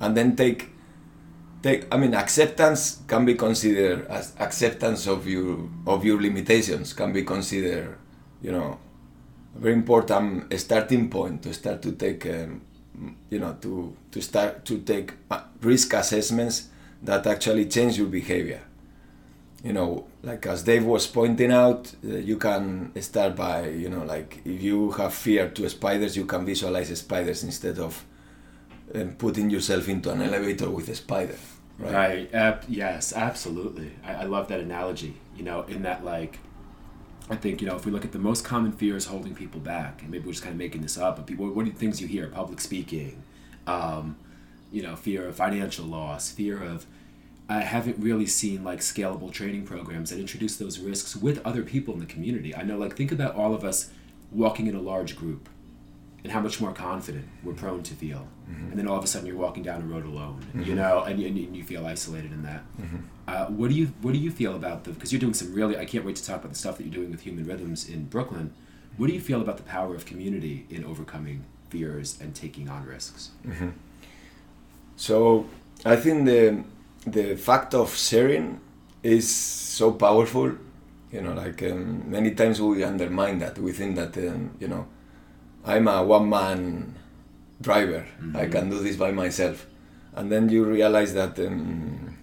and 0.00 0.16
then 0.16 0.34
take 0.36 0.70
take 1.62 1.86
i 1.94 1.96
mean 1.96 2.14
acceptance 2.14 3.00
can 3.06 3.24
be 3.24 3.34
considered 3.34 4.06
as 4.06 4.34
acceptance 4.38 5.06
of 5.06 5.26
your 5.26 5.68
of 5.86 6.04
your 6.04 6.20
limitations 6.20 6.92
can 6.92 7.12
be 7.12 7.22
considered 7.22 7.96
you 8.40 8.50
know 8.50 8.78
a 9.54 9.58
very 9.58 9.74
important 9.74 10.52
starting 10.58 11.08
point 11.10 11.42
to 11.42 11.52
start 11.52 11.82
to 11.82 11.92
take 11.92 12.26
um, 12.26 12.62
you 13.30 13.38
know 13.38 13.56
to 13.60 13.94
to 14.10 14.20
start 14.20 14.64
to 14.64 14.78
take 14.78 15.12
uh, 15.30 15.40
risk 15.60 15.92
assessments 15.94 16.68
that 17.02 17.26
actually 17.26 17.66
change 17.66 17.98
your 17.98 18.08
behavior. 18.08 18.62
You 19.62 19.72
know 19.72 20.06
like 20.22 20.46
as 20.46 20.62
dave 20.62 20.84
was 20.84 21.06
pointing 21.06 21.52
out 21.52 21.92
uh, 22.04 22.16
you 22.16 22.36
can 22.36 22.92
start 23.00 23.34
by 23.34 23.68
you 23.68 23.88
know 23.88 24.04
like 24.04 24.40
if 24.44 24.62
you 24.62 24.92
have 24.92 25.12
fear 25.12 25.48
to 25.48 25.68
spiders 25.68 26.16
you 26.16 26.24
can 26.24 26.46
visualize 26.46 26.96
spiders 26.98 27.42
instead 27.42 27.78
of 27.78 28.04
um, 28.94 29.12
putting 29.12 29.50
yourself 29.50 29.88
into 29.88 30.10
an 30.10 30.22
elevator 30.22 30.70
with 30.70 30.88
a 30.88 30.94
spider 30.94 31.36
right, 31.78 32.32
Ab- 32.34 32.64
yes 32.68 33.12
absolutely. 33.12 33.92
I, 34.04 34.14
I 34.14 34.24
love 34.24 34.48
that 34.48 34.60
analogy 34.60 35.14
you 35.36 35.42
know 35.42 35.62
in 35.62 35.82
that 35.82 36.04
like 36.04 36.38
i 37.28 37.36
think 37.36 37.60
you 37.60 37.66
know 37.66 37.76
if 37.76 37.84
we 37.84 37.90
look 37.92 38.04
at 38.04 38.12
the 38.12 38.18
most 38.18 38.44
common 38.44 38.72
fears 38.72 39.06
holding 39.06 39.34
people 39.34 39.60
back 39.60 40.02
and 40.02 40.10
maybe 40.10 40.24
we're 40.26 40.32
just 40.32 40.44
kind 40.44 40.52
of 40.52 40.58
making 40.58 40.82
this 40.82 40.98
up 40.98 41.16
but 41.16 41.26
people 41.26 41.48
what 41.48 41.66
are 41.66 41.70
the 41.70 41.76
things 41.76 42.00
you 42.00 42.06
hear? 42.06 42.28
Public 42.28 42.60
speaking 42.60 43.22
um, 43.66 44.16
you 44.72 44.82
know 44.82 44.96
fear 44.96 45.28
of 45.28 45.36
financial 45.36 45.84
loss 45.84 46.30
fear 46.30 46.62
of 46.62 46.86
I 47.48 47.60
haven't 47.60 47.98
really 47.98 48.26
seen 48.26 48.64
like 48.64 48.80
scalable 48.80 49.30
training 49.30 49.66
programs 49.66 50.10
that 50.10 50.18
introduce 50.18 50.56
those 50.56 50.78
risks 50.78 51.14
with 51.14 51.44
other 51.44 51.62
people 51.62 51.92
in 51.94 52.00
the 52.00 52.06
community. 52.06 52.54
I 52.54 52.62
know, 52.62 52.78
like, 52.78 52.96
think 52.96 53.12
about 53.12 53.34
all 53.34 53.54
of 53.54 53.64
us 53.64 53.90
walking 54.30 54.66
in 54.68 54.74
a 54.74 54.80
large 54.80 55.16
group 55.16 55.48
and 56.22 56.32
how 56.32 56.40
much 56.40 56.60
more 56.60 56.72
confident 56.72 57.26
we're 57.42 57.52
prone 57.52 57.82
to 57.82 57.94
feel. 57.94 58.28
Mm-hmm. 58.48 58.70
And 58.70 58.78
then 58.78 58.86
all 58.86 58.96
of 58.96 59.04
a 59.04 59.06
sudden 59.06 59.26
you're 59.26 59.36
walking 59.36 59.62
down 59.62 59.82
a 59.82 59.84
road 59.84 60.06
alone, 60.06 60.46
you 60.54 60.60
mm-hmm. 60.60 60.74
know, 60.76 61.02
and, 61.02 61.20
you- 61.20 61.26
and 61.26 61.56
you 61.56 61.64
feel 61.64 61.86
isolated 61.86 62.32
in 62.32 62.42
that. 62.44 62.62
Mm-hmm. 62.80 62.96
Uh, 63.26 63.46
what 63.46 63.68
do 63.70 63.74
you 63.74 63.86
What 64.02 64.12
do 64.12 64.18
you 64.18 64.30
feel 64.30 64.56
about 64.56 64.84
the? 64.84 64.90
Because 64.90 65.12
you're 65.12 65.20
doing 65.20 65.34
some 65.34 65.54
really. 65.54 65.78
I 65.78 65.84
can't 65.84 66.04
wait 66.04 66.16
to 66.16 66.24
talk 66.24 66.40
about 66.40 66.52
the 66.52 66.58
stuff 66.58 66.76
that 66.78 66.84
you're 66.84 66.94
doing 66.94 67.10
with 67.10 67.20
Human 67.20 67.44
Rhythms 67.44 67.88
in 67.88 68.06
Brooklyn. 68.06 68.52
What 68.96 69.06
do 69.06 69.12
you 69.12 69.20
feel 69.20 69.40
about 69.40 69.58
the 69.58 69.62
power 69.62 69.94
of 69.94 70.06
community 70.06 70.66
in 70.68 70.84
overcoming 70.84 71.44
fears 71.70 72.18
and 72.20 72.34
taking 72.34 72.68
on 72.68 72.84
risks? 72.84 73.30
So 75.02 75.46
I 75.84 75.96
think 75.96 76.26
the 76.26 76.62
the 77.10 77.34
fact 77.34 77.74
of 77.74 77.92
sharing 77.92 78.60
is 79.02 79.26
so 79.28 79.90
powerful. 79.90 80.54
You 81.10 81.22
know, 81.22 81.34
like 81.34 81.60
um, 81.64 82.08
many 82.08 82.36
times 82.36 82.62
we 82.62 82.84
undermine 82.84 83.40
that. 83.40 83.58
We 83.58 83.72
think 83.72 83.96
that 83.96 84.16
um, 84.18 84.54
you 84.60 84.68
know, 84.68 84.86
I'm 85.66 85.88
a 85.88 86.04
one 86.04 86.28
man 86.30 86.94
driver. 87.60 88.06
I 88.32 88.46
can 88.46 88.70
do 88.70 88.78
this 88.78 88.94
by 88.94 89.10
myself, 89.10 89.66
and 90.14 90.30
then 90.30 90.48
you 90.48 90.62
realize 90.64 91.14
that 91.14 91.36
um, 91.40 92.16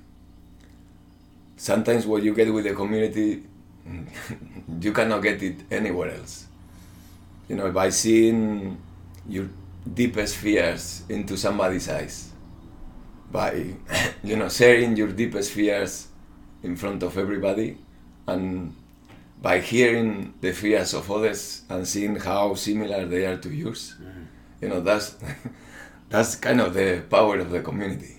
sometimes 1.57 2.07
what 2.07 2.23
you 2.23 2.33
get 2.33 2.47
with 2.53 2.63
the 2.63 2.73
community, 2.73 3.43
you 4.79 4.93
cannot 4.93 5.21
get 5.21 5.43
it 5.43 5.67
anywhere 5.69 6.15
else. 6.15 6.47
You 7.49 7.57
know, 7.57 7.71
by 7.71 7.89
seeing 7.89 8.79
your 9.27 9.49
deepest 9.93 10.37
fears 10.37 11.03
into 11.09 11.35
somebody's 11.35 11.89
eyes 11.89 12.28
by 13.31 13.73
you 14.23 14.35
know 14.35 14.49
sharing 14.49 14.95
your 14.95 15.11
deepest 15.11 15.51
fears 15.51 16.07
in 16.63 16.75
front 16.75 17.03
of 17.03 17.17
everybody 17.17 17.77
and 18.27 18.75
by 19.41 19.59
hearing 19.59 20.33
the 20.41 20.51
fears 20.51 20.93
of 20.93 21.09
others 21.09 21.61
and 21.69 21.87
seeing 21.87 22.15
how 22.17 22.53
similar 22.53 23.05
they 23.05 23.25
are 23.25 23.37
to 23.37 23.49
yours. 23.49 23.95
Mm-hmm. 24.01 24.23
You 24.61 24.69
know 24.69 24.81
that's 24.81 25.15
that's 26.09 26.35
kind 26.35 26.61
of 26.61 26.73
the 26.73 27.03
power 27.09 27.39
of 27.39 27.51
the 27.51 27.61
community. 27.61 28.15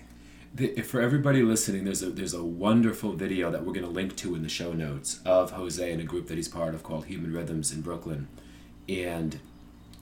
The, 0.53 0.81
for 0.81 0.99
everybody 0.99 1.43
listening, 1.43 1.85
there's 1.85 2.03
a 2.03 2.09
there's 2.09 2.33
a 2.33 2.43
wonderful 2.43 3.13
video 3.13 3.51
that 3.51 3.63
we're 3.63 3.73
going 3.73 3.85
to 3.85 3.91
link 3.91 4.15
to 4.17 4.35
in 4.35 4.41
the 4.41 4.49
show 4.49 4.73
notes 4.73 5.21
of 5.25 5.51
Jose 5.51 5.91
and 5.91 6.01
a 6.01 6.03
group 6.03 6.27
that 6.27 6.35
he's 6.35 6.49
part 6.49 6.73
of 6.73 6.83
called 6.83 7.05
Human 7.05 7.31
Rhythms 7.31 7.71
in 7.71 7.81
Brooklyn, 7.81 8.27
and 8.89 9.39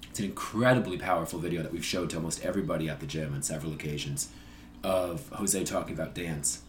it's 0.09 0.19
an 0.19 0.25
incredibly 0.25 0.97
powerful 0.97 1.39
video 1.39 1.61
that 1.61 1.71
we've 1.71 1.85
showed 1.85 2.09
to 2.11 2.15
almost 2.15 2.43
everybody 2.43 2.89
at 2.89 2.99
the 2.99 3.05
gym 3.05 3.33
on 3.33 3.43
several 3.43 3.73
occasions, 3.73 4.29
of 4.83 5.29
Jose 5.29 5.63
talking 5.63 5.93
about 5.93 6.13
dance, 6.13 6.61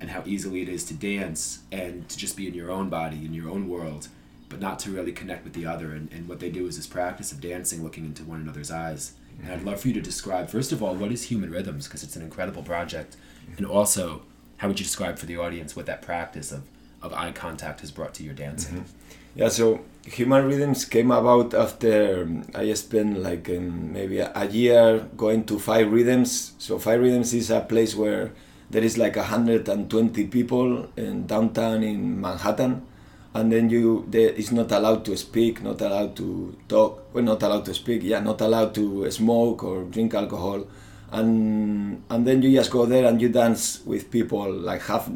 and 0.00 0.10
how 0.10 0.22
easily 0.26 0.62
it 0.62 0.68
is 0.68 0.84
to 0.84 0.94
dance 0.94 1.60
and 1.72 2.08
to 2.08 2.18
just 2.18 2.36
be 2.36 2.46
in 2.46 2.54
your 2.54 2.70
own 2.70 2.88
body 2.88 3.24
in 3.24 3.32
your 3.32 3.50
own 3.50 3.68
world, 3.68 4.08
but 4.48 4.60
not 4.60 4.78
to 4.80 4.90
really 4.90 5.12
connect 5.12 5.44
with 5.44 5.54
the 5.54 5.66
other. 5.66 5.92
And, 5.92 6.12
and 6.12 6.28
what 6.28 6.40
they 6.40 6.50
do 6.50 6.66
is 6.66 6.76
this 6.76 6.86
practice 6.86 7.32
of 7.32 7.40
dancing, 7.40 7.82
looking 7.82 8.04
into 8.04 8.22
one 8.22 8.40
another's 8.40 8.70
eyes. 8.70 9.12
And 9.42 9.52
I'd 9.52 9.64
love 9.64 9.80
for 9.80 9.88
you 9.88 9.94
to 9.94 10.00
describe, 10.00 10.48
first 10.48 10.72
of 10.72 10.82
all, 10.82 10.94
what 10.94 11.12
is 11.12 11.24
Human 11.24 11.50
Rhythms, 11.50 11.86
because 11.86 12.02
it's 12.02 12.16
an 12.16 12.22
incredible 12.22 12.62
project 12.62 13.16
and 13.56 13.66
also, 13.66 14.22
how 14.58 14.68
would 14.68 14.78
you 14.78 14.84
describe 14.84 15.18
for 15.18 15.26
the 15.26 15.36
audience 15.36 15.76
what 15.76 15.86
that 15.86 16.02
practice 16.02 16.52
of, 16.52 16.64
of 17.02 17.12
eye 17.12 17.32
contact 17.32 17.80
has 17.80 17.90
brought 17.90 18.14
to 18.14 18.22
your 18.22 18.34
dancing? 18.34 18.78
Mm-hmm. 18.78 19.40
Yeah, 19.40 19.48
so 19.48 19.84
Human 20.06 20.46
Rhythms 20.46 20.84
came 20.84 21.10
about 21.10 21.52
after 21.52 22.22
um, 22.22 22.44
I 22.54 22.72
spent 22.74 23.18
like 23.18 23.48
um, 23.50 23.92
maybe 23.92 24.20
a 24.20 24.46
year 24.46 25.00
going 25.16 25.44
to 25.46 25.58
Five 25.58 25.90
Rhythms. 25.90 26.52
So 26.58 26.78
Five 26.78 27.00
Rhythms 27.00 27.34
is 27.34 27.50
a 27.50 27.60
place 27.60 27.94
where 27.96 28.32
there 28.70 28.84
is 28.84 28.96
like 28.96 29.16
120 29.16 30.26
people 30.28 30.88
in 30.96 31.26
downtown 31.26 31.82
in 31.82 32.20
Manhattan 32.20 32.86
and 33.34 33.52
then 33.52 33.68
you 33.68 34.08
is 34.12 34.50
not 34.50 34.72
allowed 34.72 35.04
to 35.04 35.16
speak 35.16 35.62
not 35.62 35.80
allowed 35.80 36.16
to 36.16 36.56
talk 36.68 37.12
well 37.12 37.22
not 37.22 37.42
allowed 37.42 37.64
to 37.64 37.74
speak 37.74 38.00
yeah 38.02 38.18
not 38.18 38.40
allowed 38.40 38.74
to 38.74 39.08
smoke 39.10 39.62
or 39.62 39.84
drink 39.84 40.14
alcohol 40.14 40.66
and 41.12 42.02
and 42.10 42.26
then 42.26 42.40
you 42.42 42.50
just 42.56 42.70
go 42.70 42.86
there 42.86 43.04
and 43.04 43.20
you 43.20 43.28
dance 43.28 43.84
with 43.84 44.10
people 44.10 44.50
like 44.50 44.82
half 44.82 45.10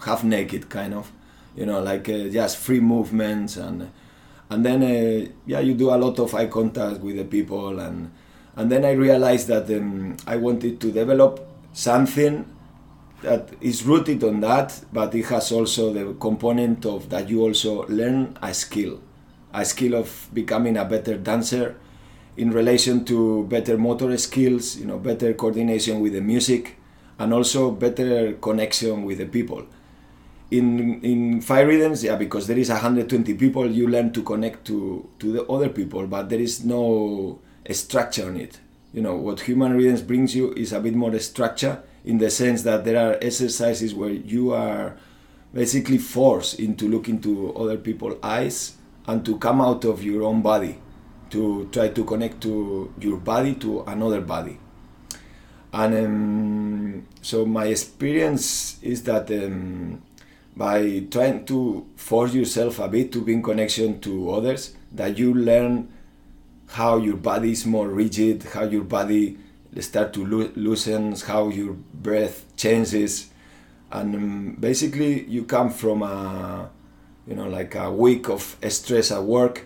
half 0.00 0.22
naked 0.22 0.68
kind 0.68 0.94
of 0.94 1.10
you 1.56 1.66
know 1.66 1.80
like 1.80 2.08
uh, 2.08 2.28
just 2.28 2.56
free 2.56 2.80
movements 2.80 3.56
and 3.56 3.90
and 4.50 4.64
then 4.64 4.82
uh, 4.82 5.28
yeah 5.46 5.60
you 5.60 5.74
do 5.74 5.90
a 5.90 5.96
lot 5.96 6.18
of 6.18 6.34
eye 6.34 6.46
contact 6.46 7.00
with 7.00 7.16
the 7.16 7.24
people 7.24 7.78
and 7.78 8.10
and 8.56 8.72
then 8.72 8.84
I 8.84 8.92
realized 8.92 9.46
that 9.48 9.70
um, 9.70 10.16
I 10.26 10.36
wanted 10.36 10.80
to 10.80 10.90
develop 10.90 11.46
something 11.72 12.44
that 13.22 13.50
is 13.60 13.84
rooted 13.84 14.24
on 14.24 14.40
that 14.40 14.80
but 14.92 15.14
it 15.14 15.26
has 15.26 15.52
also 15.52 15.92
the 15.92 16.14
component 16.14 16.86
of 16.86 17.10
that 17.10 17.28
you 17.28 17.42
also 17.42 17.86
learn 17.88 18.36
a 18.42 18.52
skill 18.54 19.00
a 19.52 19.64
skill 19.64 19.94
of 19.94 20.28
becoming 20.32 20.76
a 20.76 20.84
better 20.84 21.16
dancer 21.16 21.76
in 22.38 22.52
relation 22.52 23.04
to 23.04 23.44
better 23.46 23.76
motor 23.76 24.16
skills, 24.16 24.76
you 24.76 24.86
know, 24.86 24.96
better 24.96 25.34
coordination 25.34 26.00
with 26.00 26.12
the 26.12 26.20
music, 26.20 26.76
and 27.18 27.34
also 27.34 27.72
better 27.72 28.34
connection 28.34 29.04
with 29.04 29.18
the 29.18 29.26
people. 29.26 29.66
In 30.50 31.00
in 31.02 31.40
five 31.42 31.66
rhythms, 31.66 32.02
yeah, 32.02 32.16
because 32.16 32.46
there 32.46 32.58
is 32.58 32.70
120 32.70 33.34
people, 33.34 33.70
you 33.70 33.86
learn 33.86 34.12
to 34.12 34.22
connect 34.22 34.64
to 34.66 35.08
to 35.18 35.32
the 35.32 35.44
other 35.46 35.68
people, 35.68 36.06
but 36.06 36.28
there 36.30 36.40
is 36.40 36.64
no 36.64 37.38
structure 37.70 38.26
on 38.26 38.36
it. 38.36 38.58
You 38.94 39.02
know, 39.02 39.16
what 39.16 39.40
human 39.40 39.76
rhythms 39.76 40.00
brings 40.00 40.34
you 40.34 40.52
is 40.54 40.72
a 40.72 40.80
bit 40.80 40.94
more 40.94 41.16
structure 41.18 41.82
in 42.04 42.16
the 42.16 42.30
sense 42.30 42.62
that 42.62 42.84
there 42.84 42.96
are 42.96 43.18
exercises 43.20 43.94
where 43.94 44.08
you 44.10 44.52
are 44.54 44.96
basically 45.52 45.98
forced 45.98 46.58
into 46.58 46.88
look 46.88 47.08
into 47.08 47.54
other 47.54 47.76
people's 47.76 48.16
eyes 48.22 48.76
and 49.06 49.24
to 49.24 49.38
come 49.38 49.60
out 49.60 49.84
of 49.84 50.02
your 50.02 50.22
own 50.22 50.42
body 50.42 50.78
to 51.30 51.68
try 51.72 51.88
to 51.88 52.04
connect 52.04 52.40
to 52.42 52.92
your 53.00 53.16
body 53.18 53.54
to 53.54 53.82
another 53.82 54.20
body 54.20 54.58
and 55.72 55.94
um, 55.94 57.06
so 57.20 57.44
my 57.44 57.66
experience 57.66 58.82
is 58.82 59.02
that 59.02 59.30
um, 59.30 60.02
by 60.58 61.06
trying 61.10 61.46
to 61.46 61.86
force 61.94 62.34
yourself 62.34 62.80
a 62.80 62.88
bit 62.88 63.12
to 63.12 63.22
be 63.22 63.32
in 63.32 63.42
connection 63.42 64.00
to 64.00 64.30
others 64.32 64.74
that 64.90 65.16
you 65.16 65.32
learn 65.32 65.88
how 66.70 66.96
your 66.96 67.16
body 67.16 67.52
is 67.52 67.64
more 67.64 67.88
rigid 67.88 68.42
how 68.42 68.64
your 68.64 68.82
body 68.82 69.38
start 69.78 70.12
to 70.12 70.26
lo- 70.26 70.50
loosen 70.56 71.14
how 71.14 71.48
your 71.48 71.74
breath 71.94 72.44
changes. 72.56 73.30
And 73.92 74.14
um, 74.16 74.56
basically 74.58 75.24
you 75.24 75.44
come 75.44 75.70
from 75.70 76.02
a 76.02 76.68
you 77.26 77.36
know 77.36 77.48
like 77.48 77.74
a 77.76 77.90
week 77.92 78.28
of 78.28 78.56
stress 78.68 79.12
at 79.12 79.22
work 79.22 79.64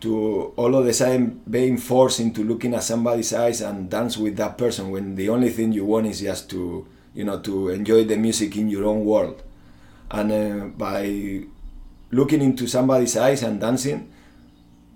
to 0.00 0.52
all 0.56 0.74
of 0.74 0.84
the 0.84 0.92
sudden 0.92 1.40
being 1.48 1.78
forced 1.78 2.20
into 2.20 2.44
looking 2.44 2.74
at 2.74 2.82
somebody's 2.82 3.32
eyes 3.32 3.62
and 3.62 3.88
dance 3.88 4.18
with 4.18 4.36
that 4.36 4.58
person 4.58 4.90
when 4.90 5.14
the 5.14 5.30
only 5.30 5.48
thing 5.48 5.72
you 5.72 5.84
want 5.86 6.06
is 6.06 6.20
just 6.20 6.50
to 6.50 6.86
you 7.14 7.24
know 7.24 7.40
to 7.40 7.70
enjoy 7.70 8.04
the 8.04 8.16
music 8.16 8.56
in 8.56 8.68
your 8.68 8.84
own 8.84 9.04
world 9.04 9.42
and 10.10 10.32
uh, 10.32 10.64
by 10.76 11.44
looking 12.10 12.40
into 12.40 12.66
somebody's 12.66 13.16
eyes 13.16 13.42
and 13.42 13.60
dancing 13.60 14.10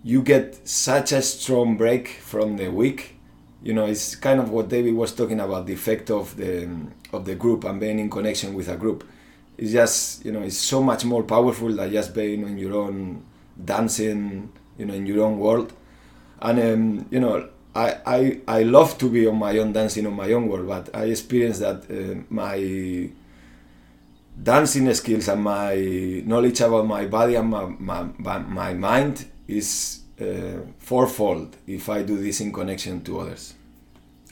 you 0.03 0.23
get 0.23 0.67
such 0.67 1.13
a 1.13 1.21
strong 1.23 1.77
break 1.77 2.09
from 2.09 2.57
the 2.57 2.69
week. 2.69 3.17
You 3.63 3.75
know 3.75 3.87
it's 3.87 4.15
kind 4.15 4.39
of 4.41 4.51
what 4.51 4.69
david 4.69 4.95
was 4.95 5.13
talking 5.13 5.41
about 5.41 5.67
the 5.67 5.73
effect 5.73 6.11
of 6.11 6.37
the 6.37 6.69
of 7.13 7.25
the 7.25 7.35
group 7.35 7.65
and 7.65 7.81
being 7.81 7.99
in 7.99 8.09
connection 8.09 8.55
with 8.55 8.69
a 8.69 8.77
group. 8.77 9.05
It's 9.57 9.73
just 9.73 10.25
you 10.25 10.33
know 10.33 10.43
it's 10.43 10.57
so 10.57 10.83
much 10.83 11.05
more 11.05 11.25
powerful 11.25 11.75
than 11.75 11.91
just 11.91 12.15
being 12.15 12.45
on 12.45 12.57
your 12.57 12.75
own 12.75 13.25
dancing 13.63 14.53
you 14.79 14.87
know 14.87 14.95
in 14.95 15.07
your 15.07 15.25
own 15.27 15.39
world. 15.39 15.73
And 16.41 16.61
um, 16.61 17.07
you 17.11 17.19
know 17.19 17.49
I, 17.75 17.97
I 18.07 18.41
I 18.47 18.63
love 18.63 18.97
to 18.99 19.11
be 19.11 19.27
on 19.27 19.37
my 19.37 19.59
own 19.59 19.73
dancing 19.73 20.07
on 20.07 20.15
my 20.15 20.33
own 20.33 20.49
world 20.49 20.69
but 20.69 20.95
I 20.95 21.05
experienced 21.07 21.61
that 21.61 21.91
uh, 21.91 22.23
my 22.31 23.11
dancing 24.43 24.93
skills 24.95 25.29
and 25.29 25.43
my 25.43 25.75
knowledge 26.25 26.61
about 26.61 26.87
my 26.87 27.07
body 27.07 27.35
and 27.35 27.51
my, 27.51 27.67
my, 28.19 28.39
my 28.39 28.75
mind 28.75 29.27
is 29.47 30.01
uh, 30.21 30.61
fourfold 30.79 31.57
if 31.67 31.89
I 31.89 32.03
do 32.03 32.17
this 32.17 32.41
in 32.41 32.53
connection 32.53 33.03
to 33.05 33.21
others. 33.21 33.55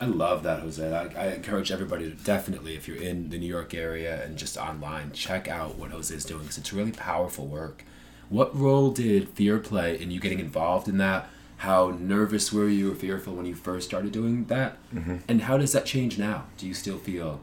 I 0.00 0.04
love 0.04 0.42
that, 0.42 0.60
Jose. 0.60 0.94
I, 0.94 1.04
I, 1.18 1.28
encourage 1.34 1.72
everybody 1.72 2.10
to 2.10 2.16
definitely, 2.16 2.74
if 2.74 2.86
you're 2.86 2.98
in 2.98 3.30
the 3.30 3.38
New 3.38 3.46
York 3.46 3.72
area 3.72 4.22
and 4.22 4.36
just 4.36 4.58
online, 4.58 5.12
check 5.12 5.48
out 5.48 5.76
what 5.76 5.90
Jose 5.90 6.14
is 6.14 6.24
doing 6.24 6.42
because 6.42 6.58
it's 6.58 6.72
really 6.72 6.92
powerful 6.92 7.46
work. 7.46 7.82
What 8.28 8.54
role 8.54 8.90
did 8.90 9.30
fear 9.30 9.58
play 9.58 9.98
in 9.98 10.10
you 10.10 10.20
getting 10.20 10.40
involved 10.40 10.86
in 10.86 10.98
that? 10.98 11.30
How 11.58 11.96
nervous 11.98 12.52
were 12.52 12.68
you 12.68 12.92
or 12.92 12.94
fearful 12.94 13.34
when 13.34 13.46
you 13.46 13.54
first 13.54 13.88
started 13.88 14.12
doing 14.12 14.44
that? 14.46 14.76
Mm-hmm. 14.94 15.18
And 15.28 15.42
how 15.42 15.56
does 15.56 15.72
that 15.72 15.86
change 15.86 16.18
now? 16.18 16.44
Do 16.58 16.66
you 16.66 16.74
still 16.74 16.98
feel, 16.98 17.40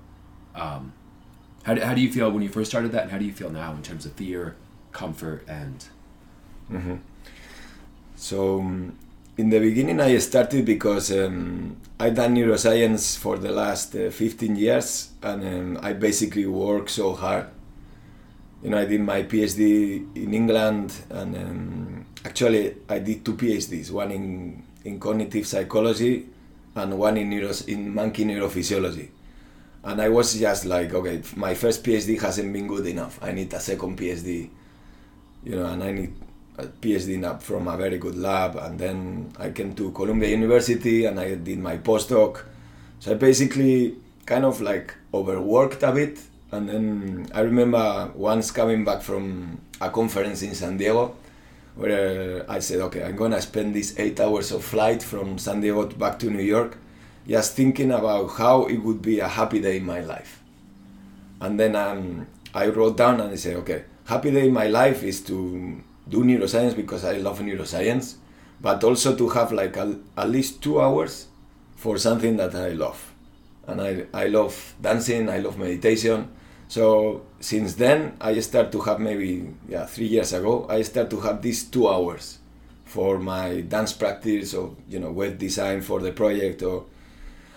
um, 0.53 0.93
how, 1.63 1.73
do, 1.73 1.81
how 1.81 1.93
do 1.93 2.01
you 2.01 2.11
feel 2.11 2.29
when 2.31 2.43
you 2.43 2.49
first 2.49 2.71
started 2.71 2.91
that 2.91 3.03
and 3.03 3.11
how 3.11 3.17
do 3.17 3.25
you 3.25 3.33
feel 3.33 3.49
now 3.49 3.73
in 3.73 3.81
terms 3.81 4.05
of 4.05 4.13
fear, 4.13 4.55
comfort, 4.91 5.43
and. 5.47 5.85
Mm-hmm. 6.71 6.95
So, 8.15 8.59
um, 8.59 8.97
in 9.37 9.49
the 9.49 9.59
beginning, 9.59 9.99
I 9.99 10.17
started 10.19 10.65
because 10.65 11.11
um, 11.11 11.75
i 11.99 12.09
done 12.09 12.35
neuroscience 12.35 13.17
for 13.17 13.37
the 13.37 13.51
last 13.51 13.95
uh, 13.95 14.11
15 14.11 14.55
years 14.55 15.09
and 15.21 15.43
um, 15.43 15.79
I 15.83 15.93
basically 15.93 16.45
work 16.45 16.89
so 16.89 17.13
hard 17.13 17.47
you 18.63 18.69
know, 18.69 18.77
I 18.77 18.85
did 18.85 19.01
my 19.01 19.23
PhD 19.23 20.15
in 20.15 20.33
England, 20.33 20.93
and 21.09 21.35
um, 21.35 22.05
actually 22.23 22.77
I 22.87 22.99
did 22.99 23.25
two 23.25 23.35
PhDs, 23.35 23.91
one 23.91 24.11
in, 24.11 24.63
in 24.85 24.99
cognitive 25.01 25.45
psychology 25.45 26.29
and 26.75 26.97
one 26.97 27.17
in 27.17 27.29
neuros 27.29 27.67
in 27.67 27.93
monkey 27.93 28.23
neurophysiology. 28.23 29.09
And 29.83 30.01
I 30.01 30.09
was 30.09 30.39
just 30.39 30.65
like, 30.65 30.93
okay, 30.93 31.21
my 31.35 31.53
first 31.55 31.83
PhD 31.83 32.19
hasn't 32.21 32.51
been 32.53 32.67
good 32.67 32.87
enough. 32.87 33.19
I 33.21 33.31
need 33.31 33.53
a 33.53 33.59
second 33.59 33.97
PhD, 33.97 34.49
you 35.43 35.55
know, 35.55 35.65
and 35.65 35.83
I 35.83 35.91
need 35.91 36.13
a 36.57 36.67
PhD 36.67 37.41
from 37.41 37.67
a 37.67 37.75
very 37.75 37.97
good 37.97 38.15
lab. 38.15 38.55
And 38.55 38.79
then 38.79 39.33
I 39.37 39.49
came 39.49 39.75
to 39.75 39.91
Columbia 39.91 40.29
University 40.29 41.05
and 41.05 41.19
I 41.19 41.35
did 41.35 41.59
my 41.59 41.77
postdoc. 41.77 42.43
So 42.99 43.11
I 43.11 43.15
basically 43.15 43.97
kind 44.25 44.45
of 44.45 44.61
like 44.61 44.95
overworked 45.13 45.83
a 45.83 45.91
bit 45.91 46.19
and 46.53 46.69
then 46.69 47.27
I 47.33 47.41
remember 47.41 48.11
once 48.15 48.51
coming 48.51 48.85
back 48.85 49.01
from 49.01 49.59
a 49.81 49.89
conference 49.89 50.43
in 50.43 50.53
San 50.53 50.77
Diego 50.77 51.15
where 51.75 52.49
I 52.49 52.59
said, 52.59 52.79
okay, 52.81 53.03
I'm 53.03 53.15
gonna 53.15 53.41
spend 53.41 53.73
these 53.73 53.97
eight 53.99 54.19
hours 54.19 54.51
of 54.51 54.63
flight 54.63 55.01
from 55.01 55.39
San 55.39 55.61
Diego 55.61 55.87
back 55.87 56.19
to 56.19 56.29
New 56.29 56.43
York 56.43 56.77
just 57.27 57.55
thinking 57.55 57.91
about 57.91 58.27
how 58.37 58.65
it 58.65 58.77
would 58.77 59.01
be 59.01 59.19
a 59.19 59.27
happy 59.27 59.59
day 59.61 59.77
in 59.77 59.85
my 59.85 60.01
life. 60.01 60.41
And 61.39 61.59
then 61.59 61.75
um, 61.75 62.27
I 62.53 62.67
wrote 62.67 62.97
down 62.97 63.21
and 63.21 63.31
I 63.31 63.35
said, 63.35 63.57
okay, 63.57 63.85
happy 64.05 64.31
day 64.31 64.47
in 64.47 64.53
my 64.53 64.67
life 64.67 65.03
is 65.03 65.21
to 65.21 65.81
do 66.07 66.23
neuroscience 66.23 66.75
because 66.75 67.05
I 67.05 67.17
love 67.17 67.39
neuroscience, 67.39 68.15
but 68.61 68.83
also 68.83 69.15
to 69.15 69.29
have 69.29 69.51
like 69.51 69.77
a, 69.77 69.99
at 70.17 70.29
least 70.29 70.61
two 70.61 70.81
hours 70.81 71.27
for 71.75 71.97
something 71.97 72.37
that 72.37 72.55
I 72.55 72.69
love. 72.69 73.13
And 73.67 73.81
I, 73.81 74.05
I 74.13 74.27
love 74.27 74.75
dancing, 74.81 75.29
I 75.29 75.39
love 75.39 75.57
meditation, 75.57 76.29
so 76.73 77.21
since 77.39 77.75
then, 77.75 78.17
I 78.19 78.39
start 78.39 78.71
to 78.71 78.81
have 78.81 78.99
maybe 78.99 79.53
yeah 79.69 79.85
three 79.85 80.07
years 80.07 80.33
ago. 80.33 80.65
I 80.67 80.81
start 80.81 81.11
to 81.11 81.19
have 81.19 81.41
these 81.43 81.65
two 81.65 81.87
hours 81.87 82.39
for 82.83 83.19
my 83.19 83.61
dance 83.61 83.93
practice 83.93 84.55
or 84.55 84.75
you 84.89 84.97
know 84.97 85.11
web 85.11 85.37
design 85.37 85.81
for 85.81 85.99
the 85.99 86.11
project 86.11 86.63
or 86.63 86.85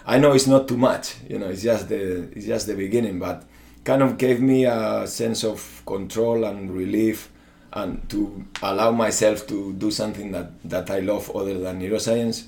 I 0.06 0.18
know 0.18 0.32
it's 0.32 0.46
not 0.46 0.68
too 0.68 0.76
much. 0.76 1.16
You 1.28 1.38
know, 1.40 1.48
it's 1.48 1.62
just 1.62 1.88
the 1.88 2.30
it's 2.32 2.46
just 2.46 2.68
the 2.68 2.74
beginning, 2.74 3.18
but 3.18 3.44
kind 3.82 4.02
of 4.02 4.18
gave 4.18 4.40
me 4.40 4.64
a 4.64 5.06
sense 5.06 5.44
of 5.44 5.82
control 5.84 6.44
and 6.44 6.70
relief 6.70 7.30
and 7.72 8.08
to 8.08 8.44
allow 8.62 8.90
myself 8.90 9.46
to 9.48 9.72
do 9.74 9.90
something 9.90 10.32
that, 10.32 10.50
that 10.64 10.90
I 10.90 11.00
love 11.00 11.30
other 11.36 11.58
than 11.58 11.80
neuroscience. 11.80 12.46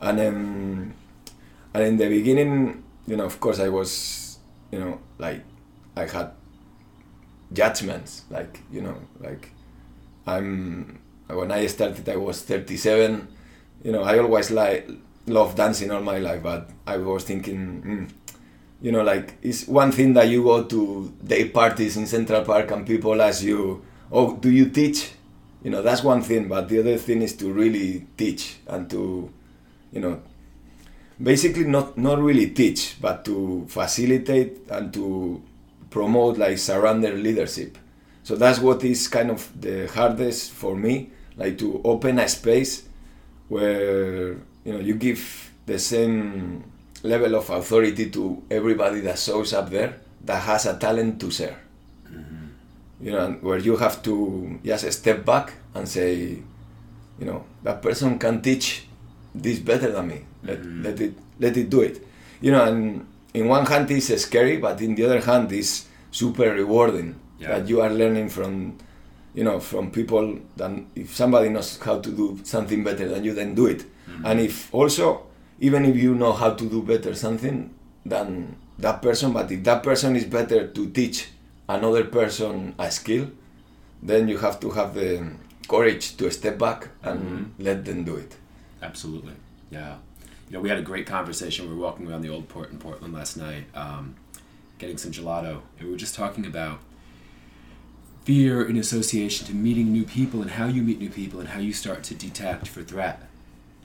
And 0.00 0.20
um, 0.20 0.94
and 1.74 1.82
in 1.84 1.96
the 1.96 2.08
beginning, 2.08 2.82
you 3.06 3.16
know, 3.16 3.24
of 3.24 3.40
course, 3.40 3.60
I 3.60 3.68
was, 3.68 4.38
you 4.70 4.78
know, 4.78 5.00
like 5.18 5.42
I 5.96 6.06
had 6.06 6.30
judgments, 7.52 8.22
like 8.30 8.60
you 8.72 8.82
know, 8.82 8.96
like 9.20 9.50
I'm 10.26 11.00
when 11.26 11.50
I 11.50 11.66
started, 11.66 12.08
I 12.08 12.16
was 12.16 12.42
37. 12.42 13.28
You 13.82 13.92
know, 13.92 14.02
I 14.02 14.18
always 14.18 14.50
like 14.50 14.88
love 15.30 15.54
dancing 15.54 15.90
all 15.90 16.02
my 16.02 16.18
life, 16.18 16.42
but 16.42 16.70
I 16.86 16.96
was 16.98 17.24
thinking. 17.24 17.82
Mm, 17.82 18.10
you 18.82 18.92
know, 18.92 19.02
like 19.02 19.34
it's 19.42 19.66
one 19.68 19.92
thing 19.92 20.14
that 20.14 20.28
you 20.28 20.42
go 20.42 20.64
to 20.64 21.12
day 21.24 21.48
parties 21.48 21.96
in 21.96 22.06
Central 22.06 22.42
Park 22.44 22.70
and 22.70 22.86
people 22.86 23.20
ask 23.20 23.42
you, 23.42 23.82
"Oh, 24.10 24.36
do 24.36 24.50
you 24.50 24.70
teach?" 24.70 25.12
You 25.62 25.70
know, 25.70 25.82
that's 25.82 26.02
one 26.02 26.22
thing, 26.22 26.48
but 26.48 26.68
the 26.68 26.78
other 26.80 26.96
thing 26.96 27.20
is 27.22 27.36
to 27.36 27.52
really 27.52 28.06
teach 28.16 28.56
and 28.66 28.88
to, 28.90 29.30
you 29.92 30.00
know, 30.00 30.22
basically 31.22 31.64
not 31.64 31.98
not 31.98 32.18
really 32.20 32.50
teach, 32.50 32.96
but 33.00 33.24
to 33.26 33.66
facilitate 33.68 34.66
and 34.70 34.92
to 34.94 35.42
promote 35.90 36.38
like 36.38 36.56
surrender 36.58 37.12
leadership. 37.14 37.76
So 38.22 38.36
that's 38.36 38.58
what 38.60 38.84
is 38.84 39.08
kind 39.08 39.30
of 39.30 39.48
the 39.60 39.88
hardest 39.88 40.52
for 40.52 40.76
me, 40.76 41.10
like 41.36 41.58
to 41.58 41.80
open 41.84 42.18
a 42.18 42.28
space 42.28 42.84
where 43.48 44.36
you 44.64 44.72
know 44.72 44.78
you 44.80 44.94
give 44.94 45.50
the 45.66 45.78
same 45.78 46.64
level 47.02 47.34
of 47.34 47.48
authority 47.50 48.10
to 48.10 48.42
everybody 48.50 49.00
that 49.00 49.18
shows 49.18 49.52
up 49.52 49.70
there 49.70 49.96
that 50.24 50.42
has 50.42 50.66
a 50.66 50.76
talent 50.76 51.20
to 51.20 51.30
share. 51.30 51.58
Mm-hmm. 52.06 52.46
You 53.00 53.12
know, 53.12 53.38
where 53.40 53.58
you 53.58 53.76
have 53.76 54.02
to 54.02 54.58
just 54.64 54.90
step 54.92 55.24
back 55.24 55.54
and 55.74 55.88
say, 55.88 56.42
you 57.18 57.24
know, 57.24 57.44
that 57.62 57.80
person 57.80 58.18
can 58.18 58.42
teach 58.42 58.84
this 59.34 59.58
better 59.60 59.92
than 59.92 60.08
me. 60.08 60.20
Let, 60.42 60.58
mm-hmm. 60.60 60.82
let 60.82 61.00
it 61.00 61.14
let 61.38 61.56
it 61.56 61.70
do 61.70 61.80
it. 61.80 62.04
You 62.40 62.52
know, 62.52 62.64
and 62.64 63.06
in 63.32 63.48
one 63.48 63.64
hand 63.66 63.90
it's 63.90 64.14
scary, 64.22 64.58
but 64.58 64.80
in 64.80 64.94
the 64.94 65.04
other 65.04 65.20
hand 65.20 65.52
it's 65.52 65.86
super 66.10 66.52
rewarding 66.52 67.18
yeah. 67.38 67.58
that 67.58 67.68
you 67.68 67.80
are 67.80 67.90
learning 67.90 68.28
from 68.28 68.76
you 69.34 69.44
know 69.44 69.60
from 69.60 69.90
people 69.90 70.38
that 70.56 70.70
if 70.94 71.14
somebody 71.14 71.48
knows 71.48 71.78
how 71.78 72.00
to 72.00 72.10
do 72.10 72.38
something 72.42 72.82
better 72.82 73.08
than 73.08 73.22
you 73.22 73.32
then 73.32 73.54
do 73.54 73.66
it 73.66 73.84
mm-hmm. 74.10 74.26
and 74.26 74.40
if 74.40 74.72
also 74.74 75.26
even 75.60 75.84
if 75.84 75.96
you 75.96 76.14
know 76.14 76.32
how 76.32 76.50
to 76.50 76.68
do 76.68 76.82
better 76.82 77.14
something 77.14 77.72
than 78.04 78.56
that 78.78 79.02
person 79.02 79.32
but 79.32 79.50
if 79.50 79.62
that 79.64 79.82
person 79.82 80.16
is 80.16 80.24
better 80.24 80.66
to 80.66 80.90
teach 80.90 81.28
another 81.68 82.04
person 82.04 82.74
a 82.78 82.90
skill 82.90 83.30
then 84.02 84.28
you 84.28 84.38
have 84.38 84.58
to 84.58 84.70
have 84.70 84.94
the 84.94 85.30
courage 85.68 86.16
to 86.16 86.30
step 86.30 86.58
back 86.58 86.88
and 87.02 87.20
mm-hmm. 87.20 87.62
let 87.62 87.84
them 87.84 88.04
do 88.04 88.16
it 88.16 88.36
absolutely 88.82 89.34
yeah 89.70 89.96
you 90.48 90.54
know 90.54 90.60
we 90.60 90.68
had 90.68 90.78
a 90.78 90.82
great 90.82 91.06
conversation 91.06 91.68
we 91.68 91.74
were 91.74 91.82
walking 91.82 92.10
around 92.10 92.22
the 92.22 92.28
old 92.28 92.48
port 92.48 92.70
in 92.70 92.78
portland 92.78 93.14
last 93.14 93.36
night 93.36 93.64
um, 93.74 94.16
getting 94.78 94.98
some 94.98 95.12
gelato 95.12 95.60
and 95.78 95.86
we 95.86 95.90
were 95.90 95.98
just 95.98 96.14
talking 96.14 96.44
about 96.44 96.80
fear 98.24 98.66
in 98.68 98.76
association 98.76 99.46
to 99.46 99.54
meeting 99.54 99.92
new 99.92 100.04
people 100.04 100.42
and 100.42 100.52
how 100.52 100.66
you 100.66 100.82
meet 100.82 100.98
new 100.98 101.10
people 101.10 101.40
and 101.40 101.50
how 101.50 101.58
you 101.58 101.72
start 101.72 102.02
to 102.02 102.14
detect 102.14 102.66
for 102.66 102.82
threat 102.82 103.29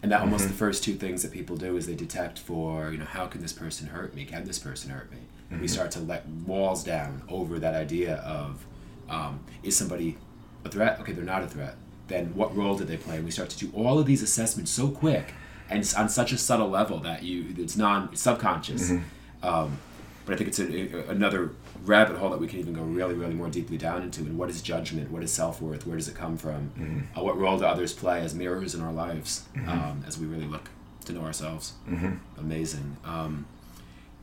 and 0.05 0.11
that 0.11 0.21
almost 0.21 0.43
mm-hmm. 0.43 0.51
the 0.51 0.57
first 0.59 0.83
two 0.83 0.93
things 0.93 1.23
that 1.23 1.31
people 1.31 1.55
do 1.55 1.75
is 1.77 1.87
they 1.87 1.95
detect 1.95 2.37
for 2.37 2.91
you 2.91 2.97
know 2.99 3.05
how 3.05 3.25
can 3.25 3.41
this 3.41 3.51
person 3.51 3.87
hurt 3.87 4.13
me 4.13 4.23
can 4.23 4.45
this 4.45 4.59
person 4.59 4.91
hurt 4.91 5.09
me 5.09 5.17
mm-hmm. 5.17 5.53
and 5.53 5.61
we 5.63 5.67
start 5.67 5.89
to 5.89 5.99
let 5.99 6.27
walls 6.45 6.83
down 6.83 7.23
over 7.27 7.57
that 7.57 7.73
idea 7.73 8.17
of 8.17 8.67
um, 9.09 9.39
is 9.63 9.75
somebody 9.75 10.15
a 10.63 10.69
threat 10.69 10.99
okay 10.99 11.11
they're 11.11 11.25
not 11.25 11.41
a 11.41 11.47
threat 11.47 11.75
then 12.07 12.27
what 12.35 12.55
role 12.55 12.77
did 12.77 12.87
they 12.87 12.97
play 12.97 13.15
and 13.15 13.25
we 13.25 13.31
start 13.31 13.49
to 13.49 13.57
do 13.57 13.71
all 13.73 13.97
of 13.97 14.05
these 14.05 14.21
assessments 14.21 14.69
so 14.69 14.89
quick 14.89 15.33
and 15.71 15.91
on 15.97 16.07
such 16.07 16.31
a 16.31 16.37
subtle 16.37 16.69
level 16.69 16.99
that 16.99 17.23
you 17.23 17.55
it's 17.57 17.75
non 17.75 18.07
it's 18.11 18.21
subconscious 18.21 18.91
mm-hmm. 18.91 19.47
um, 19.47 19.79
but 20.27 20.35
I 20.35 20.37
think 20.37 20.49
it's 20.49 20.59
a, 20.59 20.97
a, 20.97 21.09
another 21.09 21.49
rabbit 21.85 22.17
hole 22.17 22.29
that 22.31 22.39
we 22.39 22.47
can 22.47 22.59
even 22.59 22.73
go 22.73 22.81
really, 22.81 23.13
really 23.13 23.33
more 23.33 23.49
deeply 23.49 23.77
down 23.77 24.01
into. 24.01 24.21
And 24.21 24.37
what 24.37 24.49
is 24.49 24.61
judgment? 24.61 25.11
What 25.11 25.23
is 25.23 25.31
self 25.31 25.61
worth? 25.61 25.85
Where 25.85 25.97
does 25.97 26.07
it 26.07 26.15
come 26.15 26.37
from? 26.37 26.71
Mm-hmm. 26.77 27.19
Uh, 27.19 27.23
what 27.23 27.37
role 27.37 27.57
do 27.57 27.65
others 27.65 27.93
play 27.93 28.21
as 28.21 28.33
mirrors 28.33 28.75
in 28.75 28.81
our 28.81 28.91
lives 28.91 29.45
mm-hmm. 29.55 29.69
um, 29.69 30.03
as 30.07 30.17
we 30.17 30.25
really 30.25 30.47
look 30.47 30.69
to 31.05 31.13
know 31.13 31.21
ourselves? 31.21 31.73
Mm-hmm. 31.87 32.15
Amazing. 32.39 32.97
Um, 33.05 33.45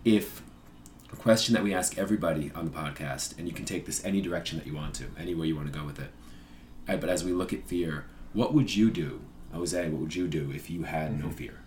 if 0.04 0.42
a 1.12 1.16
question 1.16 1.54
that 1.54 1.62
we 1.62 1.72
ask 1.72 1.96
everybody 1.98 2.50
on 2.54 2.64
the 2.64 2.70
podcast, 2.70 3.38
and 3.38 3.46
you 3.46 3.54
can 3.54 3.64
take 3.64 3.86
this 3.86 4.04
any 4.04 4.20
direction 4.20 4.58
that 4.58 4.66
you 4.66 4.74
want 4.74 4.94
to, 4.94 5.04
anywhere 5.18 5.46
you 5.46 5.54
want 5.54 5.72
to 5.72 5.78
go 5.78 5.84
with 5.84 5.98
it. 5.98 6.10
Right, 6.88 7.00
but 7.00 7.10
as 7.10 7.22
we 7.22 7.32
look 7.32 7.52
at 7.52 7.66
fear, 7.66 8.06
what 8.32 8.52
would 8.54 8.74
you 8.74 8.90
do, 8.90 9.20
Jose? 9.52 9.88
What 9.88 10.00
would 10.00 10.14
you 10.14 10.26
do 10.26 10.50
if 10.52 10.68
you 10.68 10.82
had 10.82 11.18
no 11.18 11.26
mm-hmm. 11.26 11.34
fear? 11.34 11.58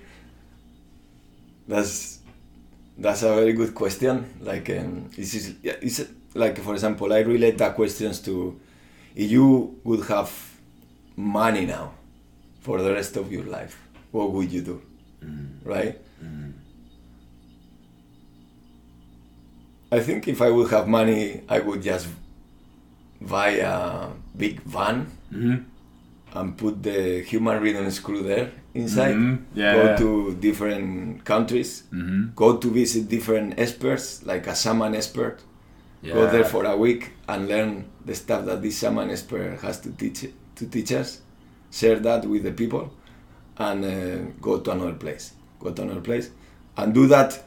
that's 1.66 2.20
that's 2.98 3.22
a 3.22 3.34
very 3.34 3.52
good 3.52 3.74
question. 3.74 4.34
Like 4.40 4.70
um, 4.70 5.10
this 5.16 5.34
is 5.34 5.54
it's 5.62 6.02
like 6.34 6.58
for 6.58 6.74
example, 6.74 7.12
I 7.12 7.20
relate 7.20 7.58
that 7.58 7.74
questions 7.74 8.20
to 8.20 8.58
if 9.14 9.30
you 9.30 9.78
would 9.84 10.06
have 10.06 10.30
money 11.16 11.66
now 11.66 11.92
for 12.60 12.82
the 12.82 12.92
rest 12.92 13.16
of 13.16 13.30
your 13.30 13.44
life, 13.44 13.78
what 14.10 14.32
would 14.32 14.50
you 14.50 14.62
do? 14.62 14.82
Mm. 15.24 15.48
Right? 15.64 15.98
Mm. 16.22 16.52
I 19.92 20.00
think 20.00 20.26
if 20.26 20.42
I 20.42 20.50
would 20.50 20.70
have 20.70 20.88
money, 20.88 21.42
I 21.48 21.60
would 21.60 21.82
just 21.82 22.08
buy 23.20 23.50
a 23.62 24.08
big 24.36 24.60
van 24.62 25.06
mm-hmm. 25.32 25.62
And 26.34 26.58
put 26.58 26.82
the 26.82 27.22
human 27.22 27.62
rhythms 27.62 28.00
crew 28.00 28.22
there 28.22 28.50
inside. 28.74 29.14
Mm-hmm. 29.14 29.58
Yeah, 29.58 29.74
go 29.74 29.96
to 29.96 30.34
different 30.34 31.24
countries. 31.24 31.84
Mm-hmm. 31.92 32.34
Go 32.34 32.56
to 32.56 32.70
visit 32.70 33.08
different 33.08 33.58
experts, 33.58 34.24
like 34.26 34.46
a 34.48 34.54
shaman 34.54 34.94
expert. 34.96 35.40
Yeah. 36.02 36.14
Go 36.14 36.30
there 36.30 36.44
for 36.44 36.64
a 36.64 36.76
week 36.76 37.12
and 37.28 37.48
learn 37.48 37.84
the 38.04 38.14
stuff 38.14 38.44
that 38.46 38.60
this 38.62 38.80
shaman 38.80 39.10
expert 39.10 39.60
has 39.62 39.80
to 39.82 39.90
teach 39.92 40.26
to 40.56 40.66
teach 40.66 40.92
us. 40.92 41.20
Share 41.70 41.98
that 42.00 42.26
with 42.26 42.42
the 42.42 42.52
people, 42.52 42.92
and 43.56 43.84
uh, 43.84 44.30
go 44.40 44.60
to 44.60 44.70
another 44.72 44.94
place. 44.94 45.32
Go 45.60 45.72
to 45.72 45.82
another 45.82 46.00
place, 46.00 46.30
and 46.76 46.92
do 46.92 47.06
that. 47.06 47.42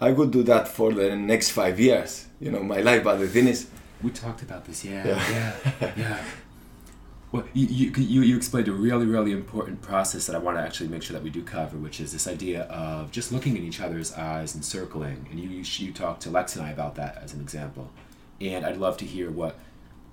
I 0.00 0.12
could 0.12 0.30
do 0.30 0.44
that 0.44 0.68
for 0.68 0.92
the 0.92 1.16
next 1.16 1.50
five 1.50 1.78
years. 1.80 2.26
You 2.40 2.52
know, 2.52 2.62
my 2.62 2.80
life. 2.80 3.02
But 3.04 3.16
the 3.16 3.28
thing 3.28 3.48
is, 3.48 3.68
we 4.02 4.10
talked 4.10 4.42
about 4.42 4.64
this. 4.64 4.84
Yeah, 4.84 5.06
yeah, 5.06 5.52
yeah. 5.80 5.92
yeah. 5.96 6.24
Well, 7.30 7.44
you, 7.52 7.92
you, 7.94 8.22
you 8.22 8.36
explained 8.36 8.68
a 8.68 8.72
really, 8.72 9.04
really 9.04 9.32
important 9.32 9.82
process 9.82 10.26
that 10.26 10.34
I 10.34 10.38
want 10.38 10.56
to 10.56 10.62
actually 10.62 10.88
make 10.88 11.02
sure 11.02 11.12
that 11.12 11.22
we 11.22 11.28
do 11.28 11.42
cover, 11.42 11.76
which 11.76 12.00
is 12.00 12.10
this 12.10 12.26
idea 12.26 12.62
of 12.62 13.10
just 13.10 13.32
looking 13.32 13.54
in 13.56 13.64
each 13.64 13.80
other's 13.80 14.14
eyes 14.14 14.54
and 14.54 14.64
circling. 14.64 15.26
And 15.30 15.38
you, 15.38 15.50
you, 15.50 15.64
you 15.86 15.92
talked 15.92 16.22
to 16.22 16.30
Lex 16.30 16.56
and 16.56 16.64
I 16.64 16.70
about 16.70 16.94
that 16.94 17.18
as 17.22 17.34
an 17.34 17.40
example. 17.42 17.90
And 18.40 18.64
I'd 18.64 18.78
love 18.78 18.96
to 18.98 19.04
hear 19.04 19.30
what 19.30 19.58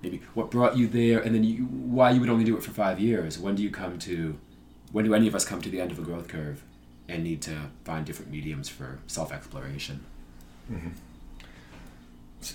maybe 0.02 0.20
what 0.34 0.50
brought 0.50 0.76
you 0.76 0.86
there 0.86 1.20
and 1.20 1.34
then 1.34 1.42
you, 1.42 1.64
why 1.64 2.10
you 2.10 2.20
would 2.20 2.28
only 2.28 2.44
do 2.44 2.54
it 2.54 2.62
for 2.62 2.72
five 2.72 3.00
years. 3.00 3.38
When 3.38 3.54
do 3.54 3.62
you 3.62 3.70
come 3.70 3.98
to, 4.00 4.36
when 4.92 5.06
do 5.06 5.14
any 5.14 5.26
of 5.26 5.34
us 5.34 5.46
come 5.46 5.62
to 5.62 5.70
the 5.70 5.80
end 5.80 5.92
of 5.92 5.98
a 5.98 6.02
growth 6.02 6.28
curve 6.28 6.64
and 7.08 7.24
need 7.24 7.40
to 7.42 7.70
find 7.84 8.04
different 8.04 8.30
mediums 8.30 8.68
for 8.68 8.98
self 9.06 9.32
exploration? 9.32 10.04
Mm-hmm. 10.70 10.90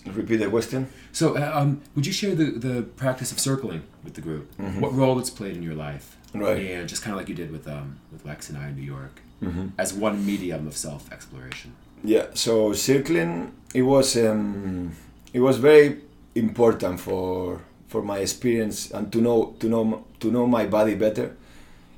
Repeat 0.06 0.38
the 0.38 0.50
question. 0.50 0.88
So, 1.12 1.38
uh, 1.38 1.52
um, 1.54 1.82
would 1.96 2.06
you 2.06 2.13
share 2.13 2.36
the, 2.36 2.52
the 2.52 2.84
practice 2.84 3.32
of 3.32 3.39
circling 3.39 3.84
with 4.04 4.13
the 4.13 4.22
group? 4.22 4.56
Mm-hmm. 4.58 4.80
What 4.80 4.94
role 4.94 5.20
it's 5.20 5.30
played 5.30 5.58
in 5.58 5.63
your 5.63 5.76
life? 5.76 6.17
Right. 6.34 6.65
And 6.65 6.88
just 6.88 7.02
kind 7.02 7.13
of 7.13 7.19
like 7.19 7.29
you 7.29 7.36
did 7.36 7.52
with 7.52 7.67
um, 7.67 7.98
with 8.12 8.25
Lex 8.25 8.50
and 8.50 8.58
I 8.58 8.69
in 8.69 8.75
New 8.75 8.84
York, 8.84 9.21
mm-hmm. 9.42 9.67
as 9.77 9.94
one 9.94 10.25
medium 10.25 10.67
of 10.67 10.77
self 10.77 11.12
exploration. 11.12 11.73
Yeah. 12.04 12.27
So 12.34 12.73
circling, 12.73 13.54
it 13.73 13.82
was 13.82 14.15
um, 14.15 14.96
it 15.34 15.42
was 15.42 15.58
very 15.58 16.02
important 16.36 17.00
for 17.00 17.62
for 17.88 18.02
my 18.02 18.19
experience 18.19 18.92
and 18.92 19.12
to 19.12 19.19
know 19.19 19.56
to 19.60 19.67
know 19.67 20.06
to 20.21 20.32
know 20.32 20.48
my 20.48 20.65
body 20.67 20.96
better, 20.96 21.36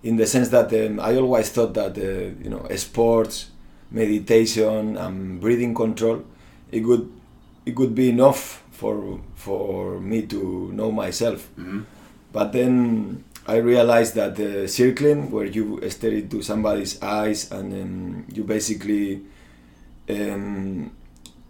in 0.01 0.15
the 0.15 0.25
sense 0.25 0.49
that 0.49 0.73
um, 0.73 0.99
I 0.99 1.15
always 1.17 1.49
thought 1.51 1.75
that 1.75 1.97
uh, 1.97 2.33
you 2.43 2.49
know 2.49 2.67
sports, 2.75 3.51
meditation, 3.91 4.97
and 4.97 5.39
breathing 5.39 5.75
control, 5.75 6.23
it 6.71 6.81
would 6.81 7.11
it 7.65 7.75
would 7.77 7.95
be 7.95 8.09
enough 8.09 8.63
for 8.71 9.19
for 9.35 9.99
me 9.99 10.23
to 10.23 10.71
know 10.73 10.91
myself. 10.91 11.49
Mm-hmm. 11.57 11.81
But 12.31 12.51
then 12.51 13.23
I 13.45 13.57
realized 13.57 14.15
that 14.15 14.35
the 14.35 14.67
circling, 14.67 15.31
where 15.31 15.45
you 15.45 15.79
stare 15.89 16.13
into 16.13 16.41
somebody's 16.41 17.01
eyes 17.01 17.51
and 17.51 17.73
um, 17.73 18.25
you 18.33 18.43
basically 18.43 19.21
um, 20.09 20.91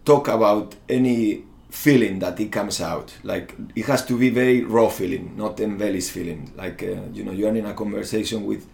talk 0.06 0.28
about 0.28 0.76
any 0.90 1.44
feeling 1.70 2.20
that 2.20 2.40
it 2.40 2.52
comes 2.52 2.82
out. 2.82 3.14
Like 3.24 3.56
it 3.76 3.86
has 3.86 4.06
to 4.06 4.18
be 4.18 4.30
very 4.30 4.64
raw 4.64 4.90
feeling, 4.90 5.36
not 5.38 5.60
embellished 5.60 6.12
feeling. 6.12 6.52
Like 6.56 6.84
uh, 6.84 7.02
you 7.12 7.24
know, 7.24 7.32
you 7.32 7.48
are 7.48 7.56
in 7.56 7.66
a 7.66 7.74
conversation 7.74 8.46
with 8.46 8.68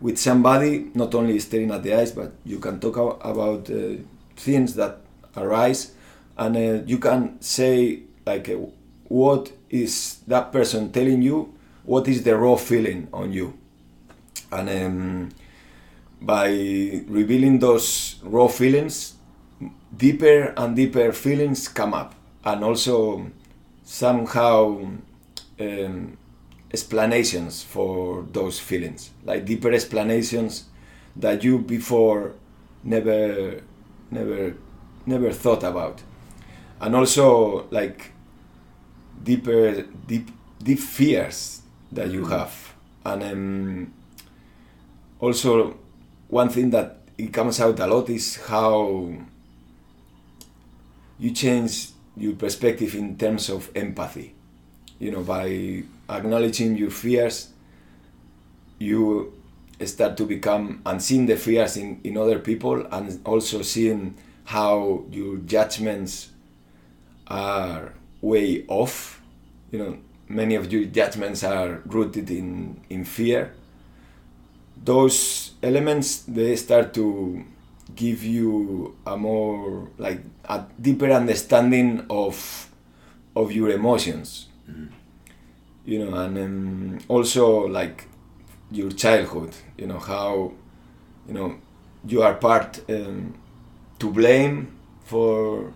with 0.00 0.18
somebody, 0.18 0.90
not 0.94 1.14
only 1.14 1.38
staring 1.38 1.70
at 1.70 1.82
the 1.82 1.94
eyes, 1.94 2.12
but 2.12 2.32
you 2.44 2.58
can 2.58 2.78
talk 2.78 2.96
about 3.24 3.70
uh, 3.70 3.96
things 4.36 4.74
that 4.74 5.00
arise, 5.36 5.93
and 6.36 6.56
uh, 6.56 6.84
you 6.86 6.98
can 6.98 7.40
say 7.40 8.02
like 8.26 8.48
uh, 8.48 8.56
what 9.08 9.52
is 9.70 10.18
that 10.26 10.52
person 10.52 10.90
telling 10.92 11.22
you, 11.22 11.54
what 11.84 12.08
is 12.08 12.22
the 12.22 12.36
raw 12.36 12.56
feeling 12.56 13.08
on 13.12 13.32
you, 13.32 13.58
and 14.50 14.68
um, 14.68 15.28
by 16.20 16.48
revealing 17.06 17.58
those 17.58 18.16
raw 18.22 18.48
feelings, 18.48 19.14
deeper 19.96 20.54
and 20.56 20.74
deeper 20.76 21.12
feelings 21.12 21.68
come 21.68 21.94
up. 21.94 22.14
And 22.44 22.62
also 22.62 23.30
somehow 23.84 24.86
um, 25.60 26.18
explanations 26.72 27.62
for 27.62 28.26
those 28.32 28.58
feelings, 28.58 29.10
like 29.24 29.44
deeper 29.44 29.72
explanations 29.72 30.64
that 31.16 31.44
you 31.44 31.58
before 31.58 32.34
never, 32.82 33.62
never, 34.10 34.56
never 35.06 35.32
thought 35.32 35.62
about, 35.62 36.02
and 36.80 36.94
also 36.94 37.66
like 37.70 38.12
deeper, 39.22 39.82
deep, 40.06 40.30
deep 40.62 40.78
fears 40.78 41.62
that 41.92 42.10
you 42.10 42.24
have, 42.26 42.74
and 43.04 43.22
um, 43.22 43.94
also 45.20 45.76
one 46.28 46.48
thing 46.48 46.70
that 46.70 46.98
it 47.16 47.32
comes 47.32 47.60
out 47.60 47.78
a 47.78 47.86
lot 47.86 48.08
is 48.10 48.36
how 48.46 49.12
you 51.18 51.30
change 51.30 51.90
your 52.16 52.34
perspective 52.34 52.94
in 52.94 53.16
terms 53.16 53.48
of 53.48 53.70
empathy. 53.74 54.34
You 54.98 55.12
know, 55.12 55.22
by 55.22 55.82
acknowledging 56.08 56.76
your 56.76 56.90
fears, 56.90 57.50
you 58.78 59.32
start 59.84 60.16
to 60.16 60.24
become 60.24 60.82
and 60.86 61.02
seeing 61.02 61.26
the 61.26 61.36
fears 61.36 61.76
in, 61.76 62.00
in 62.04 62.16
other 62.16 62.38
people 62.38 62.86
and 62.86 63.20
also 63.26 63.62
seeing 63.62 64.14
how 64.44 65.04
your 65.10 65.38
judgments 65.38 66.30
are 67.26 67.92
way 68.20 68.64
off. 68.68 69.20
You 69.70 69.78
know, 69.78 69.98
many 70.28 70.54
of 70.54 70.72
your 70.72 70.84
judgments 70.84 71.42
are 71.44 71.82
rooted 71.86 72.30
in, 72.30 72.80
in 72.90 73.04
fear. 73.04 73.54
Those 74.84 75.52
elements 75.62 76.18
they 76.18 76.56
start 76.56 76.92
to 76.94 77.44
give 77.94 78.22
you 78.24 78.96
a 79.06 79.16
more 79.16 79.88
like 79.98 80.20
a 80.44 80.64
deeper 80.80 81.10
understanding 81.10 82.04
of 82.10 82.70
of 83.36 83.52
your 83.52 83.70
emotions 83.70 84.46
mm-hmm. 84.68 84.86
you 85.84 86.04
know 86.04 86.14
and 86.16 86.38
um, 86.38 86.98
also 87.08 87.66
like 87.66 88.06
your 88.70 88.90
childhood 88.90 89.54
you 89.76 89.86
know 89.86 89.98
how 89.98 90.52
you 91.28 91.34
know 91.34 91.56
you 92.06 92.22
are 92.22 92.34
part 92.34 92.80
um, 92.88 93.34
to 93.98 94.10
blame 94.10 94.76
for 95.04 95.72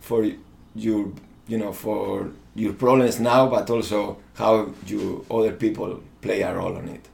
for 0.00 0.26
your 0.74 1.12
you 1.48 1.58
know 1.58 1.72
for 1.72 2.30
your 2.54 2.72
problems 2.72 3.18
now 3.20 3.48
but 3.48 3.68
also 3.70 4.18
how 4.34 4.72
you 4.86 5.24
other 5.30 5.52
people 5.52 6.02
play 6.20 6.42
a 6.42 6.54
role 6.54 6.76
on 6.76 6.88
it 6.88 7.08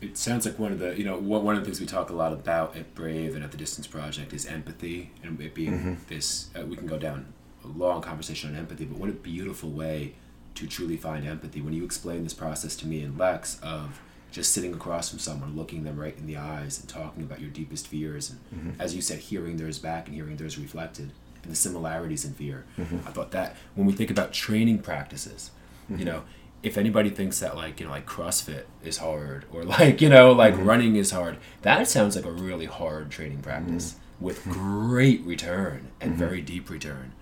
it 0.00 0.16
sounds 0.16 0.46
like 0.46 0.58
one 0.58 0.72
of 0.72 0.78
the 0.78 0.96
you 0.96 1.04
know 1.04 1.18
one 1.18 1.56
of 1.56 1.62
the 1.62 1.66
things 1.66 1.80
we 1.80 1.86
talk 1.86 2.10
a 2.10 2.14
lot 2.14 2.32
about 2.32 2.76
at 2.76 2.94
Brave 2.94 3.34
and 3.34 3.44
at 3.44 3.50
the 3.50 3.56
Distance 3.56 3.86
Project 3.86 4.32
is 4.32 4.46
empathy 4.46 5.10
and 5.22 5.40
it 5.40 5.54
being 5.54 5.72
mm-hmm. 5.72 5.94
this. 6.08 6.48
Uh, 6.58 6.64
we 6.64 6.76
can 6.76 6.86
go 6.86 6.98
down 6.98 7.32
a 7.64 7.68
long 7.68 8.00
conversation 8.00 8.50
on 8.50 8.56
empathy, 8.56 8.86
but 8.86 8.98
what 8.98 9.10
a 9.10 9.12
beautiful 9.12 9.70
way 9.70 10.14
to 10.54 10.66
truly 10.66 10.96
find 10.96 11.26
empathy 11.26 11.60
when 11.60 11.74
you 11.74 11.84
explain 11.84 12.24
this 12.24 12.34
process 12.34 12.74
to 12.76 12.86
me 12.86 13.02
and 13.02 13.18
Lex 13.18 13.60
of 13.62 14.00
just 14.32 14.52
sitting 14.52 14.72
across 14.72 15.10
from 15.10 15.18
someone, 15.18 15.56
looking 15.56 15.84
them 15.84 15.98
right 15.98 16.16
in 16.16 16.26
the 16.26 16.36
eyes, 16.36 16.78
and 16.78 16.88
talking 16.88 17.22
about 17.22 17.40
your 17.40 17.50
deepest 17.50 17.88
fears, 17.88 18.30
and 18.30 18.40
mm-hmm. 18.54 18.80
as 18.80 18.94
you 18.94 19.02
said, 19.02 19.18
hearing 19.18 19.56
theirs 19.56 19.78
back 19.78 20.06
and 20.06 20.14
hearing 20.14 20.36
theirs 20.36 20.56
reflected, 20.56 21.12
and 21.42 21.52
the 21.52 21.56
similarities 21.56 22.24
in 22.24 22.34
fear. 22.34 22.64
Mm-hmm. 22.78 23.08
I 23.08 23.10
thought 23.10 23.30
that 23.32 23.56
when 23.74 23.86
we 23.86 23.92
think 23.92 24.10
about 24.10 24.32
training 24.32 24.80
practices, 24.80 25.50
you 25.88 25.96
mm-hmm. 25.96 26.04
know 26.04 26.22
if 26.62 26.76
anybody 26.76 27.08
thinks 27.10 27.40
that 27.40 27.56
like 27.56 27.80
you 27.80 27.86
know 27.86 27.92
like 27.92 28.06
CrossFit 28.06 28.64
is 28.84 28.98
hard 28.98 29.46
or 29.52 29.64
like 29.78 30.00
you 30.00 30.08
know 30.08 30.32
like 30.32 30.54
mm-hmm. 30.54 30.64
running 30.64 30.96
is 30.96 31.10
hard, 31.10 31.38
that 31.62 31.88
sounds 31.88 32.16
like 32.16 32.24
a 32.24 32.30
really 32.30 32.66
hard 32.66 33.10
training 33.10 33.40
practice 33.42 33.92
mm-hmm. 33.92 34.24
with 34.24 34.44
great 34.44 35.22
return 35.22 35.88
and 36.00 36.12
mm-hmm. 36.12 36.20
very 36.20 36.42
deep 36.42 36.70
return. 36.70 37.12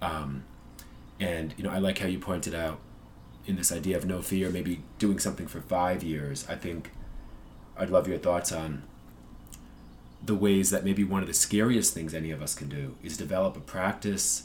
Um, 0.00 0.44
and 1.18 1.54
you 1.56 1.64
know 1.64 1.70
I 1.70 1.78
like 1.78 1.98
how 1.98 2.06
you 2.06 2.18
pointed 2.18 2.54
out 2.54 2.80
in 3.46 3.56
this 3.56 3.72
idea 3.72 3.96
of 3.96 4.04
no 4.04 4.20
fear, 4.20 4.50
maybe 4.50 4.82
doing 4.98 5.18
something 5.18 5.46
for 5.46 5.60
five 5.62 6.02
years. 6.02 6.46
I 6.48 6.54
think 6.54 6.90
I'd 7.76 7.90
love 7.90 8.06
your 8.06 8.18
thoughts 8.18 8.52
on 8.52 8.82
the 10.24 10.34
ways 10.34 10.70
that 10.70 10.84
maybe 10.84 11.04
one 11.04 11.22
of 11.22 11.28
the 11.28 11.34
scariest 11.34 11.94
things 11.94 12.12
any 12.12 12.30
of 12.30 12.42
us 12.42 12.54
can 12.54 12.68
do 12.68 12.96
is 13.02 13.16
develop 13.16 13.56
a 13.56 13.60
practice, 13.60 14.44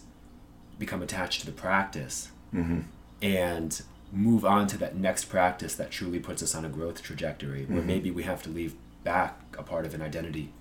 become 0.79 1.01
attached 1.01 1.41
to 1.41 1.45
the 1.45 1.51
practice, 1.51 2.29
mm-hmm. 2.53 2.81
and 3.21 3.81
move 4.11 4.45
on 4.45 4.67
to 4.67 4.77
that 4.77 4.95
next 4.95 5.25
practice 5.25 5.75
that 5.75 5.89
truly 5.89 6.19
puts 6.19 6.43
us 6.43 6.53
on 6.53 6.63
a 6.63 6.69
growth 6.69 7.01
trajectory 7.01 7.65
where 7.65 7.79
mm-hmm. 7.79 7.87
maybe 7.87 8.11
we 8.11 8.23
have 8.23 8.43
to 8.43 8.49
leave 8.49 8.75
back 9.03 9.39
a 9.57 9.63
part 9.63 9.85
of 9.85 9.95
an 9.95 10.01
identity 10.01 10.53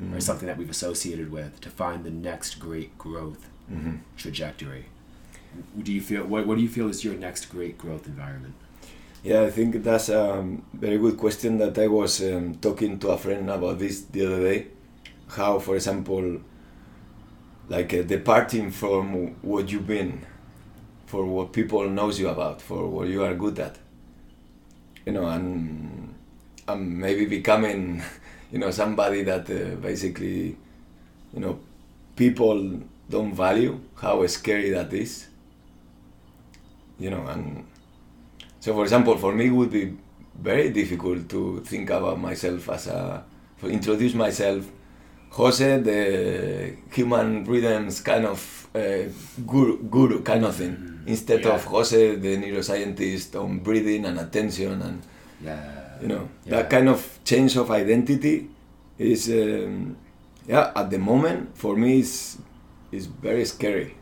mm-hmm. 0.00 0.14
or 0.14 0.20
something 0.20 0.46
that 0.46 0.56
we've 0.56 0.70
associated 0.70 1.30
with 1.30 1.60
to 1.60 1.68
find 1.68 2.02
the 2.02 2.10
next 2.10 2.54
great 2.54 2.96
growth 2.96 3.50
mm-hmm. 3.70 3.96
trajectory 4.16 4.86
do 5.82 5.92
you 5.92 6.00
feel 6.00 6.24
what, 6.24 6.46
what 6.46 6.56
do 6.56 6.62
you 6.62 6.68
feel 6.68 6.88
is 6.88 7.04
your 7.04 7.14
next 7.14 7.46
great 7.46 7.76
growth 7.76 8.06
environment 8.06 8.54
yeah 9.24 9.42
i 9.42 9.50
think 9.50 9.82
that's 9.82 10.08
a 10.10 10.46
very 10.74 10.98
good 10.98 11.16
question 11.18 11.58
that 11.58 11.78
i 11.78 11.88
was 11.88 12.22
um, 12.22 12.54
talking 12.56 12.98
to 12.98 13.08
a 13.08 13.18
friend 13.18 13.50
about 13.50 13.78
this 13.78 14.02
the 14.12 14.26
other 14.26 14.40
day 14.40 14.66
how 15.28 15.58
for 15.58 15.74
example 15.76 16.40
like 17.68 17.94
uh, 17.94 18.02
departing 18.02 18.70
from 18.70 19.28
what 19.42 19.70
you've 19.70 19.86
been 19.86 20.24
for 21.06 21.24
what 21.26 21.52
people 21.52 21.88
knows 21.88 22.18
you 22.18 22.28
about, 22.28 22.60
for 22.60 22.88
what 22.88 23.08
you 23.08 23.22
are 23.24 23.34
good 23.34 23.58
at. 23.60 23.78
You 25.06 25.12
know, 25.12 25.26
and 25.28 26.14
and 26.66 26.98
maybe 26.98 27.26
becoming, 27.26 28.02
you 28.52 28.58
know, 28.58 28.70
somebody 28.70 29.22
that 29.22 29.48
uh, 29.50 29.76
basically, 29.76 30.56
you 31.34 31.40
know, 31.40 31.60
people 32.16 32.80
don't 33.08 33.34
value 33.34 33.80
how 33.96 34.26
scary 34.26 34.70
that 34.70 34.92
is. 34.92 35.26
You 36.98 37.10
know, 37.10 37.26
and 37.26 37.66
so 38.64 38.72
for 38.72 38.82
example, 38.84 39.18
for 39.18 39.34
me, 39.34 39.48
it 39.48 39.50
would 39.50 39.70
be 39.70 39.94
very 40.40 40.70
difficult 40.70 41.28
to 41.28 41.60
think 41.66 41.90
about 41.90 42.18
myself 42.18 42.70
as 42.70 42.86
a, 42.86 43.22
introduce 43.62 44.14
myself, 44.14 44.64
Jose, 45.32 45.80
the 45.80 46.74
human 46.90 47.44
rhythms 47.44 48.00
kind 48.00 48.24
of 48.24 48.66
uh, 48.74 49.02
guru, 49.46 49.82
guru 49.82 50.22
kind 50.22 50.46
of 50.46 50.56
thing 50.56 51.02
instead 51.06 51.44
yeah. 51.44 51.52
of 51.52 51.64
Jose, 51.64 52.16
the 52.16 52.38
neuroscientist, 52.38 53.38
on 53.38 53.58
breathing 53.58 54.06
and 54.06 54.18
attention 54.18 54.80
and 54.80 55.02
yeah. 55.42 56.00
you 56.00 56.08
know 56.08 56.26
yeah. 56.46 56.56
that 56.56 56.70
kind 56.70 56.88
of 56.88 57.18
change 57.22 57.56
of 57.56 57.70
identity 57.70 58.48
is 58.98 59.28
um, 59.28 59.94
yeah 60.48 60.72
at 60.74 60.88
the 60.88 60.98
moment 60.98 61.54
for 61.54 61.76
me 61.76 61.98
is 61.98 62.38
is 62.90 63.04
very 63.08 63.44
scary. 63.44 63.94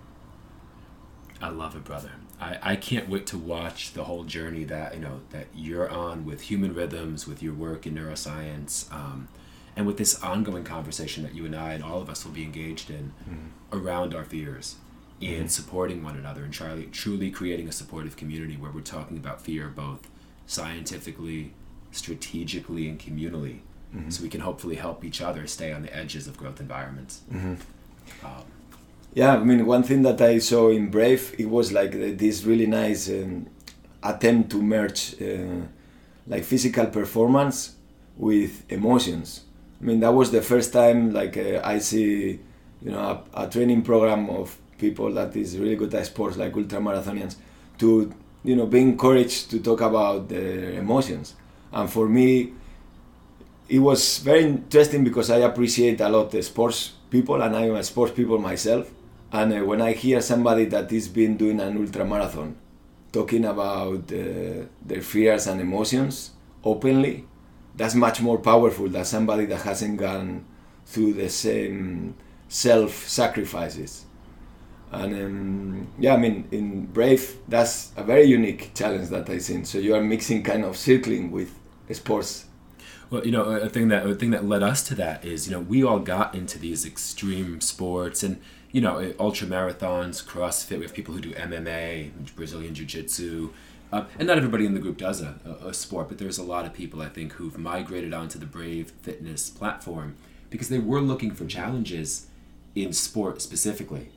I 1.41 1.49
love 1.49 1.75
it, 1.75 1.83
brother. 1.83 2.13
I, 2.43 2.59
I 2.73 2.77
can't 2.77 3.09
wait 3.09 3.27
to 3.29 3.39
watch 3.39 3.93
the 3.93 4.05
whole 4.05 4.25
journey 4.25 4.65
that 4.65 4.95
you 4.95 5.01
know 5.01 5.21
that 5.31 5.47
you're 5.55 5.89
on 5.89 6.25
with 6.25 6.43
human 6.43 6.75
rhythms, 6.75 7.27
with 7.27 7.43
your 7.43 7.55
work 7.55 7.87
in 7.87 7.95
neuroscience, 7.95 8.93
um, 8.93 9.29
and 9.77 9.87
with 9.87 9.97
this 9.97 10.21
ongoing 10.23 10.65
conversation 10.65 11.23
that 11.23 11.35
you 11.35 11.47
and 11.47 11.55
I 11.55 11.75
and 11.75 11.85
all 11.85 12.01
of 12.01 12.11
us 12.11 12.25
will 12.25 12.33
be 12.33 12.43
engaged 12.43 12.91
in 12.91 13.13
mm-hmm. 13.23 13.79
around 13.79 14.13
our 14.13 14.25
fears 14.25 14.77
in 15.21 15.35
mm-hmm. 15.35 15.47
supporting 15.47 16.03
one 16.03 16.17
another 16.17 16.43
and 16.43 16.53
truly, 16.53 16.87
truly 16.87 17.31
creating 17.31 17.69
a 17.69 17.73
supportive 17.73 18.17
community 18.17 18.57
where 18.57 18.73
we're 18.73 18.81
talking 18.81 19.17
about 19.17 19.41
fear 19.41 19.69
both 19.69 20.09
scientifically, 20.47 21.55
strategically, 21.93 22.89
and 22.89 22.99
communally. 22.99 23.61
Mm-hmm. 23.95 24.11
So 24.11 24.23
we 24.23 24.29
can 24.29 24.41
hopefully 24.41 24.75
help 24.75 25.05
each 25.05 25.23
other 25.23 25.47
stay 25.47 25.73
on 25.73 25.83
the 25.83 25.97
edges 25.97 26.27
of 26.27 26.37
growth 26.37 26.61
environments. 26.61 27.21
Mm-hmm. 27.31 27.55
Um, 28.27 28.45
yeah, 29.15 29.37
I 29.37 29.45
mean, 29.45 29.67
one 29.67 29.83
thing 29.83 30.03
that 30.03 30.21
I 30.21 30.39
saw 30.39 30.71
in 30.71 30.91
Brave, 30.91 31.35
it 31.39 31.49
was 31.49 31.73
like 31.73 31.93
this 31.93 32.45
really 32.45 32.67
nice 32.67 33.09
um, 33.11 33.47
attempt 34.03 34.51
to 34.51 34.63
merge 34.63 35.21
uh, 35.21 35.67
like 36.27 36.45
physical 36.45 36.87
performance 36.87 37.77
with 38.17 38.71
emotions. 38.71 39.43
I 39.81 39.85
mean, 39.85 40.01
that 40.01 40.13
was 40.13 40.31
the 40.31 40.43
first 40.43 40.73
time 40.73 41.13
like 41.13 41.37
uh, 41.37 41.61
I 41.63 41.79
see, 41.79 42.41
you 42.81 42.91
know, 42.91 43.23
a, 43.35 43.45
a 43.45 43.51
training 43.51 43.83
program 43.83 44.31
of 44.31 44.57
people 44.79 45.13
that 45.13 45.37
is 45.37 45.59
really 45.59 45.77
good 45.77 45.95
at 45.95 46.07
sports 46.07 46.37
like 46.37 46.53
ultramarathonians 46.53 47.37
to 47.79 48.13
you 48.43 48.57
know 48.57 48.67
be 48.67 48.81
encouraged 48.81 49.51
to 49.51 49.61
talk 49.61 49.81
about 49.81 50.29
their 50.29 50.73
emotions 50.73 51.35
and 51.73 51.89
for 51.89 52.09
me 52.09 52.53
it 53.69 53.79
was 53.79 54.19
very 54.19 54.43
interesting 54.43 55.05
because 55.05 55.31
I 55.31 55.37
appreciate 55.37 56.01
a 56.01 56.09
lot 56.09 56.33
the 56.33 56.43
sports 56.43 56.93
people 57.11 57.41
and 57.41 57.55
I'm 57.57 57.77
a 57.77 57.83
sports 57.85 58.13
people 58.13 58.39
myself 58.39 58.91
And 59.33 59.53
uh, 59.53 59.65
when 59.65 59.81
I 59.81 59.93
hear 59.93 60.21
somebody 60.21 60.67
that 60.67 60.93
is 60.93 61.09
been 61.09 61.37
doing 61.37 61.59
an 61.61 61.79
ultra 61.79 62.05
marathon, 62.05 62.57
talking 63.13 63.45
about 63.45 64.13
uh, 64.13 64.67
their 64.85 65.01
fears 65.03 65.47
and 65.47 65.61
emotions 65.61 66.33
openly, 66.63 67.25
that's 67.75 67.95
much 67.95 68.21
more 68.21 68.39
powerful 68.39 68.89
than 68.89 69.05
somebody 69.05 69.47
that 69.47 69.63
hasn't 69.63 69.97
gone 69.97 70.45
through 70.85 71.15
the 71.15 71.31
same 71.31 72.15
self 72.49 73.09
sacrifices. 73.09 74.05
And 74.91 75.15
um, 75.15 75.93
yeah, 75.99 76.13
I 76.13 76.19
mean, 76.19 76.47
in 76.51 76.87
Brave, 76.87 77.37
that's 77.49 77.93
a 77.97 78.05
very 78.05 78.25
unique 78.25 78.73
challenge 78.75 79.09
that 79.09 79.31
I 79.31 79.39
seen. 79.39 79.65
So 79.65 79.79
you 79.79 79.95
are 79.95 80.03
mixing 80.03 80.43
kind 80.43 80.65
of 80.67 80.77
circling 80.77 81.31
with 81.31 81.59
sports. 81.91 82.45
Well, 83.09 83.25
you 83.25 83.33
know, 83.33 83.45
a 83.45 83.71
thing 83.71 83.89
that 83.89 84.07
a 84.07 84.15
thing 84.15 84.31
that 84.31 84.45
led 84.45 84.63
us 84.63 84.83
to 84.89 84.95
that 84.97 85.25
is, 85.25 85.47
you 85.47 85.53
know, 85.53 85.61
we 85.61 85.83
all 85.83 85.99
got 85.99 86.35
into 86.35 86.59
these 86.59 86.85
extreme 86.85 87.63
sports 87.63 88.23
and 88.23 88.41
you 88.73 88.81
know, 88.81 89.13
ultra 89.21 89.47
marathons, 89.47 90.25
CrossFit. 90.25 90.79
We 90.79 90.85
have 90.85 90.95
people 90.95 91.15
who 91.15 91.21
do 91.21 91.33
MMA, 91.33 92.35
Brazilian 92.35 92.75
Jiu 92.75 92.87
Jitsu. 92.87 93.51
Uh, 93.93 94.07
and 94.19 94.27
not 94.27 94.39
everybody 94.39 94.65
in 94.65 94.73
the 94.73 94.81
group 94.81 94.97
does 94.97 95.21
a, 95.21 95.37
a, 95.63 95.75
sport, 95.75 96.09
but 96.09 96.17
there's 96.17 96.39
a 96.39 96.43
lot 96.43 96.65
of 96.65 96.73
people 96.73 97.03
I 97.03 97.11
think 97.11 97.33
who've 97.33 97.59
migrated 97.59 98.15
onto 98.15 98.39
the 98.39 98.47
Brave 98.47 98.91
Fitness 99.03 99.51
platform 99.51 100.17
because 100.49 100.71
they 100.71 100.79
were 100.79 101.03
looking 101.03 101.31
for 101.33 101.45
challenges 101.45 102.29
in 102.75 102.95
sport 102.95 103.43
specifically. 103.43 104.09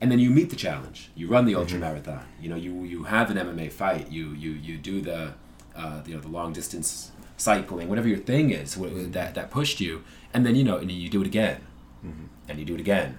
And 0.00 0.10
then 0.10 0.18
you 0.18 0.30
meet 0.30 0.48
the 0.48 0.56
challenge. 0.56 1.10
You 1.14 1.28
run 1.28 1.44
the 1.44 1.54
ultra 1.54 1.74
mm-hmm. 1.74 1.80
marathon. 1.80 2.24
You 2.40 2.48
know, 2.48 2.56
you 2.56 2.84
you 2.84 3.02
have 3.04 3.30
an 3.30 3.36
MMA 3.36 3.70
fight. 3.70 4.10
You 4.10 4.30
you 4.30 4.52
you 4.52 4.78
do 4.78 5.02
the 5.02 5.34
uh, 5.76 6.00
you 6.06 6.14
know 6.14 6.20
the 6.22 6.28
long 6.28 6.54
distance 6.54 7.12
cycling, 7.36 7.88
whatever 7.88 8.08
your 8.08 8.18
thing 8.18 8.50
is 8.50 8.76
that 8.76 9.34
that 9.34 9.50
pushed 9.50 9.80
you, 9.80 10.02
and 10.32 10.46
then 10.46 10.54
you 10.54 10.64
know 10.64 10.78
and 10.78 10.90
you 10.90 11.10
do 11.10 11.20
it 11.20 11.26
again, 11.26 11.60
mm-hmm. 12.04 12.24
and 12.48 12.58
you 12.58 12.64
do 12.64 12.74
it 12.74 12.80
again, 12.80 13.18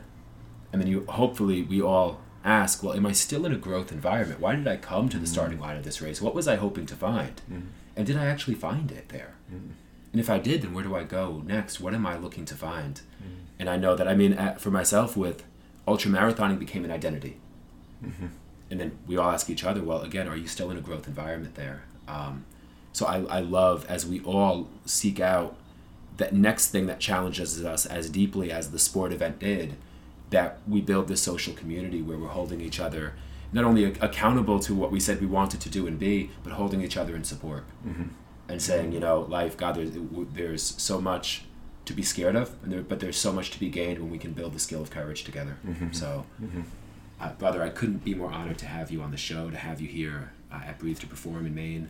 and 0.71 0.81
then 0.81 0.87
you 0.87 1.05
hopefully 1.07 1.61
we 1.61 1.81
all 1.81 2.21
ask, 2.43 2.81
well, 2.81 2.93
am 2.93 3.05
I 3.05 3.11
still 3.11 3.45
in 3.45 3.51
a 3.51 3.57
growth 3.57 3.91
environment? 3.91 4.39
Why 4.39 4.55
did 4.55 4.67
I 4.67 4.77
come 4.77 5.09
to 5.09 5.17
the 5.17 5.25
mm-hmm. 5.25 5.33
starting 5.33 5.59
line 5.59 5.77
of 5.77 5.83
this 5.83 6.01
race? 6.01 6.21
What 6.21 6.33
was 6.33 6.47
I 6.47 6.55
hoping 6.55 6.85
to 6.87 6.95
find? 6.95 7.35
Mm-hmm. 7.49 7.67
And 7.95 8.07
did 8.07 8.17
I 8.17 8.25
actually 8.25 8.55
find 8.55 8.91
it 8.91 9.09
there? 9.09 9.35
Mm-hmm. 9.53 9.71
And 10.13 10.19
if 10.19 10.29
I 10.29 10.39
did, 10.39 10.61
then 10.61 10.73
where 10.73 10.83
do 10.83 10.95
I 10.95 11.03
go 11.03 11.43
next? 11.45 11.79
What 11.79 11.93
am 11.93 12.05
I 12.05 12.17
looking 12.17 12.45
to 12.45 12.55
find? 12.55 12.95
Mm-hmm. 12.95 13.35
And 13.59 13.69
I 13.69 13.77
know 13.77 13.95
that, 13.95 14.07
I 14.07 14.15
mean, 14.15 14.37
for 14.57 14.71
myself, 14.71 15.15
with 15.15 15.43
ultra 15.87 16.11
marathoning 16.11 16.59
became 16.59 16.83
an 16.83 16.91
identity. 16.91 17.37
Mm-hmm. 18.03 18.27
And 18.71 18.79
then 18.79 18.97
we 19.05 19.17
all 19.17 19.29
ask 19.29 19.49
each 19.49 19.63
other, 19.63 19.83
well, 19.83 20.01
again, 20.01 20.27
are 20.27 20.35
you 20.35 20.47
still 20.47 20.71
in 20.71 20.77
a 20.77 20.81
growth 20.81 21.07
environment 21.07 21.55
there? 21.55 21.83
Um, 22.07 22.45
so 22.93 23.05
I, 23.05 23.37
I 23.37 23.39
love 23.39 23.85
as 23.87 24.05
we 24.05 24.19
all 24.21 24.69
seek 24.85 25.19
out 25.19 25.55
that 26.17 26.33
next 26.33 26.69
thing 26.69 26.87
that 26.87 26.99
challenges 26.99 27.63
us 27.63 27.85
as 27.85 28.09
deeply 28.09 28.51
as 28.51 28.71
the 28.71 28.79
sport 28.79 29.13
event 29.13 29.39
did 29.39 29.75
that 30.31 30.59
we 30.67 30.81
build 30.81 31.07
this 31.07 31.21
social 31.21 31.53
community 31.53 32.01
where 32.01 32.17
we're 32.17 32.27
holding 32.27 32.59
each 32.59 32.79
other 32.79 33.13
not 33.53 33.65
only 33.65 33.83
accountable 33.83 34.59
to 34.59 34.73
what 34.73 34.91
we 34.91 34.99
said 34.99 35.19
we 35.19 35.27
wanted 35.27 35.59
to 35.61 35.69
do 35.69 35.85
and 35.85 35.99
be, 35.99 36.31
but 36.43 36.53
holding 36.53 36.81
each 36.81 36.97
other 36.97 37.15
in 37.15 37.23
support 37.23 37.65
mm-hmm. 37.85 38.03
and 38.47 38.61
saying, 38.61 38.93
you 38.93 38.99
know, 38.99 39.21
life, 39.21 39.57
God, 39.57 39.75
there's, 39.75 39.91
there's 40.33 40.63
so 40.63 41.01
much 41.01 41.43
to 41.83 41.93
be 41.93 42.01
scared 42.01 42.35
of, 42.35 42.55
there, 42.63 42.81
but 42.81 42.99
there's 42.99 43.17
so 43.17 43.33
much 43.33 43.51
to 43.51 43.59
be 43.59 43.69
gained 43.69 43.99
when 43.99 44.09
we 44.09 44.17
can 44.17 44.31
build 44.31 44.53
the 44.53 44.59
skill 44.59 44.81
of 44.81 44.89
courage 44.89 45.23
together. 45.23 45.57
Mm-hmm. 45.65 45.91
So, 45.91 46.25
mm-hmm. 46.41 46.61
Uh, 47.19 47.33
brother, 47.33 47.61
I 47.61 47.69
couldn't 47.69 48.03
be 48.03 48.15
more 48.15 48.31
honored 48.31 48.57
to 48.59 48.65
have 48.65 48.89
you 48.89 49.03
on 49.03 49.11
the 49.11 49.17
show, 49.17 49.51
to 49.51 49.57
have 49.57 49.79
you 49.79 49.87
here 49.87 50.31
uh, 50.51 50.61
at 50.65 50.79
Breathe 50.79 50.97
to 50.99 51.07
perform 51.07 51.45
in 51.45 51.53
Maine. 51.53 51.89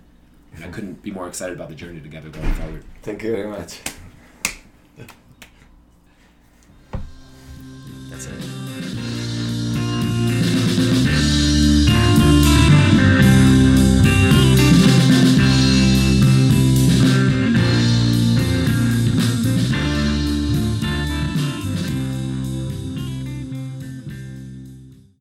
And 0.53 0.63
I 0.63 0.67
mm-hmm. 0.67 0.73
couldn't 0.73 1.01
be 1.01 1.11
more 1.11 1.25
excited 1.25 1.55
about 1.55 1.69
the 1.69 1.75
journey 1.75 2.01
together 2.01 2.27
going 2.27 2.51
forward. 2.53 2.83
Thank 3.01 3.23
you 3.23 3.31
very 3.31 3.47
much. 3.47 3.79
That's 8.11 8.27
it. 8.27 8.41